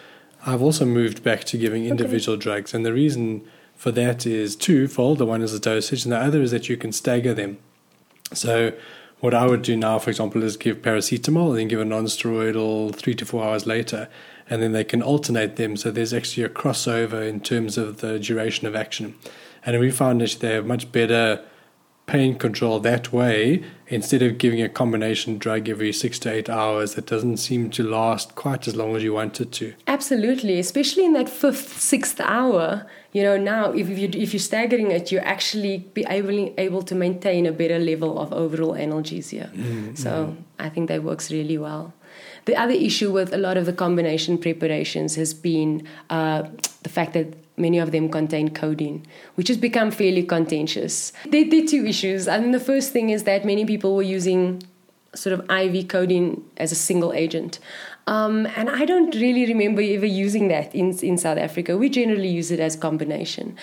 I've 0.46 0.62
also 0.62 0.86
moved 0.86 1.22
back 1.22 1.44
to 1.44 1.58
giving 1.58 1.84
individual 1.84 2.36
okay. 2.36 2.42
drugs, 2.44 2.74
and 2.74 2.86
the 2.86 2.92
reason 2.92 3.42
for 3.74 3.90
that 3.90 4.24
is 4.24 4.56
twofold. 4.56 5.18
The 5.18 5.26
one 5.26 5.42
is 5.42 5.52
the 5.52 5.58
dosage, 5.58 6.04
and 6.04 6.12
the 6.12 6.18
other 6.18 6.40
is 6.40 6.52
that 6.52 6.68
you 6.68 6.76
can 6.76 6.92
stagger 6.92 7.34
them. 7.34 7.58
So 8.32 8.72
what 9.18 9.34
I 9.34 9.46
would 9.46 9.62
do 9.62 9.76
now, 9.76 9.98
for 9.98 10.10
example, 10.10 10.42
is 10.42 10.56
give 10.56 10.80
paracetamol 10.80 11.50
and 11.50 11.58
then 11.58 11.68
give 11.68 11.80
a 11.80 11.84
non-steroidal 11.84 12.94
three 12.94 13.14
to 13.16 13.26
four 13.26 13.44
hours 13.44 13.66
later, 13.66 14.08
and 14.50 14.60
then 14.60 14.72
they 14.72 14.84
can 14.84 15.00
alternate 15.00 15.56
them. 15.56 15.76
So 15.76 15.90
there's 15.90 16.12
actually 16.12 16.42
a 16.42 16.48
crossover 16.48 17.26
in 17.26 17.40
terms 17.40 17.78
of 17.78 17.98
the 17.98 18.18
duration 18.18 18.66
of 18.66 18.74
action. 18.74 19.14
And 19.64 19.78
we 19.78 19.90
found 19.90 20.20
that 20.20 20.38
they 20.40 20.54
have 20.54 20.66
much 20.66 20.90
better 20.90 21.44
pain 22.06 22.34
control 22.36 22.80
that 22.80 23.12
way 23.12 23.62
instead 23.86 24.20
of 24.20 24.36
giving 24.36 24.60
a 24.60 24.68
combination 24.68 25.38
drug 25.38 25.68
every 25.68 25.92
six 25.92 26.18
to 26.18 26.32
eight 26.32 26.50
hours 26.50 26.94
that 26.94 27.06
doesn't 27.06 27.36
seem 27.36 27.70
to 27.70 27.84
last 27.84 28.34
quite 28.34 28.66
as 28.66 28.74
long 28.74 28.96
as 28.96 29.04
you 29.04 29.12
want 29.12 29.40
it 29.40 29.52
to. 29.52 29.72
Absolutely, 29.86 30.58
especially 30.58 31.04
in 31.04 31.12
that 31.12 31.28
fifth, 31.28 31.80
sixth 31.80 32.20
hour. 32.20 32.84
You 33.12 33.22
know, 33.22 33.36
now 33.36 33.70
if 33.70 33.88
you 33.88 34.10
if 34.12 34.32
you're 34.32 34.40
staggering 34.40 34.90
it, 34.90 35.12
you 35.12 35.18
actually 35.20 35.78
be 35.94 36.04
able 36.08 36.52
able 36.58 36.82
to 36.82 36.94
maintain 36.94 37.46
a 37.46 37.52
better 37.52 37.78
level 37.78 38.18
of 38.18 38.32
overall 38.32 38.74
analgesia. 38.74 39.52
Mm-hmm. 39.52 39.94
So 39.94 40.36
I 40.58 40.68
think 40.68 40.88
that 40.88 41.04
works 41.04 41.30
really 41.30 41.58
well. 41.58 41.94
The 42.44 42.56
other 42.56 42.72
issue 42.72 43.12
with 43.12 43.32
a 43.32 43.38
lot 43.38 43.56
of 43.56 43.66
the 43.66 43.72
combination 43.72 44.38
preparations 44.38 45.14
has 45.16 45.34
been 45.34 45.86
uh, 46.08 46.48
the 46.82 46.88
fact 46.88 47.12
that 47.14 47.34
many 47.56 47.78
of 47.78 47.92
them 47.92 48.08
contain 48.08 48.48
codeine, 48.48 49.06
which 49.34 49.48
has 49.48 49.56
become 49.56 49.90
fairly 49.90 50.22
contentious. 50.22 51.12
There, 51.28 51.48
there 51.48 51.62
are 51.62 51.66
two 51.66 51.84
issues. 51.84 52.26
I 52.26 52.40
mean, 52.40 52.52
the 52.52 52.60
first 52.60 52.92
thing 52.92 53.10
is 53.10 53.24
that 53.24 53.44
many 53.44 53.64
people 53.64 53.94
were 53.94 54.02
using 54.02 54.62
sort 55.14 55.38
of 55.38 55.50
IV 55.50 55.88
codeine 55.88 56.44
as 56.56 56.72
a 56.72 56.76
single 56.76 57.12
agent. 57.12 57.58
Um, 58.06 58.46
and 58.56 58.70
I 58.70 58.84
don't 58.84 59.14
really 59.14 59.46
remember 59.46 59.82
ever 59.82 60.06
using 60.06 60.48
that 60.48 60.74
in, 60.74 60.96
in 60.98 61.18
South 61.18 61.38
Africa. 61.38 61.76
We 61.76 61.88
generally 61.88 62.28
use 62.28 62.50
it 62.50 62.60
as 62.60 62.76
combination. 62.76 63.56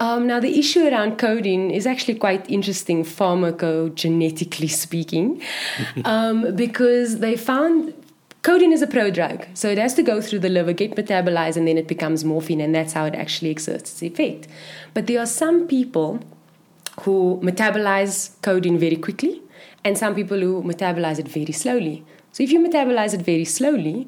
Um, 0.00 0.26
now, 0.26 0.40
the 0.40 0.58
issue 0.58 0.86
around 0.86 1.16
codeine 1.16 1.70
is 1.70 1.86
actually 1.86 2.16
quite 2.16 2.48
interesting, 2.50 3.04
pharmacogenetically 3.04 4.68
speaking, 4.68 5.42
um, 6.04 6.54
because 6.54 7.20
they 7.20 7.36
found 7.36 7.94
Codeine 8.46 8.72
is 8.72 8.80
a 8.80 8.86
prodrug, 8.86 9.44
so 9.54 9.68
it 9.68 9.76
has 9.76 9.92
to 9.94 10.04
go 10.04 10.20
through 10.20 10.38
the 10.38 10.48
liver, 10.48 10.72
get 10.72 10.94
metabolized, 10.94 11.56
and 11.56 11.66
then 11.66 11.76
it 11.76 11.88
becomes 11.88 12.24
morphine, 12.24 12.60
and 12.60 12.72
that's 12.72 12.92
how 12.92 13.04
it 13.04 13.16
actually 13.16 13.50
exerts 13.50 13.90
its 13.90 14.02
effect. 14.04 14.46
But 14.94 15.08
there 15.08 15.18
are 15.18 15.26
some 15.26 15.66
people 15.66 16.20
who 17.00 17.40
metabolize 17.42 18.40
codeine 18.42 18.78
very 18.78 18.94
quickly, 18.94 19.42
and 19.82 19.98
some 19.98 20.14
people 20.14 20.38
who 20.38 20.62
metabolize 20.62 21.18
it 21.18 21.26
very 21.26 21.50
slowly. 21.50 22.04
So 22.30 22.44
if 22.44 22.52
you 22.52 22.60
metabolize 22.60 23.14
it 23.14 23.22
very 23.22 23.44
slowly, 23.44 24.06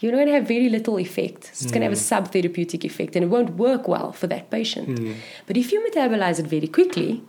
you're 0.00 0.10
going 0.10 0.26
to 0.26 0.32
have 0.32 0.48
very 0.48 0.68
little 0.68 0.98
effect. 0.98 1.50
It's 1.50 1.66
mm. 1.66 1.70
going 1.70 1.82
to 1.82 1.88
have 1.90 1.96
a 1.96 2.24
hmm. 2.24 2.26
subtherapeutic 2.26 2.84
effect, 2.84 3.14
and 3.14 3.22
it 3.22 3.28
won't 3.28 3.50
work 3.50 3.86
well 3.86 4.10
for 4.10 4.26
that 4.26 4.50
patient. 4.50 4.98
Mm. 4.98 5.14
But 5.46 5.56
if 5.56 5.70
you 5.70 5.80
metabolize 5.88 6.40
it 6.40 6.48
very 6.48 6.66
quickly, 6.66 7.22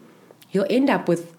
you'll 0.51 0.65
end 0.71 0.89
up 0.89 1.07
with 1.07 1.36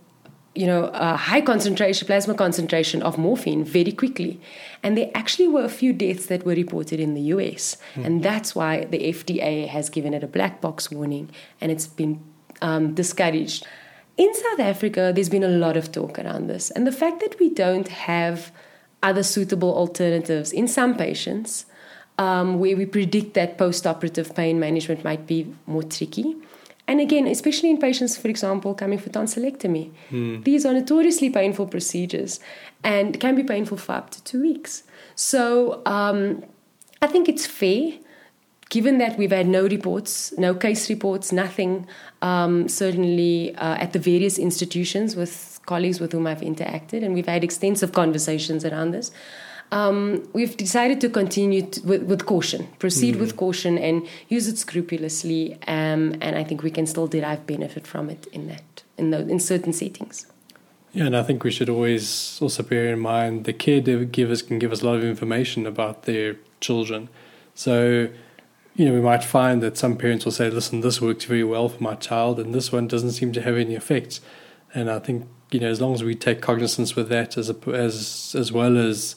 you 0.58 0.66
know, 0.66 0.90
a 0.92 1.16
high 1.16 1.40
concentration, 1.40 2.04
plasma 2.04 2.34
concentration 2.34 3.00
of 3.00 3.16
morphine 3.16 3.62
very 3.62 3.92
quickly. 3.92 4.40
And 4.82 4.98
there 4.98 5.08
actually 5.14 5.46
were 5.46 5.62
a 5.62 5.68
few 5.68 5.92
deaths 5.92 6.26
that 6.26 6.44
were 6.44 6.54
reported 6.54 6.98
in 6.98 7.14
the 7.14 7.20
US. 7.34 7.76
Mm. 7.94 8.04
And 8.04 8.22
that's 8.24 8.56
why 8.56 8.84
the 8.86 8.98
FDA 8.98 9.68
has 9.68 9.88
given 9.88 10.14
it 10.14 10.24
a 10.24 10.26
black 10.26 10.60
box 10.60 10.90
warning 10.90 11.30
and 11.60 11.70
it's 11.70 11.86
been 11.86 12.20
um, 12.60 12.92
discouraged. 12.92 13.68
In 14.16 14.34
South 14.34 14.58
Africa, 14.58 15.12
there's 15.14 15.28
been 15.28 15.44
a 15.44 15.56
lot 15.64 15.76
of 15.76 15.92
talk 15.92 16.18
around 16.18 16.48
this. 16.48 16.72
And 16.72 16.84
the 16.84 16.98
fact 17.02 17.20
that 17.20 17.38
we 17.38 17.50
don't 17.50 17.86
have 17.86 18.50
other 19.00 19.22
suitable 19.22 19.72
alternatives 19.72 20.50
in 20.50 20.66
some 20.66 20.96
patients, 20.96 21.66
um, 22.18 22.58
where 22.58 22.76
we 22.76 22.84
predict 22.84 23.34
that 23.34 23.58
post 23.58 23.86
operative 23.86 24.34
pain 24.34 24.58
management 24.58 25.04
might 25.04 25.24
be 25.24 25.54
more 25.66 25.84
tricky 25.84 26.34
and 26.88 27.00
again, 27.02 27.26
especially 27.26 27.70
in 27.70 27.76
patients, 27.78 28.16
for 28.16 28.28
example, 28.28 28.74
coming 28.74 28.98
for 28.98 29.10
tonsillectomy, 29.10 29.92
mm. 30.10 30.42
these 30.42 30.64
are 30.64 30.72
notoriously 30.72 31.28
painful 31.28 31.66
procedures 31.66 32.40
and 32.82 33.20
can 33.20 33.36
be 33.36 33.44
painful 33.44 33.76
for 33.76 33.92
up 33.92 34.08
to 34.10 34.24
two 34.24 34.40
weeks. 34.40 34.84
So 35.14 35.82
um, 35.84 36.42
I 37.02 37.06
think 37.06 37.28
it's 37.28 37.46
fair, 37.46 37.92
given 38.70 38.96
that 38.98 39.18
we've 39.18 39.30
had 39.30 39.46
no 39.46 39.64
reports, 39.68 40.32
no 40.38 40.54
case 40.54 40.88
reports, 40.88 41.30
nothing, 41.30 41.86
um, 42.22 42.68
certainly 42.68 43.54
uh, 43.56 43.76
at 43.76 43.92
the 43.92 43.98
various 43.98 44.38
institutions 44.38 45.14
with 45.14 45.60
colleagues 45.66 46.00
with 46.00 46.12
whom 46.12 46.26
I've 46.26 46.40
interacted, 46.40 47.04
and 47.04 47.12
we've 47.12 47.26
had 47.26 47.44
extensive 47.44 47.92
conversations 47.92 48.64
around 48.64 48.92
this 48.92 49.12
um, 49.70 50.26
we've 50.32 50.56
decided 50.56 51.00
to 51.02 51.08
continue 51.08 51.62
to, 51.62 51.80
with, 51.82 52.02
with, 52.04 52.26
caution, 52.26 52.68
proceed 52.78 53.16
mm. 53.16 53.20
with 53.20 53.36
caution, 53.36 53.76
and 53.78 54.06
use 54.28 54.48
it 54.48 54.58
scrupulously. 54.58 55.54
Um, 55.66 56.16
and 56.20 56.36
I 56.36 56.44
think 56.44 56.62
we 56.62 56.70
can 56.70 56.86
still 56.86 57.06
derive 57.06 57.46
benefit 57.46 57.86
from 57.86 58.08
it 58.08 58.26
in 58.32 58.48
that 58.48 58.82
in 58.96 59.10
the, 59.10 59.20
in 59.28 59.38
certain 59.38 59.72
settings. 59.72 60.26
Yeah, 60.92 61.04
and 61.04 61.16
I 61.16 61.22
think 61.22 61.44
we 61.44 61.50
should 61.50 61.68
always 61.68 62.38
also 62.40 62.62
bear 62.62 62.92
in 62.92 63.00
mind 63.00 63.44
the 63.44 63.52
caregivers 63.52 64.46
can 64.46 64.58
give 64.58 64.72
us 64.72 64.82
a 64.82 64.86
lot 64.86 64.96
of 64.96 65.04
information 65.04 65.66
about 65.66 66.04
their 66.04 66.36
children. 66.60 67.10
So, 67.54 68.08
you 68.74 68.86
know, 68.86 68.94
we 68.94 69.00
might 69.00 69.22
find 69.22 69.62
that 69.62 69.76
some 69.76 69.96
parents 69.96 70.24
will 70.24 70.32
say, 70.32 70.48
"Listen, 70.48 70.80
this 70.80 71.00
works 71.00 71.24
very 71.24 71.44
well 71.44 71.68
for 71.68 71.82
my 71.82 71.94
child, 71.94 72.40
and 72.40 72.54
this 72.54 72.72
one 72.72 72.88
doesn't 72.88 73.12
seem 73.12 73.32
to 73.32 73.42
have 73.42 73.56
any 73.56 73.74
effects." 73.74 74.20
And 74.74 74.90
I 74.90 74.98
think 74.98 75.26
you 75.50 75.60
know, 75.60 75.68
as 75.68 75.80
long 75.80 75.94
as 75.94 76.04
we 76.04 76.14
take 76.14 76.40
cognizance 76.40 76.94
with 76.94 77.08
that, 77.08 77.36
as 77.36 77.50
a, 77.50 77.56
as 77.72 78.34
as 78.38 78.52
well 78.52 78.76
as 78.76 79.16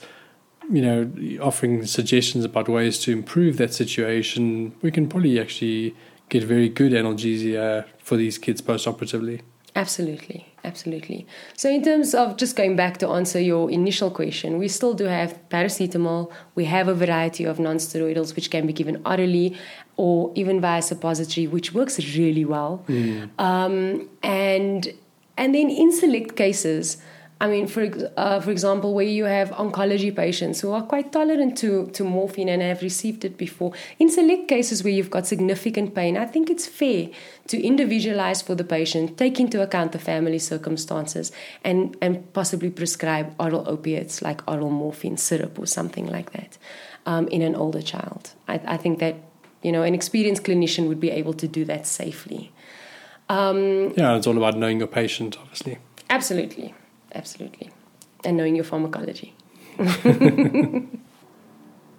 you 0.72 0.82
know, 0.82 1.12
offering 1.42 1.86
suggestions 1.86 2.46
about 2.46 2.70
ways 2.70 3.00
to 3.00 3.12
improve 3.12 3.58
that 3.58 3.74
situation, 3.74 4.74
we 4.82 4.92
can 4.92 5.08
probably 5.08 5.40
actually 5.40 5.96
get 6.30 6.44
very 6.44 6.70
good 6.70 6.94
analgesia 6.94 7.86
for 8.00 8.16
these 8.16 8.38
kids 8.38 8.62
post-operatively. 8.62 9.42
Absolutely, 9.76 10.46
absolutely. 10.66 11.26
So, 11.56 11.70
in 11.70 11.82
terms 11.82 12.14
of 12.14 12.36
just 12.36 12.58
going 12.58 12.76
back 12.76 12.98
to 12.98 13.08
answer 13.08 13.40
your 13.40 13.72
initial 13.72 14.12
question, 14.12 14.58
we 14.58 14.68
still 14.68 14.94
do 14.94 15.06
have 15.06 15.40
paracetamol. 15.50 16.30
We 16.56 16.66
have 16.66 16.90
a 16.90 16.94
variety 16.94 17.46
of 17.46 17.58
non-steroidals 17.58 18.36
which 18.36 18.52
can 18.52 18.68
be 18.68 18.74
given 18.74 19.02
orally 19.06 19.58
or 19.96 20.32
even 20.36 20.60
via 20.60 20.82
suppository, 20.82 21.48
which 21.48 21.74
works 21.74 22.00
really 22.18 22.44
well. 22.44 22.84
Mm. 22.90 23.30
Um, 23.40 24.10
and 24.24 24.94
and 25.38 25.56
then 25.56 25.70
in 25.70 25.94
select 25.94 26.36
cases, 26.36 26.98
I 27.42 27.48
mean, 27.48 27.66
for 27.68 27.84
uh, 28.18 28.40
for 28.40 28.52
example, 28.52 28.94
where 28.94 29.12
you 29.20 29.26
have 29.26 29.50
oncology 29.52 30.16
patients 30.16 30.62
who 30.62 30.72
are 30.72 30.84
quite 30.84 31.12
tolerant 31.12 31.58
to, 31.58 31.88
to 31.98 32.04
morphine 32.04 32.50
and 32.50 32.62
have 32.62 32.82
received 32.82 33.26
it 33.26 33.36
before, 33.36 33.74
in 33.98 34.10
select 34.10 34.48
cases 34.48 34.84
where 34.84 34.94
you've 34.94 35.10
got 35.10 35.26
significant 35.26 35.96
pain, 35.96 36.18
I 36.18 36.26
think 36.26 36.50
it's 36.50 36.68
fair 36.68 37.10
to 37.48 37.62
individualize 37.62 38.42
for 38.42 38.56
the 38.56 38.64
patient, 38.64 39.18
take 39.18 39.40
into 39.40 39.62
account 39.62 39.92
the 39.92 40.00
family 40.00 40.40
circumstances, 40.40 41.32
and, 41.64 41.98
and 42.02 42.32
possibly 42.34 42.70
prescribe 42.70 43.34
oral 43.40 43.68
opiates 43.68 44.22
like 44.22 44.40
oral 44.48 44.70
morphine 44.70 45.18
syrup 45.18 45.58
or 45.58 45.66
something 45.66 46.06
like 46.06 46.32
that. 46.34 46.58
um, 47.06 47.28
in 47.28 47.42
an 47.42 47.56
older 47.56 47.82
child. 47.82 48.32
I, 48.48 48.62
I, 48.66 48.78
think 48.78 49.00
that 49.00 49.16
you 49.62 49.72
know 49.72 49.84
an 49.84 49.94
experienced 49.94 50.44
clinician 50.44 50.88
would 50.88 51.00
be 51.00 51.10
able 51.10 51.34
to 51.34 51.48
do 51.48 51.66
that 51.66 51.88
safely. 51.88 52.52
Um, 53.30 53.94
yeah, 53.96 54.16
it's 54.16 54.28
all 54.28 54.38
about 54.38 54.58
knowing 54.58 54.80
your 54.80 54.88
patient, 54.88 55.38
obviously. 55.40 55.78
Absolutely, 56.10 56.74
absolutely, 57.14 57.70
and 58.24 58.38
knowing 58.38 58.56
your 58.56 58.66
pharmacology. 58.66 59.34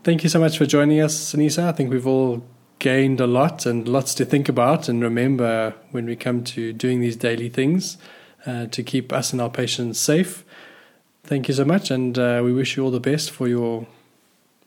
Thank 0.04 0.24
you 0.24 0.28
so 0.28 0.40
much 0.40 0.58
for 0.58 0.66
joining 0.66 1.00
us, 1.00 1.16
Sanisa. 1.32 1.64
I 1.64 1.72
think 1.72 1.90
we've 1.90 2.06
all 2.06 2.44
gained 2.78 3.20
a 3.20 3.26
lot 3.26 3.64
and 3.64 3.86
lots 3.86 4.14
to 4.16 4.24
think 4.24 4.48
about 4.48 4.88
and 4.88 5.00
remember 5.00 5.72
when 5.92 6.04
we 6.04 6.16
come 6.16 6.42
to 6.42 6.72
doing 6.72 7.00
these 7.00 7.14
daily 7.14 7.48
things 7.48 7.96
uh, 8.44 8.66
to 8.66 8.82
keep 8.82 9.12
us 9.12 9.32
and 9.32 9.40
our 9.40 9.50
patients 9.50 10.00
safe. 10.00 10.44
Thank 11.22 11.46
you 11.46 11.54
so 11.54 11.64
much, 11.64 11.90
and 11.92 12.18
uh, 12.18 12.40
we 12.42 12.52
wish 12.52 12.76
you 12.76 12.84
all 12.84 12.90
the 12.90 12.98
best 12.98 13.30
for 13.30 13.46
your 13.46 13.86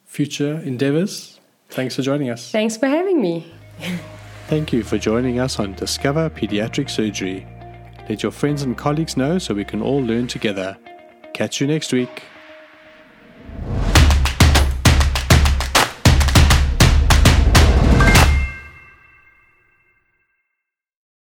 future 0.05 0.61
endeavors. 0.61 1.39
Thanks 1.69 1.95
for 1.95 2.01
joining 2.01 2.29
us. 2.29 2.51
Thanks 2.51 2.77
for 2.77 2.87
having 2.87 3.21
me. 3.21 3.51
Thank 4.47 4.71
you 4.71 4.83
for 4.83 4.97
joining 4.97 5.39
us 5.39 5.59
on 5.59 5.73
Discover 5.73 6.29
Pediatric 6.29 6.89
Surgery. 6.89 7.45
Let 8.07 8.21
your 8.21 8.31
friends 8.31 8.61
and 8.61 8.77
colleagues 8.77 9.17
know 9.17 9.39
so 9.39 9.53
we 9.53 9.65
can 9.65 9.81
all 9.81 10.01
learn 10.01 10.27
together. 10.27 10.77
Catch 11.33 11.59
you 11.59 11.67
next 11.67 11.91
week. 11.91 12.23